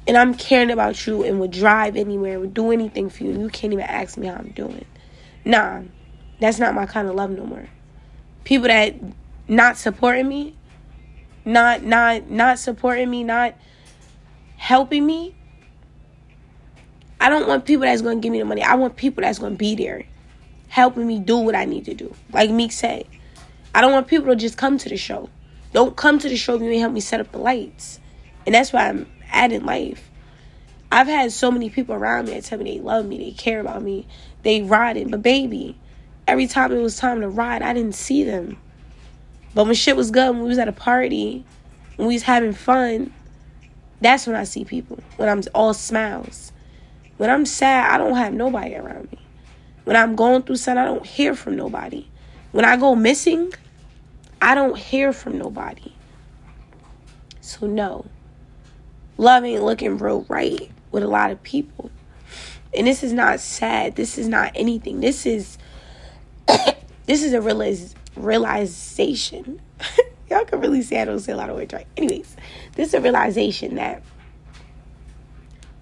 And 0.07 0.15
I'm 0.15 0.33
caring 0.35 0.71
about 0.71 1.05
you 1.05 1.21
and 1.23 1.41
would 1.41 1.51
drive 1.51 1.97
anywhere, 1.97 2.39
would 2.39 2.53
do 2.53 2.71
anything 2.71 3.09
for 3.09 3.25
you, 3.25 3.31
and 3.31 3.41
you 3.41 3.49
can't 3.49 3.73
even 3.73 3.83
ask 3.83 4.17
me 4.17 4.27
how 4.27 4.35
I'm 4.35 4.51
doing. 4.51 4.85
Nah, 5.43 5.81
that's 6.39 6.59
not 6.59 6.73
my 6.73 6.85
kind 6.85 7.09
of 7.09 7.15
love 7.15 7.29
no 7.31 7.45
more. 7.45 7.67
People 8.45 8.69
that 8.69 8.95
not 9.49 9.77
supporting 9.77 10.29
me, 10.29 10.55
not 11.43 11.83
not 11.83 12.29
not 12.29 12.57
supporting 12.57 13.09
me, 13.09 13.25
not 13.25 13.53
helping 14.55 15.05
me. 15.05 15.35
I 17.19 17.27
don't 17.27 17.49
want 17.49 17.65
people 17.65 17.81
that's 17.81 18.01
gonna 18.01 18.21
give 18.21 18.31
me 18.31 18.39
the 18.39 18.45
money. 18.45 18.63
I 18.63 18.75
want 18.75 18.95
people 18.95 19.23
that's 19.23 19.39
gonna 19.39 19.55
be 19.55 19.75
there, 19.75 20.05
helping 20.69 21.05
me 21.05 21.19
do 21.19 21.37
what 21.37 21.53
I 21.53 21.65
need 21.65 21.83
to 21.83 21.93
do. 21.93 22.15
Like 22.31 22.49
Meek 22.49 22.71
said, 22.71 23.07
I 23.73 23.81
don't 23.81 23.91
want 23.91 24.07
people 24.07 24.27
to 24.27 24.35
just 24.35 24.57
come 24.57 24.77
to 24.77 24.89
the 24.89 24.97
show. 24.97 25.29
Don't 25.73 25.95
come 25.95 26.19
to 26.19 26.29
the 26.29 26.37
show 26.37 26.55
if 26.55 26.61
you 26.61 26.69
ain't 26.69 26.81
help 26.81 26.93
me 26.93 26.99
set 26.99 27.19
up 27.19 27.31
the 27.31 27.37
lights. 27.37 27.99
And 28.45 28.55
that's 28.55 28.73
why 28.73 28.87
I'm 28.87 29.07
adding 29.29 29.65
life. 29.65 30.09
I've 30.91 31.07
had 31.07 31.31
so 31.31 31.51
many 31.51 31.69
people 31.69 31.95
around 31.95 32.25
me 32.25 32.33
that 32.33 32.45
tell 32.45 32.57
me 32.57 32.77
they 32.77 32.79
love 32.79 33.05
me, 33.05 33.17
they 33.17 33.31
care 33.31 33.59
about 33.59 33.83
me, 33.83 34.07
they 34.43 34.61
riding. 34.61 35.09
But 35.09 35.21
baby, 35.21 35.77
every 36.27 36.47
time 36.47 36.71
it 36.71 36.81
was 36.81 36.95
time 36.95 37.21
to 37.21 37.29
ride, 37.29 37.61
I 37.61 37.73
didn't 37.73 37.95
see 37.95 38.23
them. 38.23 38.57
But 39.53 39.65
when 39.65 39.75
shit 39.75 39.97
was 39.97 40.11
good, 40.11 40.29
when 40.31 40.43
we 40.43 40.49
was 40.49 40.57
at 40.57 40.67
a 40.67 40.73
party, 40.73 41.45
when 41.97 42.07
we 42.07 42.13
was 42.13 42.23
having 42.23 42.53
fun, 42.53 43.13
that's 43.99 44.27
when 44.27 44.35
I 44.35 44.43
see 44.43 44.63
people. 44.63 44.99
When 45.17 45.27
I'm 45.27 45.41
all 45.53 45.73
smiles. 45.73 46.51
When 47.17 47.29
I'm 47.29 47.45
sad, 47.45 47.91
I 47.91 47.97
don't 47.97 48.15
have 48.15 48.33
nobody 48.33 48.75
around 48.75 49.11
me. 49.11 49.19
When 49.83 49.95
I'm 49.95 50.15
going 50.15 50.43
through 50.43 50.57
something, 50.57 50.77
I 50.77 50.85
don't 50.85 51.05
hear 51.05 51.33
from 51.33 51.55
nobody. 51.55 52.07
When 52.51 52.65
I 52.65 52.77
go 52.77 52.95
missing, 52.95 53.53
I 54.41 54.55
don't 54.55 54.77
hear 54.77 55.13
from 55.13 55.37
nobody. 55.37 55.93
So 57.41 57.67
no. 57.67 58.05
Love 59.17 59.43
ain't 59.45 59.63
looking 59.63 59.97
real 59.97 60.25
right 60.29 60.69
with 60.91 61.03
a 61.03 61.07
lot 61.07 61.31
of 61.31 61.41
people. 61.43 61.89
And 62.73 62.85
this 62.85 63.03
is 63.03 63.13
not 63.13 63.39
sad. 63.39 63.95
This 63.95 64.17
is 64.17 64.27
not 64.27 64.51
anything. 64.55 64.99
This 64.99 65.25
is 65.25 65.57
this 67.05 67.23
is 67.23 67.33
a 67.33 67.39
realiz- 67.39 67.93
realization. 68.15 69.61
Y'all 70.29 70.45
can 70.45 70.59
really 70.59 70.81
say 70.81 71.01
I 71.01 71.05
don't 71.05 71.19
say 71.19 71.31
a 71.31 71.37
lot 71.37 71.49
of 71.49 71.55
words 71.55 71.73
right. 71.73 71.87
Anyways, 71.95 72.35
this 72.75 72.89
is 72.89 72.93
a 72.93 73.01
realization 73.01 73.75
that 73.75 74.03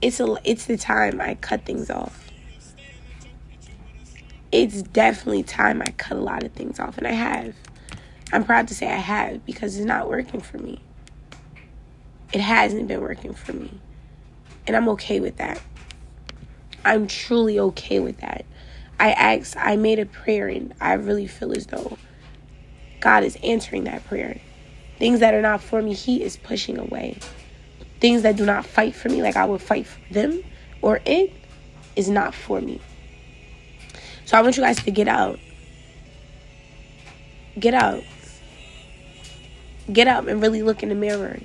it's 0.02 0.20
a 0.20 0.38
it's 0.44 0.66
the 0.66 0.78
time 0.78 1.20
I 1.20 1.36
cut 1.36 1.66
things 1.66 1.90
off. 1.90 2.25
It's 4.58 4.84
definitely 4.84 5.44
time 5.44 5.82
I 5.82 5.92
cut 5.98 6.18
a 6.18 6.22
lot 6.22 6.46
of 6.46 6.54
things 6.54 6.80
off, 6.80 6.98
and 6.98 7.06
I 7.06 7.12
have. 7.12 7.56
I'm 8.32 8.46
proud 8.46 8.70
to 8.70 8.74
say 8.74 8.88
I 8.88 8.96
have 8.96 9.46
because 9.46 9.76
it's 9.76 9.86
not 9.86 10.10
working 10.10 10.40
for 10.40 10.58
me. 10.58 10.82
It 12.32 12.40
hasn't 12.40 12.88
been 12.88 13.02
working 13.02 13.34
for 13.34 13.52
me. 13.52 13.82
And 14.66 14.78
I'm 14.78 14.88
okay 14.88 15.20
with 15.20 15.36
that. 15.36 15.62
I'm 16.86 17.06
truly 17.06 17.60
okay 17.60 18.00
with 18.00 18.22
that. 18.22 18.46
I 18.98 19.12
asked, 19.12 19.58
I 19.58 19.76
made 19.76 20.00
a 20.00 20.06
prayer, 20.06 20.48
and 20.48 20.74
I 20.80 20.94
really 20.94 21.28
feel 21.28 21.52
as 21.52 21.66
though 21.66 21.98
God 23.02 23.26
is 23.26 23.38
answering 23.44 23.84
that 23.84 24.06
prayer. 24.06 24.40
Things 25.00 25.20
that 25.20 25.34
are 25.34 25.42
not 25.42 25.62
for 25.62 25.82
me, 25.82 25.94
He 25.94 26.24
is 26.24 26.38
pushing 26.38 26.80
away. 26.80 27.20
Things 28.00 28.22
that 28.22 28.38
do 28.38 28.46
not 28.46 28.66
fight 28.66 28.96
for 28.96 29.10
me, 29.10 29.22
like 29.22 29.36
I 29.36 29.44
would 29.44 29.62
fight 29.62 29.86
for 29.86 30.14
them 30.14 30.42
or 30.82 31.02
it, 31.06 31.34
is 31.98 32.08
not 32.08 32.34
for 32.34 32.62
me. 32.62 32.80
So 34.26 34.38
I 34.38 34.42
want 34.42 34.58
you 34.58 34.64
guys 34.64 34.84
to 34.84 34.92
get 34.92 35.08
out. 35.08 35.40
Get 37.60 37.74
out. 37.74 38.04
Get 39.92 40.08
up 40.08 40.28
and 40.28 40.42
really 40.42 40.64
look 40.64 40.82
in 40.82 40.90
the 40.90 40.96
mirror. 40.96 41.40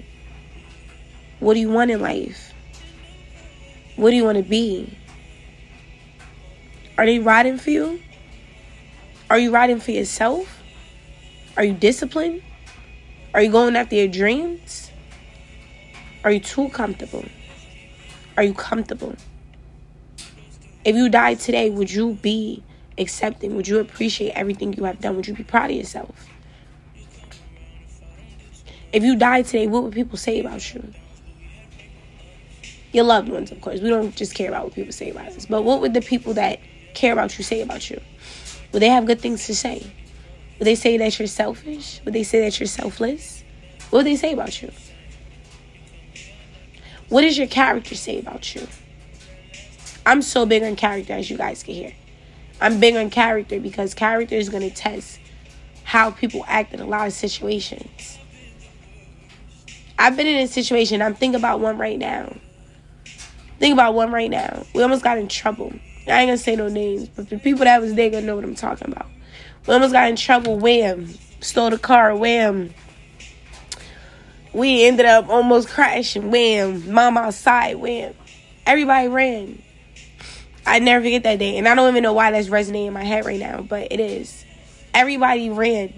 What 1.41 1.55
do 1.55 1.61
you 1.61 1.71
want 1.71 1.91
in 1.91 2.01
life? 2.01 2.53
What 3.97 4.11
do 4.11 4.17
you 4.17 4.25
want 4.25 4.39
to 4.39 4.45
be? 4.45 4.97
Are 6.97 7.05
they 7.05 7.19
riding 7.19 7.59
for 7.59 7.71
you? 7.71 8.01
Are 9.29 9.39
you 9.39 9.51
riding 9.51 9.79
for 9.79 9.91
yourself? 9.91 10.63
Are 11.57 11.65
you 11.65 11.75
disciplined? 11.75 12.43
Are 13.35 13.43
you 13.43 13.51
going 13.51 13.77
after 13.77 13.95
your 13.95 14.09
dreams? 14.09 14.91
Are 16.25 16.33
you 16.33 16.41
too 16.41 16.69
comfortable? 16.71 17.25
Are 18.37 18.43
you 18.43 18.55
comfortable? 18.55 19.15
If 20.85 20.97
you 20.97 21.09
died 21.09 21.41
today, 21.41 21.69
would 21.69 21.91
you 21.91 22.15
be 22.15 22.63
accepting? 23.01 23.57
Would 23.57 23.67
you 23.67 23.79
appreciate 23.79 24.33
everything 24.33 24.73
you 24.75 24.85
have 24.85 25.01
done? 25.01 25.17
Would 25.17 25.27
you 25.27 25.35
be 25.35 25.43
proud 25.43 25.71
of 25.71 25.77
yourself? 25.77 26.29
If 28.93 29.03
you 29.03 29.17
died 29.17 29.47
today, 29.47 29.67
what 29.67 29.85
would 29.85 29.93
people 29.93 30.19
say 30.19 30.41
about 30.41 30.75
you? 30.75 30.93
Your 32.93 33.05
loved 33.05 33.29
ones, 33.29 33.53
of 33.53 33.61
course. 33.61 33.81
We 33.81 33.89
don't 33.89 34.15
just 34.15 34.35
care 34.35 34.49
about 34.49 34.65
what 34.65 34.75
people 34.75 34.93
say 34.93 35.11
about 35.11 35.29
us. 35.29 35.47
But 35.47 35.63
what 35.63 35.81
would 35.81 35.95
the 35.95 36.01
people 36.01 36.35
that 36.35 36.59
care 36.95 37.13
about 37.13 37.39
you 37.39 37.45
say 37.45 37.61
about 37.63 37.89
you? 37.89 38.01
Would 38.73 38.83
they 38.83 38.89
have 38.89 39.07
good 39.07 39.21
things 39.21 39.47
to 39.47 39.55
say? 39.55 39.91
Would 40.59 40.67
they 40.67 40.75
say 40.75 40.99
that 40.99 41.19
you're 41.19 41.29
selfish? 41.29 42.01
Would 42.05 42.15
they 42.15 42.25
say 42.25 42.41
that 42.41 42.59
you're 42.59 42.67
selfless? 42.67 43.45
What 43.91 44.01
would 44.01 44.07
they 44.07 44.17
say 44.17 44.33
about 44.33 44.61
you? 44.61 44.73
What 47.09 47.23
does 47.23 47.39
your 47.39 47.47
character 47.47 47.95
say 47.95 48.19
about 48.19 48.55
you? 48.55 48.67
I'm 50.05 50.23
so 50.23 50.47
big 50.47 50.63
on 50.63 50.77
character, 50.77 51.13
as 51.13 51.31
you 51.31 51.37
guys 51.37 51.63
can 51.63 51.75
hear. 51.75 51.93
I'm 52.61 52.81
big 52.81 52.97
on 52.97 53.11
character 53.11 53.59
because 53.59 53.95
character 53.95 54.35
is 54.35 54.49
going 54.49 54.69
to 54.69 54.75
test 54.75 55.19
how 55.85 56.11
people 56.11 56.45
act 56.47 56.73
in 56.73 56.81
a 56.81 56.87
lot 56.87 57.07
of 57.07 57.13
situations. 57.13 58.19
I've 59.99 60.17
been 60.17 60.27
in 60.27 60.39
a 60.39 60.49
situation, 60.49 61.03
I'm 61.03 61.15
thinking 61.15 61.39
about 61.39 61.61
one 61.61 61.77
right 61.77 61.99
now. 61.99 62.35
Think 63.59 63.75
about 63.75 63.95
one 63.95 64.11
right 64.11 64.31
now. 64.31 64.65
We 64.75 64.83
almost 64.83 65.05
got 65.05 65.19
in 65.19 65.29
trouble. 65.29 65.73
I 66.07 66.23
ain't 66.23 66.29
gonna 66.29 66.39
say 66.39 66.57
no 66.57 66.69
names, 66.69 67.09
but 67.09 67.29
the 67.29 67.39
people 67.39 67.65
that 67.65 67.81
was 67.83 67.93
there 67.95 68.09
gonna 68.09 68.25
know 68.25 68.35
what 68.35 68.45
I'm 68.45 68.55
talking 68.55 68.91
about. 68.91 69.07
We 69.67 69.75
almost 69.75 69.93
got 69.93 70.09
in 70.09 70.17
trouble. 70.17 70.59
Wham! 70.59 71.07
Stole 71.41 71.69
the 71.69 71.79
car. 71.79 72.17
Wham! 72.17 72.73
We 74.55 74.87
ended 74.87 75.05
up 75.05 75.29
almost 75.29 75.69
crashing. 75.69 76.31
Wham, 76.31 76.91
mom 76.91 77.19
outside. 77.19 77.77
Wham, 77.77 78.15
everybody 78.65 79.09
ran. 79.09 79.63
I 80.71 80.79
never 80.79 81.05
forget 81.05 81.25
that 81.25 81.41
day, 81.41 81.59
and 81.59 81.67
I 81.67 81.75
don't 81.75 81.91
even 81.91 82.05
know 82.05 82.13
why 82.13 82.31
that's 82.31 82.49
resonating 82.49 82.87
in 82.87 82.93
my 82.93 83.03
head 83.03 83.27
right 83.27 83.41
now, 83.41 83.61
but 83.61 83.91
it 83.91 83.99
is. 83.99 84.45
Everybody 84.95 85.51
ran 85.51 85.93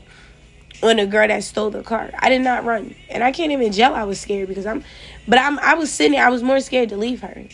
on 0.82 0.96
the 0.96 1.06
girl 1.06 1.28
that 1.28 1.44
stole 1.44 1.68
the 1.68 1.82
car. 1.82 2.10
I 2.18 2.30
did 2.30 2.40
not 2.40 2.64
run, 2.64 2.94
and 3.10 3.22
I 3.22 3.32
can't 3.32 3.52
even 3.52 3.70
gel. 3.70 3.94
I 3.94 4.04
was 4.04 4.18
scared 4.18 4.48
because 4.48 4.64
I'm, 4.64 4.82
but 5.28 5.38
I'm. 5.38 5.58
I 5.58 5.74
was 5.74 5.92
sitting 5.92 6.12
there. 6.12 6.26
I 6.26 6.30
was 6.30 6.42
more 6.42 6.58
scared 6.60 6.88
to 6.88 6.96
leave 6.96 7.20
her. 7.20 7.44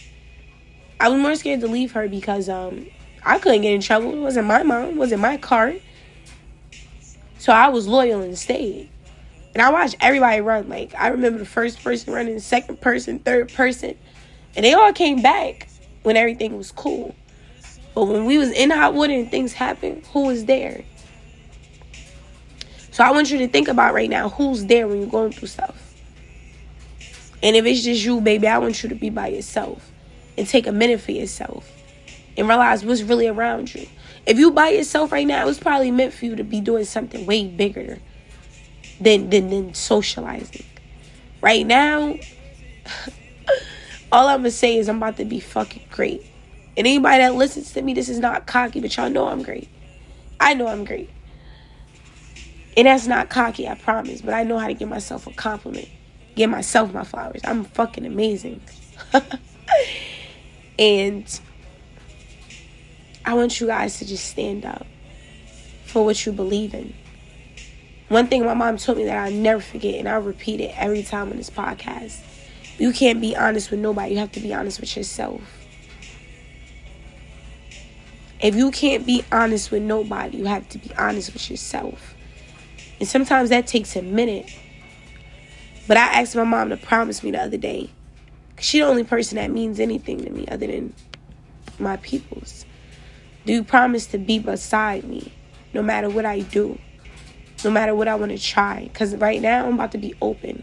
I 1.00 1.08
was 1.08 1.20
more 1.20 1.34
scared 1.34 1.60
to 1.62 1.66
leave 1.66 1.90
her 1.92 2.08
because 2.08 2.48
um 2.48 2.86
I 3.24 3.40
couldn't 3.40 3.62
get 3.62 3.72
in 3.72 3.80
trouble. 3.80 4.12
It 4.12 4.20
wasn't 4.20 4.46
my 4.46 4.62
mom. 4.62 4.90
It 4.90 4.96
wasn't 4.96 5.20
my 5.20 5.38
car. 5.38 5.74
So 7.38 7.52
I 7.52 7.68
was 7.68 7.88
loyal 7.88 8.22
and 8.22 8.38
stayed. 8.38 8.90
And 9.54 9.62
I 9.62 9.72
watched 9.72 9.96
everybody 10.00 10.40
run. 10.40 10.68
Like 10.68 10.94
I 10.96 11.08
remember 11.08 11.40
the 11.40 11.46
first 11.46 11.82
person 11.82 12.14
running, 12.14 12.38
second 12.38 12.80
person, 12.80 13.18
third 13.18 13.52
person, 13.52 13.96
and 14.54 14.64
they 14.64 14.74
all 14.74 14.92
came 14.92 15.20
back 15.20 15.67
when 16.03 16.16
everything 16.16 16.57
was 16.57 16.70
cool. 16.72 17.14
But 17.94 18.05
when 18.05 18.24
we 18.26 18.38
was 18.38 18.51
in 18.51 18.70
hot 18.70 18.94
water 18.94 19.12
and 19.12 19.30
things 19.30 19.53
happened, 19.53 20.05
who 20.12 20.26
was 20.26 20.44
there? 20.44 20.84
So 22.90 23.05
I 23.05 23.11
want 23.12 23.30
you 23.30 23.38
to 23.38 23.49
think 23.49 23.68
about 23.68 23.94
right 23.94 24.11
now 24.11 24.28
who's 24.28 24.66
there 24.66 24.88
when 24.88 25.01
you're 25.01 25.11
going 25.11 25.32
through 25.32 25.49
stuff. 25.49 25.94
And 27.42 27.55
if 27.55 27.64
it's 27.64 27.84
just 27.84 28.05
you, 28.05 28.20
baby, 28.20 28.49
I 28.49 28.59
want 28.59 28.82
you 28.82 28.88
to 28.88 28.94
be 28.94 29.11
by 29.11 29.28
yourself 29.28 29.90
and 30.36 30.46
take 30.46 30.66
a 30.66 30.72
minute 30.72 31.01
for 31.01 31.12
yourself 31.12 31.70
and 32.36 32.49
realize 32.49 32.84
what's 32.84 33.03
really 33.03 33.28
around 33.28 33.74
you. 33.74 33.86
If 34.26 34.38
you 34.38 34.51
by 34.51 34.70
yourself 34.70 35.12
right 35.12 35.26
now, 35.26 35.49
it's 35.49 35.59
probably 35.59 35.90
meant 35.90 36.12
for 36.12 36.24
you 36.24 36.36
to 36.36 36.44
be 36.44 36.61
doing 36.61 36.84
something 36.84 37.26
way 37.26 37.46
bigger 37.46 37.99
than 39.01 39.30
than, 39.30 39.51
than 39.51 39.74
socializing. 39.74 40.66
Right 41.40 41.66
now, 41.66 42.16
all 44.11 44.28
I'm 44.28 44.40
gonna 44.40 44.50
say 44.50 44.78
is 44.78 44.88
I'm 44.88 44.96
about 44.96 45.16
to 45.18 45.24
be 45.24 45.40
fucking 45.40 45.84
great. 45.90 46.22
And 46.76 46.86
anybody 46.86 47.18
that 47.18 47.34
listens 47.34 47.72
to 47.72 47.82
me, 47.82 47.94
this 47.94 48.09
is 48.09 48.18
not 48.18 48.46
cocky, 48.46 48.80
but 48.80 48.96
y'all 48.96 49.11
know 49.11 49.28
I'm 49.28 49.42
great. 49.42 49.68
I 50.38 50.54
know 50.54 50.68
I'm 50.68 50.84
great. 50.84 51.11
And 52.76 52.86
that's 52.86 53.09
not 53.09 53.28
cocky, 53.28 53.68
I 53.68 53.74
promise. 53.74 54.20
But 54.20 54.34
I 54.34 54.44
know 54.44 54.59
how 54.59 54.68
to 54.68 54.74
give 54.74 54.88
myself 54.88 55.26
a 55.26 55.32
compliment. 55.32 55.88
Give 56.36 56.48
myself 56.48 56.92
my 56.94 57.02
flowers. 57.02 57.40
I'm 57.44 57.64
fucking 57.64 58.06
amazing. 58.06 58.61
and 60.78 61.40
I 63.24 63.34
want 63.34 63.61
you 63.61 63.66
guys 63.66 63.98
to 63.98 64.06
just 64.06 64.26
stand 64.26 64.64
up 64.64 64.86
for 65.86 66.04
what 66.04 66.24
you 66.24 66.32
believe 66.32 66.74
in. 66.74 66.94
One 68.09 68.28
thing 68.28 68.44
my 68.44 68.54
mom 68.54 68.76
told 68.76 68.98
me 68.98 69.04
that 69.04 69.18
I'll 69.18 69.32
never 69.32 69.61
forget, 69.61 69.96
and 69.96 70.09
I'll 70.09 70.22
repeat 70.22 70.61
it 70.61 70.72
every 70.78 71.02
time 71.02 71.30
on 71.30 71.36
this 71.36 71.50
podcast. 71.50 72.20
You 72.78 72.92
can't 72.92 73.20
be 73.20 73.36
honest 73.36 73.70
with 73.70 73.80
nobody. 73.80 74.12
You 74.12 74.18
have 74.18 74.32
to 74.32 74.40
be 74.40 74.54
honest 74.54 74.80
with 74.80 74.96
yourself. 74.96 75.42
If 78.40 78.54
you 78.54 78.70
can't 78.70 79.04
be 79.04 79.24
honest 79.32 79.72
with 79.72 79.82
nobody, 79.82 80.38
you 80.38 80.44
have 80.44 80.68
to 80.68 80.78
be 80.78 80.94
honest 80.96 81.32
with 81.32 81.50
yourself. 81.50 82.14
And 83.00 83.08
sometimes 83.08 83.50
that 83.50 83.66
takes 83.66 83.96
a 83.96 84.02
minute. 84.02 84.48
But 85.88 85.96
I 85.96 86.20
asked 86.20 86.36
my 86.36 86.44
mom 86.44 86.68
to 86.68 86.76
promise 86.76 87.24
me 87.24 87.32
the 87.32 87.42
other 87.42 87.56
day. 87.56 87.90
She 88.60 88.78
the 88.78 88.86
only 88.86 89.04
person 89.04 89.36
that 89.36 89.50
means 89.50 89.80
anything 89.80 90.24
to 90.24 90.30
me 90.30 90.46
other 90.46 90.66
than 90.66 90.94
my 91.80 91.96
peoples. 91.96 92.64
Do 93.44 93.52
you 93.52 93.64
promise 93.64 94.06
to 94.08 94.18
be 94.18 94.38
beside 94.38 95.04
me 95.04 95.32
no 95.74 95.82
matter 95.82 96.08
what 96.08 96.24
I 96.24 96.40
do? 96.40 96.78
No 97.64 97.70
matter 97.70 97.94
what 97.94 98.06
I 98.06 98.14
want 98.14 98.30
to 98.30 98.38
try? 98.38 98.84
Because 98.84 99.16
right 99.16 99.40
now 99.40 99.66
I'm 99.66 99.74
about 99.74 99.92
to 99.92 99.98
be 99.98 100.14
open. 100.22 100.62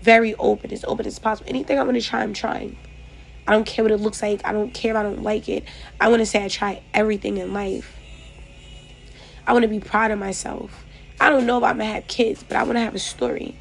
Very 0.00 0.34
open, 0.36 0.72
as 0.72 0.84
open 0.84 1.06
as 1.06 1.18
possible. 1.18 1.48
Anything 1.48 1.78
I 1.78 1.82
want 1.82 2.00
to 2.00 2.02
try, 2.02 2.22
I'm 2.22 2.32
trying. 2.32 2.76
I 3.46 3.52
don't 3.52 3.66
care 3.66 3.84
what 3.84 3.92
it 3.92 3.98
looks 3.98 4.22
like. 4.22 4.40
I 4.44 4.52
don't 4.52 4.72
care 4.72 4.92
if 4.92 4.96
I 4.96 5.02
don't 5.02 5.22
like 5.22 5.48
it. 5.48 5.64
I 6.00 6.08
want 6.08 6.20
to 6.20 6.26
say 6.26 6.44
I 6.44 6.48
try 6.48 6.82
everything 6.94 7.36
in 7.36 7.52
life. 7.52 7.96
I 9.46 9.52
want 9.52 9.64
to 9.64 9.68
be 9.68 9.80
proud 9.80 10.10
of 10.10 10.18
myself. 10.18 10.84
I 11.20 11.28
don't 11.28 11.44
know 11.44 11.58
if 11.58 11.64
I'm 11.64 11.78
to 11.78 11.84
have 11.84 12.06
kids, 12.06 12.42
but 12.42 12.56
I 12.56 12.62
want 12.62 12.76
to 12.76 12.80
have 12.80 12.94
a 12.94 12.98
story. 12.98 13.59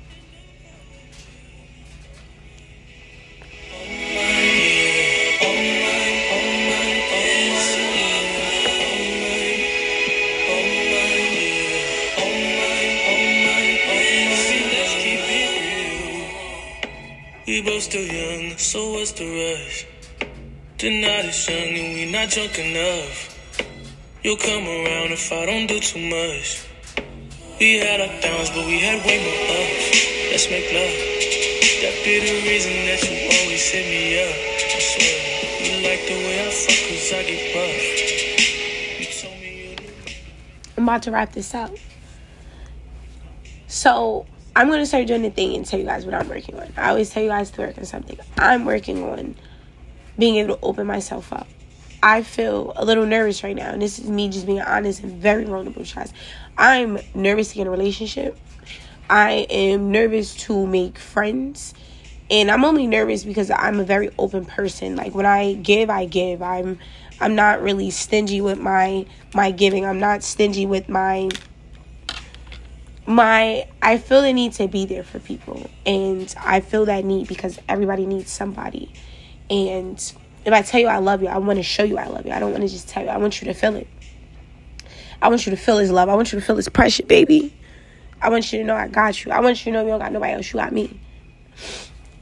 Still 17.89 18.05
young, 18.05 18.55
so 18.55 18.91
what's 18.91 19.13
the 19.13 19.25
rush? 19.25 19.87
The 20.77 21.01
night 21.01 21.25
is 21.25 21.49
young 21.49 21.73
and 21.73 21.93
we 21.95 22.05
not 22.11 22.29
drunk 22.29 22.59
enough. 22.59 23.33
You'll 24.21 24.37
come 24.37 24.61
around 24.63 25.11
if 25.11 25.31
I 25.33 25.47
don't 25.47 25.65
do 25.65 25.79
too 25.79 25.97
much. 25.97 26.67
We 27.59 27.79
had 27.79 27.99
our 27.99 28.21
downs, 28.21 28.51
but 28.51 28.67
we 28.67 28.77
had 28.79 29.03
way 29.03 29.17
more 29.25 29.41
ups. 29.57 30.05
Let's 30.29 30.47
make 30.51 30.69
love. 30.69 30.93
That 31.81 31.97
be 32.05 32.19
the 32.21 32.45
reason 32.45 32.85
that 32.85 33.01
you 33.01 33.25
always 33.41 33.65
hit 33.73 33.85
me 33.89 34.21
up. 34.21 34.37
I 34.37 34.79
swear, 34.85 35.17
you 35.65 35.81
like 35.89 36.05
the 36.05 36.13
way 36.13 36.45
I 36.45 36.47
fuck 36.53 36.77
cause 36.85 37.09
I 37.11 37.25
get 37.25 37.41
buff. 37.57 37.81
I'm 40.77 40.83
about 40.83 41.01
to 41.03 41.11
wrap 41.11 41.33
this 41.33 41.55
up. 41.55 41.71
So 43.67 44.27
I'm 44.59 44.69
gonna 44.69 44.85
start 44.85 45.07
doing 45.07 45.21
the 45.21 45.29
thing 45.29 45.55
and 45.55 45.65
tell 45.65 45.79
you 45.79 45.85
guys 45.85 46.05
what 46.05 46.13
I'm 46.13 46.27
working 46.27 46.59
on. 46.59 46.67
I 46.75 46.89
always 46.89 47.09
tell 47.09 47.23
you 47.23 47.29
guys 47.29 47.49
to 47.51 47.61
work 47.61 47.77
on 47.77 47.85
something. 47.85 48.19
I'm 48.37 48.65
working 48.65 49.01
on 49.05 49.37
being 50.17 50.35
able 50.35 50.57
to 50.57 50.61
open 50.61 50.85
myself 50.85 51.31
up. 51.31 51.47
I 52.03 52.23
feel 52.23 52.73
a 52.75 52.83
little 52.83 53.05
nervous 53.05 53.41
right 53.41 53.55
now, 53.55 53.69
and 53.69 53.81
this 53.81 53.99
is 53.99 54.09
me 54.09 54.27
just 54.27 54.45
being 54.45 54.59
honest 54.59 55.01
and 55.01 55.13
very 55.13 55.45
vulnerable, 55.45 55.85
guys. 55.85 56.11
I'm 56.57 56.99
nervous 57.15 57.51
to 57.51 57.55
get 57.55 57.61
in 57.61 57.67
a 57.67 57.71
relationship. 57.71 58.37
I 59.09 59.47
am 59.49 59.91
nervous 59.91 60.35
to 60.47 60.67
make 60.67 60.97
friends. 60.97 61.73
And 62.29 62.51
I'm 62.51 62.65
only 62.65 62.85
nervous 62.85 63.23
because 63.23 63.49
I'm 63.49 63.79
a 63.79 63.85
very 63.85 64.09
open 64.19 64.43
person. 64.43 64.97
Like 64.97 65.15
when 65.15 65.25
I 65.25 65.53
give, 65.53 65.89
I 65.89 66.03
give. 66.03 66.41
I'm 66.41 66.79
I'm 67.21 67.33
not 67.33 67.61
really 67.61 67.91
stingy 67.91 68.41
with 68.41 68.59
my 68.59 69.05
my 69.33 69.51
giving. 69.51 69.85
I'm 69.85 70.01
not 70.01 70.21
stingy 70.21 70.65
with 70.65 70.89
my 70.89 71.29
my 73.09 73.67
I 73.81 73.97
feel 73.97 74.21
the 74.21 74.31
need 74.31 74.53
to 74.53 74.67
be 74.67 74.85
there 74.85 75.03
for 75.03 75.17
people 75.17 75.67
and 75.83 76.33
I 76.39 76.59
feel 76.59 76.85
that 76.85 77.03
need 77.03 77.27
because 77.27 77.59
everybody 77.67 78.05
needs 78.05 78.31
somebody. 78.31 78.93
And 79.49 79.97
if 80.45 80.53
I 80.53 80.61
tell 80.61 80.79
you 80.79 80.87
I 80.87 80.99
love 80.99 81.23
you, 81.23 81.27
I 81.27 81.39
want 81.39 81.57
to 81.57 81.63
show 81.63 81.83
you 81.83 81.97
I 81.97 82.05
love 82.05 82.27
you. 82.27 82.31
I 82.31 82.39
don't 82.39 82.51
want 82.51 82.61
to 82.61 82.69
just 82.69 82.87
tell 82.87 83.03
you. 83.03 83.09
I 83.09 83.17
want 83.17 83.41
you 83.41 83.47
to 83.47 83.55
feel 83.55 83.75
it. 83.75 83.87
I 85.23 85.27
want 85.27 85.47
you 85.47 85.49
to 85.49 85.57
feel 85.57 85.79
his 85.79 85.89
love. 85.89 86.07
I 86.07 86.13
want 86.13 86.31
you 86.31 86.39
to 86.39 86.45
feel 86.45 86.55
his 86.55 86.69
pressure, 86.69 87.03
baby. 87.03 87.51
I 88.21 88.29
want 88.29 88.53
you 88.53 88.59
to 88.59 88.63
know 88.63 88.75
I 88.75 88.87
got 88.87 89.25
you. 89.25 89.31
I 89.31 89.39
want 89.39 89.65
you 89.65 89.71
to 89.71 89.79
know 89.79 89.83
you 89.83 89.89
don't 89.89 89.99
got 89.99 90.11
nobody 90.11 90.33
else. 90.33 90.53
You 90.53 90.59
got 90.59 90.71
me. 90.71 90.99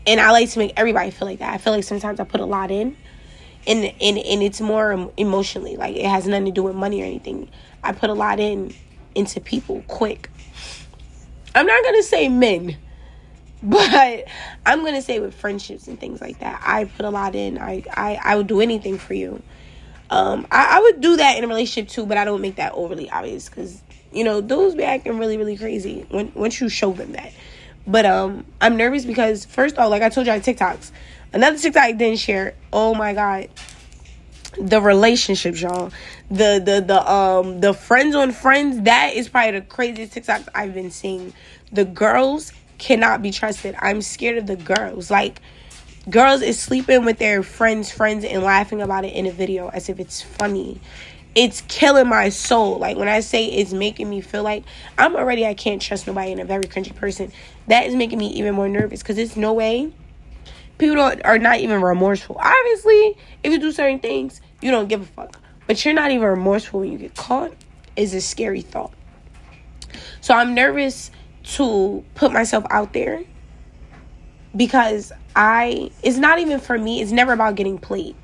And 0.07 0.21
I 0.21 0.31
like 0.31 0.49
to 0.51 0.59
make 0.59 0.71
everybody 0.77 1.11
feel 1.11 1.27
like 1.27 1.39
that. 1.39 1.53
I 1.53 1.57
feel 1.57 1.73
like 1.73 1.83
sometimes 1.83 2.21
I 2.21 2.23
put 2.23 2.39
a 2.39 2.45
lot 2.45 2.71
in. 2.71 2.95
And, 3.67 3.83
and, 3.83 4.17
and 4.17 4.41
it's 4.41 4.61
more 4.61 5.11
emotionally. 5.17 5.75
Like, 5.75 5.97
it 5.97 6.05
has 6.05 6.25
nothing 6.25 6.45
to 6.45 6.51
do 6.51 6.63
with 6.63 6.75
money 6.75 7.01
or 7.01 7.05
anything. 7.05 7.49
I 7.83 7.91
put 7.91 8.09
a 8.09 8.13
lot 8.13 8.39
in 8.39 8.73
into 9.15 9.41
people 9.41 9.83
quick 9.87 10.29
I'm 11.57 11.65
not 11.65 11.83
gonna 11.83 12.03
say 12.03 12.29
men, 12.29 12.77
but 13.63 14.25
I'm 14.65 14.85
gonna 14.85 15.01
say 15.01 15.19
with 15.19 15.33
friendships 15.33 15.87
and 15.87 15.99
things 15.99 16.21
like 16.21 16.39
that. 16.39 16.61
I 16.63 16.85
put 16.85 17.05
a 17.05 17.09
lot 17.09 17.35
in. 17.35 17.57
I 17.57 17.83
I, 17.91 18.19
I 18.23 18.35
would 18.35 18.47
do 18.47 18.61
anything 18.61 18.97
for 18.97 19.13
you. 19.13 19.41
Um, 20.09 20.47
I, 20.51 20.77
I 20.77 20.79
would 20.81 21.01
do 21.01 21.17
that 21.17 21.37
in 21.37 21.43
a 21.43 21.47
relationship 21.47 21.89
too, 21.89 22.05
but 22.05 22.17
I 22.17 22.25
don't 22.25 22.41
make 22.41 22.55
that 22.55 22.73
overly 22.73 23.09
obvious 23.09 23.49
because 23.49 23.81
you 24.11 24.23
know 24.23 24.39
those 24.39 24.75
be 24.75 24.83
acting 24.83 25.17
really 25.17 25.37
really 25.37 25.57
crazy 25.57 26.05
when 26.09 26.31
once 26.35 26.61
you 26.61 26.69
show 26.69 26.93
them 26.93 27.13
that. 27.13 27.33
But 27.87 28.05
um, 28.05 28.45
I'm 28.61 28.77
nervous 28.77 29.05
because 29.05 29.45
first 29.45 29.77
off, 29.77 29.89
like 29.89 30.01
I 30.01 30.09
told 30.09 30.27
you, 30.27 30.33
I 30.33 30.39
TikToks. 30.39 30.91
Another 31.33 31.57
TikTok 31.57 31.83
I 31.83 31.91
didn't 31.93 32.19
share. 32.19 32.53
Oh 32.71 32.93
my 32.93 33.13
god, 33.13 33.49
the 34.59 34.81
relationships, 34.81 35.61
y'all. 35.61 35.91
The 36.29 36.61
the 36.63 36.83
the 36.85 37.11
um 37.11 37.61
the 37.61 37.73
friends 37.73 38.15
on 38.15 38.31
friends. 38.31 38.81
That 38.81 39.13
is 39.13 39.29
probably 39.29 39.59
the 39.59 39.65
craziest 39.65 40.13
TikToks 40.13 40.49
I've 40.53 40.73
been 40.73 40.91
seeing. 40.91 41.33
The 41.71 41.85
girls 41.85 42.51
cannot 42.77 43.21
be 43.21 43.31
trusted. 43.31 43.75
I'm 43.79 44.01
scared 44.01 44.37
of 44.37 44.47
the 44.47 44.55
girls. 44.55 45.11
Like 45.11 45.41
girls 46.09 46.41
is 46.41 46.59
sleeping 46.59 47.05
with 47.05 47.19
their 47.19 47.43
friends' 47.43 47.91
friends 47.91 48.23
and 48.23 48.43
laughing 48.43 48.81
about 48.81 49.05
it 49.05 49.13
in 49.13 49.25
a 49.25 49.31
video 49.31 49.69
as 49.69 49.89
if 49.89 49.99
it's 49.99 50.21
funny. 50.21 50.79
It's 51.35 51.61
killing 51.67 52.07
my 52.07 52.29
soul. 52.29 52.79
Like 52.79 52.97
when 52.97 53.07
I 53.07 53.19
say 53.19 53.45
it's 53.45 53.73
making 53.73 54.09
me 54.09 54.21
feel 54.21 54.43
like 54.43 54.63
I'm 54.97 55.15
already 55.15 55.45
I 55.45 55.53
can't 55.53 55.81
trust 55.81 56.07
nobody 56.07 56.31
and 56.31 56.41
a 56.41 56.45
very 56.45 56.63
cringy 56.63 56.95
person. 56.95 57.31
That 57.67 57.85
is 57.85 57.95
making 57.95 58.17
me 58.17 58.27
even 58.33 58.55
more 58.55 58.69
nervous 58.69 59.01
because 59.01 59.17
it's 59.17 59.37
no 59.37 59.53
way 59.53 59.91
people 60.77 60.99
are 60.99 61.39
not 61.39 61.59
even 61.59 61.81
remorseful. 61.81 62.37
Obviously, 62.39 63.17
if 63.43 63.51
you 63.51 63.59
do 63.59 63.71
certain 63.71 63.99
things, 63.99 64.41
you 64.61 64.71
don't 64.71 64.87
give 64.87 65.01
a 65.01 65.05
fuck. 65.05 65.39
But 65.67 65.83
you're 65.83 65.93
not 65.93 66.11
even 66.11 66.27
remorseful 66.27 66.81
when 66.81 66.91
you 66.91 66.97
get 66.97 67.15
caught 67.15 67.53
is 67.95 68.13
a 68.13 68.21
scary 68.21 68.61
thought. 68.61 68.93
So 70.21 70.33
I'm 70.33 70.53
nervous 70.53 71.11
to 71.55 72.03
put 72.15 72.31
myself 72.31 72.65
out 72.69 72.93
there 72.93 73.23
because 74.55 75.11
I 75.35 75.91
it's 76.03 76.17
not 76.17 76.39
even 76.39 76.59
for 76.59 76.77
me. 76.77 77.01
It's 77.01 77.11
never 77.11 77.33
about 77.33 77.55
getting 77.55 77.77
played. 77.77 78.15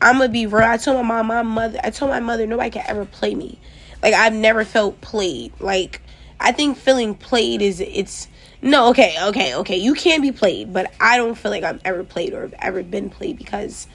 I'm 0.00 0.18
gonna 0.18 0.28
be 0.28 0.46
real. 0.46 0.64
I 0.64 0.76
told 0.76 0.96
my 1.06 1.22
mom, 1.22 1.26
my 1.26 1.42
mother, 1.42 1.80
I 1.82 1.90
told 1.90 2.10
my 2.10 2.20
mother, 2.20 2.46
nobody 2.46 2.70
can 2.70 2.84
ever 2.86 3.04
play 3.04 3.34
me. 3.34 3.58
Like 4.02 4.14
I've 4.14 4.34
never 4.34 4.64
felt 4.64 5.00
played. 5.00 5.52
Like 5.60 6.02
I 6.38 6.52
think 6.52 6.76
feeling 6.76 7.14
played 7.14 7.62
is 7.62 7.80
it's 7.80 8.28
no 8.62 8.90
okay, 8.90 9.16
okay, 9.28 9.54
okay. 9.54 9.76
You 9.76 9.94
can 9.94 10.20
be 10.20 10.32
played, 10.32 10.72
but 10.72 10.92
I 11.00 11.16
don't 11.16 11.34
feel 11.34 11.50
like 11.50 11.64
I'm 11.64 11.80
ever 11.84 12.04
played 12.04 12.34
or 12.34 12.42
have 12.42 12.54
ever 12.58 12.82
been 12.82 13.10
played 13.10 13.38
because 13.38 13.86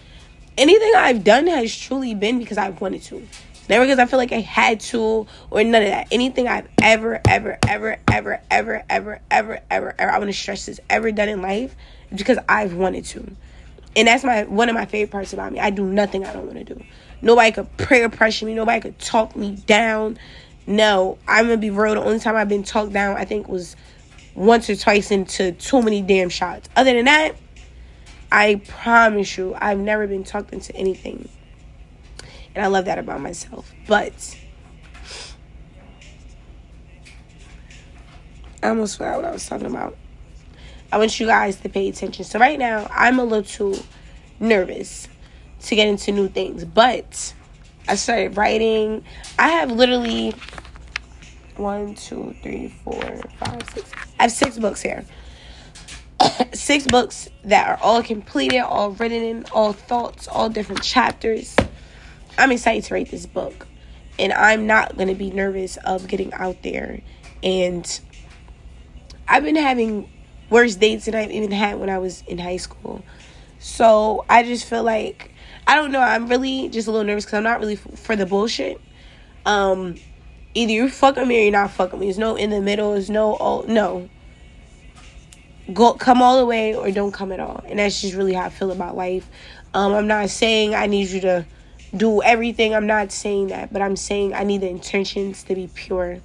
anything 0.61 0.93
I've 0.95 1.23
done 1.23 1.47
has 1.47 1.75
truly 1.75 2.13
been 2.13 2.37
because 2.37 2.57
I've 2.57 2.79
wanted 2.79 3.01
to. 3.03 3.27
Never 3.67 3.85
because 3.85 3.99
I 3.99 4.05
feel 4.05 4.19
like 4.19 4.31
I 4.31 4.41
had 4.41 4.79
to 4.81 5.25
or 5.49 5.63
none 5.63 5.81
of 5.81 5.89
that. 5.89 6.07
Anything 6.11 6.47
I've 6.47 6.67
ever, 6.81 7.19
ever, 7.27 7.57
ever, 7.67 7.97
ever, 8.07 8.39
ever, 8.51 8.83
ever, 8.89 9.21
ever, 9.29 9.59
ever, 9.71 9.95
ever, 9.97 10.11
I 10.11 10.17
want 10.19 10.29
to 10.29 10.37
stress 10.37 10.65
this, 10.67 10.79
ever 10.89 11.11
done 11.11 11.29
in 11.29 11.41
life 11.41 11.75
because 12.13 12.37
I've 12.47 12.75
wanted 12.75 13.05
to. 13.05 13.35
And 13.95 14.07
that's 14.07 14.23
my 14.23 14.43
one 14.43 14.69
of 14.69 14.75
my 14.75 14.85
favorite 14.85 15.11
parts 15.11 15.33
about 15.33 15.51
me. 15.51 15.59
I 15.59 15.69
do 15.69 15.83
nothing 15.83 16.25
I 16.25 16.31
don't 16.31 16.45
want 16.45 16.65
to 16.65 16.75
do. 16.75 16.83
Nobody 17.21 17.51
could 17.51 17.75
prayer 17.77 18.09
pressure 18.09 18.45
me. 18.45 18.53
Nobody 18.53 18.81
could 18.81 18.99
talk 18.99 19.35
me 19.35 19.55
down. 19.65 20.17
No, 20.67 21.17
I'm 21.27 21.45
gonna 21.45 21.57
be 21.57 21.71
real. 21.71 21.95
The 21.95 22.03
only 22.03 22.19
time 22.19 22.35
I've 22.35 22.49
been 22.49 22.63
talked 22.63 22.93
down, 22.93 23.17
I 23.17 23.25
think, 23.25 23.47
was 23.47 23.75
once 24.35 24.69
or 24.69 24.75
twice 24.75 25.11
into 25.11 25.51
too 25.53 25.81
many 25.81 26.01
damn 26.01 26.29
shots. 26.29 26.69
Other 26.75 26.93
than 26.93 27.05
that, 27.05 27.35
I 28.31 28.61
promise 28.65 29.37
you, 29.37 29.55
I've 29.59 29.79
never 29.79 30.07
been 30.07 30.23
talked 30.23 30.53
into 30.53 30.73
anything. 30.75 31.27
And 32.55 32.63
I 32.63 32.67
love 32.67 32.85
that 32.85 32.97
about 32.97 33.21
myself. 33.21 33.71
But 33.87 34.37
I 38.63 38.69
almost 38.69 38.97
forgot 38.97 39.17
what 39.17 39.25
I 39.25 39.31
was 39.31 39.45
talking 39.45 39.67
about. 39.67 39.97
I 40.91 40.97
want 40.97 41.19
you 41.19 41.25
guys 41.25 41.57
to 41.57 41.69
pay 41.69 41.87
attention. 41.89 42.25
So 42.25 42.39
right 42.39 42.59
now, 42.59 42.87
I'm 42.91 43.19
a 43.19 43.23
little 43.23 43.77
nervous 44.39 45.07
to 45.63 45.75
get 45.75 45.87
into 45.87 46.11
new 46.11 46.27
things, 46.27 46.65
but 46.65 47.33
I 47.87 47.95
started 47.95 48.37
writing. 48.37 49.03
I 49.39 49.49
have 49.49 49.71
literally 49.71 50.33
one, 51.55 51.95
two, 51.95 52.35
three, 52.41 52.69
four, 52.83 53.21
five, 53.37 53.61
six. 53.73 53.91
I 54.19 54.23
have 54.23 54.31
six 54.31 54.57
books 54.57 54.81
here. 54.81 55.05
six 56.53 56.85
books 56.85 57.29
that 57.43 57.67
are 57.67 57.79
all 57.81 58.03
completed, 58.03 58.59
all 58.59 58.91
written 58.91 59.23
in, 59.23 59.45
all 59.51 59.73
thoughts, 59.73 60.27
all 60.27 60.49
different 60.49 60.83
chapters. 60.83 61.55
I'm 62.37 62.51
excited 62.51 62.83
to 62.85 62.93
write 62.93 63.11
this 63.11 63.25
book. 63.25 63.67
And 64.19 64.33
I'm 64.33 64.67
not 64.67 64.97
going 64.97 65.07
to 65.07 65.15
be 65.15 65.31
nervous 65.31 65.77
of 65.77 66.07
getting 66.07 66.33
out 66.33 66.61
there. 66.63 67.01
And 67.43 67.99
I've 69.27 69.43
been 69.43 69.55
having 69.55 70.09
worse 70.49 70.75
dates 70.75 71.05
than 71.05 71.15
I've 71.15 71.31
even 71.31 71.51
had 71.51 71.79
when 71.79 71.89
I 71.89 71.97
was 71.97 72.23
in 72.27 72.37
high 72.37 72.57
school. 72.57 73.03
So 73.59 74.25
I 74.29 74.43
just 74.43 74.65
feel 74.65 74.83
like, 74.83 75.33
I 75.65 75.75
don't 75.75 75.91
know, 75.91 76.01
I'm 76.01 76.27
really 76.27 76.69
just 76.69 76.87
a 76.87 76.91
little 76.91 77.05
nervous 77.05 77.25
because 77.25 77.37
I'm 77.37 77.43
not 77.43 77.59
really 77.59 77.75
f- 77.75 77.99
for 77.99 78.15
the 78.15 78.25
bullshit. 78.25 78.81
Um, 79.45 79.95
either 80.53 80.71
you're 80.71 80.89
fucking 80.89 81.27
me 81.27 81.39
or 81.39 81.43
you're 81.43 81.51
not 81.51 81.71
fucking 81.71 81.99
me. 81.99 82.07
There's 82.07 82.17
no 82.17 82.35
in 82.35 82.49
the 82.49 82.61
middle. 82.61 82.93
There's 82.93 83.09
no, 83.09 83.37
oh, 83.39 83.65
no. 83.67 84.09
Go, 85.73 85.93
come 85.93 86.21
all 86.21 86.39
the 86.39 86.45
way 86.45 86.75
or 86.75 86.91
don't 86.91 87.11
come 87.11 87.31
at 87.31 87.39
all. 87.39 87.63
And 87.65 87.79
that's 87.79 88.01
just 88.01 88.15
really 88.15 88.33
how 88.33 88.45
I 88.45 88.49
feel 88.49 88.71
about 88.71 88.95
life. 88.95 89.29
Um, 89.73 89.93
I'm 89.93 90.07
not 90.07 90.29
saying 90.29 90.75
I 90.75 90.87
need 90.87 91.09
you 91.09 91.21
to 91.21 91.45
do 91.95 92.21
everything. 92.21 92.73
I'm 92.73 92.87
not 92.87 93.11
saying 93.11 93.47
that, 93.47 93.71
but 93.71 93.81
I'm 93.81 93.95
saying 93.95 94.33
I 94.33 94.43
need 94.43 94.61
the 94.61 94.69
intentions 94.69 95.43
to 95.43 95.55
be 95.55 95.69
pure. 95.73 96.19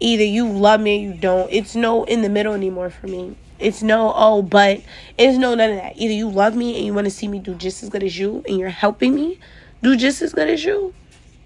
Either 0.00 0.24
you 0.24 0.48
love 0.48 0.80
me 0.80 0.98
or 0.98 1.12
you 1.12 1.14
don't. 1.18 1.50
It's 1.52 1.74
no 1.74 2.04
in 2.04 2.22
the 2.22 2.28
middle 2.28 2.52
anymore 2.52 2.90
for 2.90 3.06
me. 3.06 3.36
It's 3.58 3.82
no, 3.82 4.12
oh, 4.14 4.42
but 4.42 4.82
it's 5.16 5.38
no 5.38 5.54
none 5.54 5.70
of 5.70 5.76
that. 5.76 5.96
Either 5.96 6.12
you 6.12 6.28
love 6.28 6.56
me 6.56 6.76
and 6.76 6.84
you 6.84 6.92
want 6.92 7.06
to 7.06 7.10
see 7.10 7.28
me 7.28 7.38
do 7.38 7.54
just 7.54 7.82
as 7.82 7.88
good 7.88 8.02
as 8.02 8.18
you 8.18 8.42
and 8.48 8.58
you're 8.58 8.68
helping 8.68 9.14
me 9.14 9.38
do 9.82 9.96
just 9.96 10.22
as 10.22 10.32
good 10.32 10.48
as 10.48 10.64
you, 10.64 10.92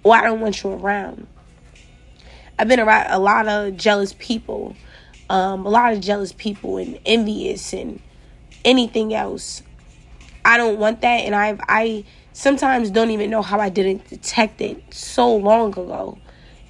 or 0.03 0.15
I 0.17 0.23
don't 0.23 0.41
want 0.41 0.63
you 0.63 0.71
around. 0.71 1.27
I've 2.59 2.67
been 2.67 2.81
around 2.81 3.07
a 3.11 3.19
lot 3.19 3.47
of 3.47 3.77
jealous 3.77 4.15
people, 4.19 4.75
um, 5.31 5.67
a 5.67 5.69
lot 5.69 5.93
of 5.93 6.01
jealous 6.01 6.33
people 6.33 6.79
and 6.79 6.99
envious 7.05 7.73
and 7.73 8.01
anything 8.65 9.15
else. 9.15 9.63
I 10.45 10.57
don't 10.57 10.79
want 10.79 11.01
that, 11.03 11.21
and 11.25 11.35
I've 11.35 11.61
I 11.69 12.05
sometimes 12.33 12.91
don't 12.91 13.11
even 13.11 13.31
know 13.31 13.43
how 13.43 13.61
I 13.61 13.69
didn't 13.69 14.09
detect 14.09 14.61
it 14.61 14.83
so 14.95 15.35
long 15.37 15.71
ago 15.71 16.19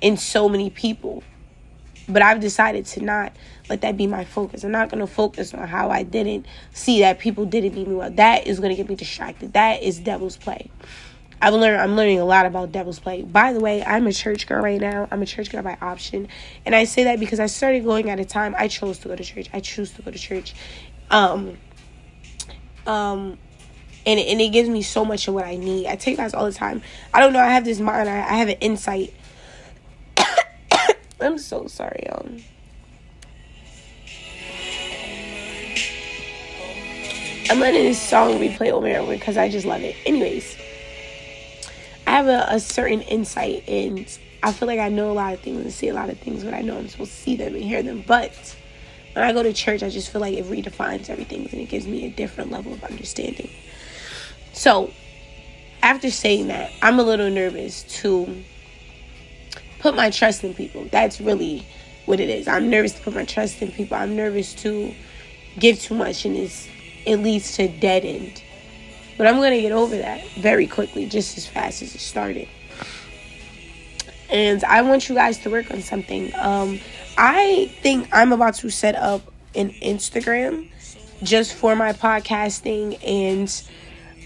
in 0.01 0.17
so 0.17 0.49
many 0.49 0.71
people. 0.71 1.23
But 2.09 2.23
I've 2.23 2.41
decided 2.41 2.87
to 2.87 3.05
not 3.05 3.37
let 3.69 3.83
that 3.83 3.97
be 3.99 4.07
my 4.07 4.25
focus. 4.25 4.65
I'm 4.65 4.71
not 4.71 4.89
going 4.91 5.01
to 5.01 5.07
focus 5.07 5.53
on 5.53 5.69
how 5.69 5.91
I 5.91 6.03
didn't 6.03 6.47
see 6.73 7.01
that 7.01 7.19
people 7.19 7.45
didn't 7.45 7.75
beat 7.75 7.87
me 7.87 7.95
well. 7.95 8.11
That 8.11 8.47
is 8.47 8.61
going 8.61 8.71
to 8.71 8.77
get 8.77 8.89
me 8.89 8.95
distracted. 8.97 9.53
That 9.53 9.83
is 9.83 9.99
devil's 9.99 10.39
play. 10.39 10.71
I've 11.41 11.55
learned 11.55 11.81
I'm 11.81 11.95
learning 11.95 12.19
a 12.19 12.25
lot 12.25 12.47
about 12.47 12.73
devil's 12.73 12.99
play. 12.99 13.23
By 13.23 13.53
the 13.53 13.61
way, 13.61 13.85
I'm 13.85 14.07
a 14.07 14.13
church 14.13 14.47
girl 14.47 14.63
right 14.63 14.81
now. 14.81 15.07
I'm 15.11 15.23
a 15.23 15.27
church 15.27 15.51
girl 15.51 15.63
by 15.63 15.79
option. 15.81 16.29
And 16.67 16.75
I 16.75 16.85
say 16.85 17.05
that 17.05 17.21
because 17.21 17.39
I 17.41 17.47
started 17.47 17.85
going 17.85 18.11
at 18.11 18.19
a 18.19 18.25
time 18.25 18.55
I 18.59 18.69
chose 18.69 18.99
to 19.01 19.09
go 19.09 19.17
to 19.17 19.25
church. 19.25 19.49
I 19.53 19.61
choose 19.61 19.93
to 19.93 20.03
go 20.03 20.11
to 20.11 20.19
church. 20.19 20.55
Um 21.11 21.57
um 22.87 23.39
and 24.05 24.19
and 24.19 24.41
it 24.41 24.53
gives 24.53 24.69
me 24.69 24.83
so 24.83 25.05
much 25.05 25.29
of 25.29 25.35
what 25.35 25.45
I 25.45 25.57
need. 25.57 25.87
I 25.87 25.97
take 25.97 26.17
guys 26.17 26.35
all 26.35 26.45
the 26.45 26.53
time. 26.53 26.83
I 27.15 27.21
don't 27.21 27.33
know. 27.33 27.41
I 27.41 27.51
have 27.51 27.65
this 27.65 27.79
mind. 27.79 28.09
I, 28.09 28.19
I 28.19 28.35
have 28.35 28.49
an 28.49 28.57
insight. 28.61 29.15
I'm 31.21 31.39
so 31.39 31.67
sorry, 31.67 32.05
y'all. 32.07 32.29
I'm 37.51 37.61
letting 37.61 37.85
this 37.85 38.01
song 38.01 38.39
replay 38.39 38.71
over 38.71 38.87
and 38.87 38.97
over 38.97 39.15
because 39.15 39.39
I 39.39 39.49
just 39.49 39.65
love 39.65 39.83
it. 39.83 39.97
Anyways, 40.05 40.57
have 42.19 42.27
a, 42.27 42.55
a 42.55 42.61
certain 42.61 43.01
insight 43.03 43.63
and 43.69 44.19
I 44.43 44.53
feel 44.53 44.67
like 44.69 44.81
I 44.81 44.89
know 44.89 45.11
a 45.11 45.15
lot 45.15 45.35
of 45.35 45.41
things 45.41 45.61
and 45.61 45.73
see 45.73 45.89
a 45.89 45.95
lot 45.95 46.11
of 46.11 46.19
things, 46.19 46.45
but 46.45 46.55
I 46.55 46.63
know 46.63 46.79
I'm 46.79 46.89
supposed 46.89 47.13
to 47.13 47.17
see 47.17 47.37
them 47.37 47.55
and 47.55 47.65
hear 47.65 47.83
them. 47.83 48.05
But 48.07 48.57
when 49.13 49.25
I 49.25 49.33
go 49.33 49.43
to 49.43 49.53
church, 49.53 49.83
I 49.83 49.89
just 49.89 50.11
feel 50.11 50.21
like 50.21 50.35
it 50.35 50.45
redefines 50.45 51.11
everything 51.11 51.49
and 51.51 51.61
it 51.61 51.69
gives 51.69 51.87
me 51.87 52.07
a 52.07 52.11
different 52.11 52.51
level 52.51 52.73
of 52.73 52.83
understanding. 52.85 53.51
So, 54.53 54.93
after 55.83 56.11
saying 56.11 56.49
that, 56.49 56.73
I'm 56.83 56.99
a 56.99 57.03
little 57.05 57.31
nervous 57.31 57.85
to 58.01 58.43
put 59.79 59.95
my 59.95 60.11
trust 60.11 60.43
in 60.43 60.55
people. 60.55 60.89
That's 60.91 61.21
really 61.21 61.67
what 62.07 62.19
it 62.19 62.29
is. 62.29 62.49
I'm 62.49 62.69
nervous 62.69 62.95
to 62.95 63.01
put 63.03 63.15
my 63.15 63.25
trust 63.25 63.63
in 63.63 63.71
people. 63.71 63.97
I'm 63.97 64.17
nervous 64.17 64.55
to 64.55 64.93
give 65.59 65.81
too 65.81 65.95
much 65.95 66.25
and 66.25 66.37
it's 66.37 66.69
it 67.07 67.17
leads 67.17 67.57
to 67.57 67.69
dead 67.69 68.05
end. 68.05 68.43
But 69.19 69.27
I'm 69.27 69.37
gonna 69.37 69.61
get 69.61 69.73
over 69.73 69.97
that 69.99 70.27
very 70.39 70.67
quickly, 70.67 71.07
just 71.07 71.37
as 71.37 71.47
fast 71.47 71.83
as 71.83 71.95
it 71.95 72.01
started. 72.01 72.49
And 74.31 74.63
I 74.65 74.83
want 74.83 75.09
you 75.09 75.15
guys 75.15 75.39
to 75.41 75.51
work 75.51 75.71
on 75.71 75.83
something. 75.83 76.35
Um, 76.37 76.81
I 77.17 77.71
think 77.83 78.09
I'm 78.13 78.33
about 78.33 78.55
to 78.57 78.71
set 78.71 78.95
up 78.95 79.23
an 79.55 79.71
Instagram 79.83 80.71
just 81.23 81.55
for 81.55 81.75
my 81.75 81.93
podcasting 81.93 82.99
and 83.05 83.63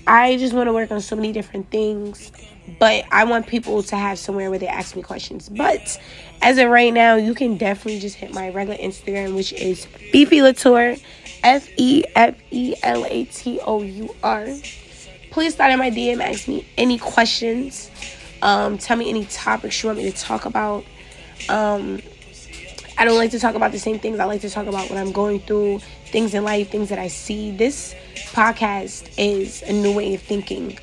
I 0.06 0.36
just 0.36 0.52
want 0.52 0.66
to 0.66 0.72
work 0.72 0.90
on 0.90 1.00
so 1.00 1.14
many 1.14 1.32
different 1.32 1.70
things, 1.70 2.32
but 2.80 3.04
I 3.12 3.24
want 3.24 3.46
people 3.46 3.82
to 3.84 3.96
have 3.96 4.18
somewhere 4.18 4.50
where 4.50 4.58
they 4.58 4.66
ask 4.66 4.96
me 4.96 5.02
questions. 5.02 5.48
But 5.48 6.00
as 6.42 6.58
of 6.58 6.68
right 6.68 6.92
now, 6.92 7.14
you 7.14 7.34
can 7.34 7.56
definitely 7.56 8.00
just 8.00 8.16
hit 8.16 8.34
my 8.34 8.50
regular 8.50 8.76
Instagram, 8.76 9.36
which 9.36 9.52
is 9.52 9.86
Fefe 9.86 10.42
Latour, 10.42 10.96
F 11.44 11.68
E 11.76 12.04
F 12.14 12.34
E 12.50 12.74
L 12.82 13.06
A 13.06 13.24
T 13.24 13.60
O 13.60 13.82
U 13.82 14.14
R. 14.22 14.46
Please 15.30 15.54
start 15.54 15.72
in 15.72 15.78
my 15.78 15.90
DM, 15.90 16.20
ask 16.20 16.48
me 16.48 16.66
any 16.76 16.98
questions. 16.98 17.90
Um, 18.42 18.76
tell 18.76 18.96
me 18.96 19.08
any 19.08 19.24
topics 19.26 19.82
you 19.82 19.88
want 19.88 20.00
me 20.00 20.10
to 20.10 20.16
talk 20.16 20.44
about. 20.44 20.84
Um, 21.48 22.02
I 22.98 23.04
don't 23.04 23.16
like 23.16 23.30
to 23.30 23.38
talk 23.38 23.54
about 23.54 23.72
the 23.72 23.78
same 23.78 24.00
things. 24.00 24.18
I 24.18 24.24
like 24.24 24.40
to 24.42 24.50
talk 24.50 24.66
about 24.66 24.90
what 24.90 24.98
I'm 24.98 25.12
going 25.12 25.40
through, 25.40 25.78
things 26.06 26.34
in 26.34 26.44
life, 26.44 26.70
things 26.70 26.88
that 26.88 26.98
I 26.98 27.08
see. 27.08 27.52
This 27.52 27.94
podcast 28.32 29.10
is 29.16 29.62
a 29.62 29.72
new 29.72 29.94
way 29.94 30.14
of 30.14 30.22
thinking. 30.22 30.76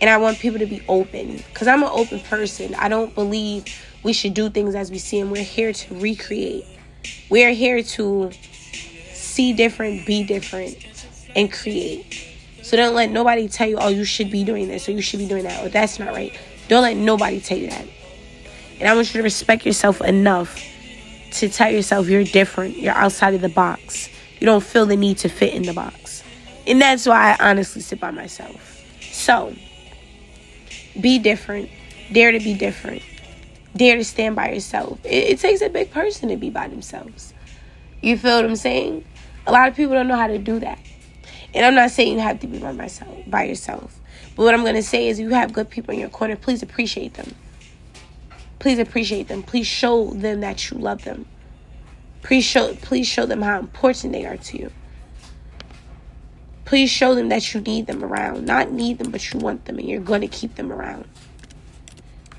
And 0.00 0.10
I 0.10 0.18
want 0.18 0.38
people 0.38 0.58
to 0.58 0.66
be 0.66 0.82
open 0.88 1.38
because 1.38 1.66
I'm 1.68 1.82
an 1.82 1.90
open 1.90 2.20
person. 2.20 2.74
I 2.74 2.88
don't 2.88 3.14
believe 3.14 3.64
we 4.06 4.12
should 4.12 4.34
do 4.34 4.48
things 4.48 4.76
as 4.76 4.88
we 4.88 4.98
see 4.98 5.20
them. 5.20 5.32
We're 5.32 5.42
here 5.42 5.72
to 5.72 5.94
recreate, 5.96 6.64
we're 7.28 7.52
here 7.52 7.82
to 7.82 8.30
see 9.12 9.52
different, 9.52 10.06
be 10.06 10.22
different, 10.22 10.76
and 11.34 11.52
create. 11.52 12.24
So 12.62 12.76
don't 12.76 12.94
let 12.94 13.10
nobody 13.10 13.48
tell 13.48 13.68
you, 13.68 13.78
oh, 13.78 13.88
you 13.88 14.04
should 14.04 14.30
be 14.30 14.44
doing 14.44 14.68
this 14.68 14.88
or 14.88 14.92
you 14.92 15.02
should 15.02 15.18
be 15.18 15.26
doing 15.26 15.42
that 15.42 15.64
or 15.64 15.68
that's 15.68 15.98
not 15.98 16.14
right. 16.14 16.38
Don't 16.68 16.82
let 16.82 16.96
nobody 16.96 17.40
tell 17.40 17.58
you 17.58 17.68
that. 17.68 17.84
And 18.78 18.88
I 18.88 18.94
want 18.94 19.12
you 19.12 19.18
to 19.18 19.24
respect 19.24 19.66
yourself 19.66 20.00
enough 20.00 20.64
to 21.32 21.48
tell 21.48 21.70
yourself 21.70 22.08
you're 22.08 22.24
different, 22.24 22.76
you're 22.76 22.94
outside 22.94 23.34
of 23.34 23.40
the 23.40 23.48
box. 23.48 24.08
You 24.38 24.46
don't 24.46 24.62
feel 24.62 24.86
the 24.86 24.96
need 24.96 25.18
to 25.18 25.28
fit 25.28 25.52
in 25.52 25.62
the 25.62 25.72
box. 25.72 26.22
And 26.66 26.80
that's 26.80 27.06
why 27.06 27.36
I 27.38 27.50
honestly 27.50 27.82
sit 27.82 27.98
by 27.98 28.12
myself. 28.12 28.84
So, 29.00 29.52
be 31.00 31.18
different. 31.18 31.70
Dare 32.12 32.30
to 32.30 32.38
be 32.38 32.54
different. 32.54 33.02
Dare 33.76 33.96
to 33.96 34.04
stand 34.04 34.36
by 34.36 34.52
yourself. 34.52 34.98
It, 35.04 35.30
it, 35.30 35.38
takes 35.40 35.60
a 35.60 35.68
big 35.68 35.90
person 35.90 36.28
to 36.28 36.36
be 36.36 36.50
by 36.50 36.68
themselves. 36.68 37.34
You 38.00 38.16
feel 38.16 38.36
what 38.36 38.44
I'm 38.44 38.56
saying? 38.56 39.04
A 39.46 39.52
lot 39.52 39.68
of 39.68 39.76
people 39.76 39.94
don't 39.94 40.08
know 40.08 40.16
how 40.16 40.26
to 40.26 40.38
do 40.38 40.58
that. 40.60 40.78
And 41.54 41.64
I'm 41.64 41.74
not 41.74 41.90
saying 41.90 42.14
you 42.14 42.20
have 42.20 42.40
to 42.40 42.46
be 42.46 42.58
by 42.58 42.72
myself, 42.72 43.16
by 43.26 43.44
yourself. 43.44 43.98
But 44.34 44.44
what 44.44 44.54
I'm 44.54 44.64
to 44.64 44.82
say 44.82 45.08
is 45.08 45.18
you 45.18 45.30
have 45.30 45.52
good 45.52 45.70
people 45.70 45.94
in 45.94 46.00
your 46.00 46.10
corner, 46.10 46.36
please 46.36 46.62
appreciate 46.62 47.14
them. 47.14 47.34
Please 48.58 48.78
appreciate 48.78 49.28
them. 49.28 49.42
Please 49.42 49.66
show 49.66 50.10
them 50.10 50.40
that 50.40 50.70
you 50.70 50.78
love 50.78 51.04
them. 51.04 51.26
Please 52.22 52.44
show, 52.44 52.74
please 52.74 53.06
show 53.06 53.24
them 53.24 53.40
how 53.40 53.58
important 53.58 54.12
they 54.12 54.26
are 54.26 54.36
to 54.36 54.58
you. 54.58 54.72
Please 56.64 56.90
show 56.90 57.14
them 57.14 57.28
that 57.28 57.54
you 57.54 57.60
need 57.60 57.86
them 57.86 58.02
around. 58.02 58.44
Not 58.44 58.72
need 58.72 58.98
them, 58.98 59.12
but 59.12 59.32
you 59.32 59.38
want 59.38 59.64
them 59.66 59.78
and 59.78 59.88
you're 59.88 60.00
to 60.02 60.26
keep 60.26 60.56
them 60.56 60.72
around. 60.72 61.06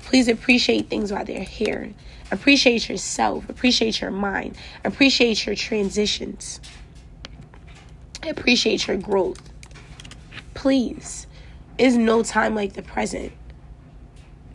Please 0.08 0.26
appreciate 0.26 0.88
things 0.88 1.12
while 1.12 1.22
they're 1.22 1.42
here. 1.42 1.92
Appreciate 2.30 2.88
yourself. 2.88 3.46
Appreciate 3.50 4.00
your 4.00 4.10
mind. 4.10 4.56
Appreciate 4.82 5.44
your 5.44 5.54
transitions. 5.54 6.62
Appreciate 8.26 8.86
your 8.86 8.96
growth. 8.96 9.52
Please. 10.54 11.26
Is 11.76 11.98
no 11.98 12.22
time 12.22 12.54
like 12.54 12.72
the 12.72 12.80
present. 12.80 13.32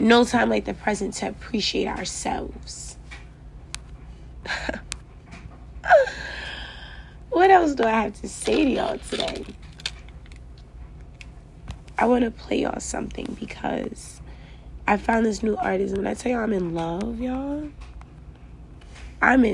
No 0.01 0.25
time 0.25 0.49
like 0.49 0.65
the 0.65 0.73
present 0.73 1.13
to 1.15 1.27
appreciate 1.27 1.87
ourselves. 1.87 2.97
what 7.29 7.51
else 7.51 7.75
do 7.75 7.83
I 7.83 7.91
have 7.91 8.19
to 8.21 8.27
say 8.27 8.63
to 8.63 8.69
y'all 8.71 8.97
today? 8.97 9.45
I 11.99 12.07
want 12.07 12.23
to 12.23 12.31
play 12.31 12.61
y'all 12.61 12.79
something 12.79 13.37
because 13.39 14.19
I 14.87 14.97
found 14.97 15.25
this 15.25 15.43
new 15.43 15.55
artist. 15.55 15.93
And 15.93 16.03
when 16.03 16.07
I 16.07 16.13
tell 16.13 16.31
y'all 16.31 16.41
I'm 16.41 16.53
in 16.53 16.73
love, 16.73 17.19
y'all, 17.19 17.69
I'm 19.21 19.45
in 19.45 19.51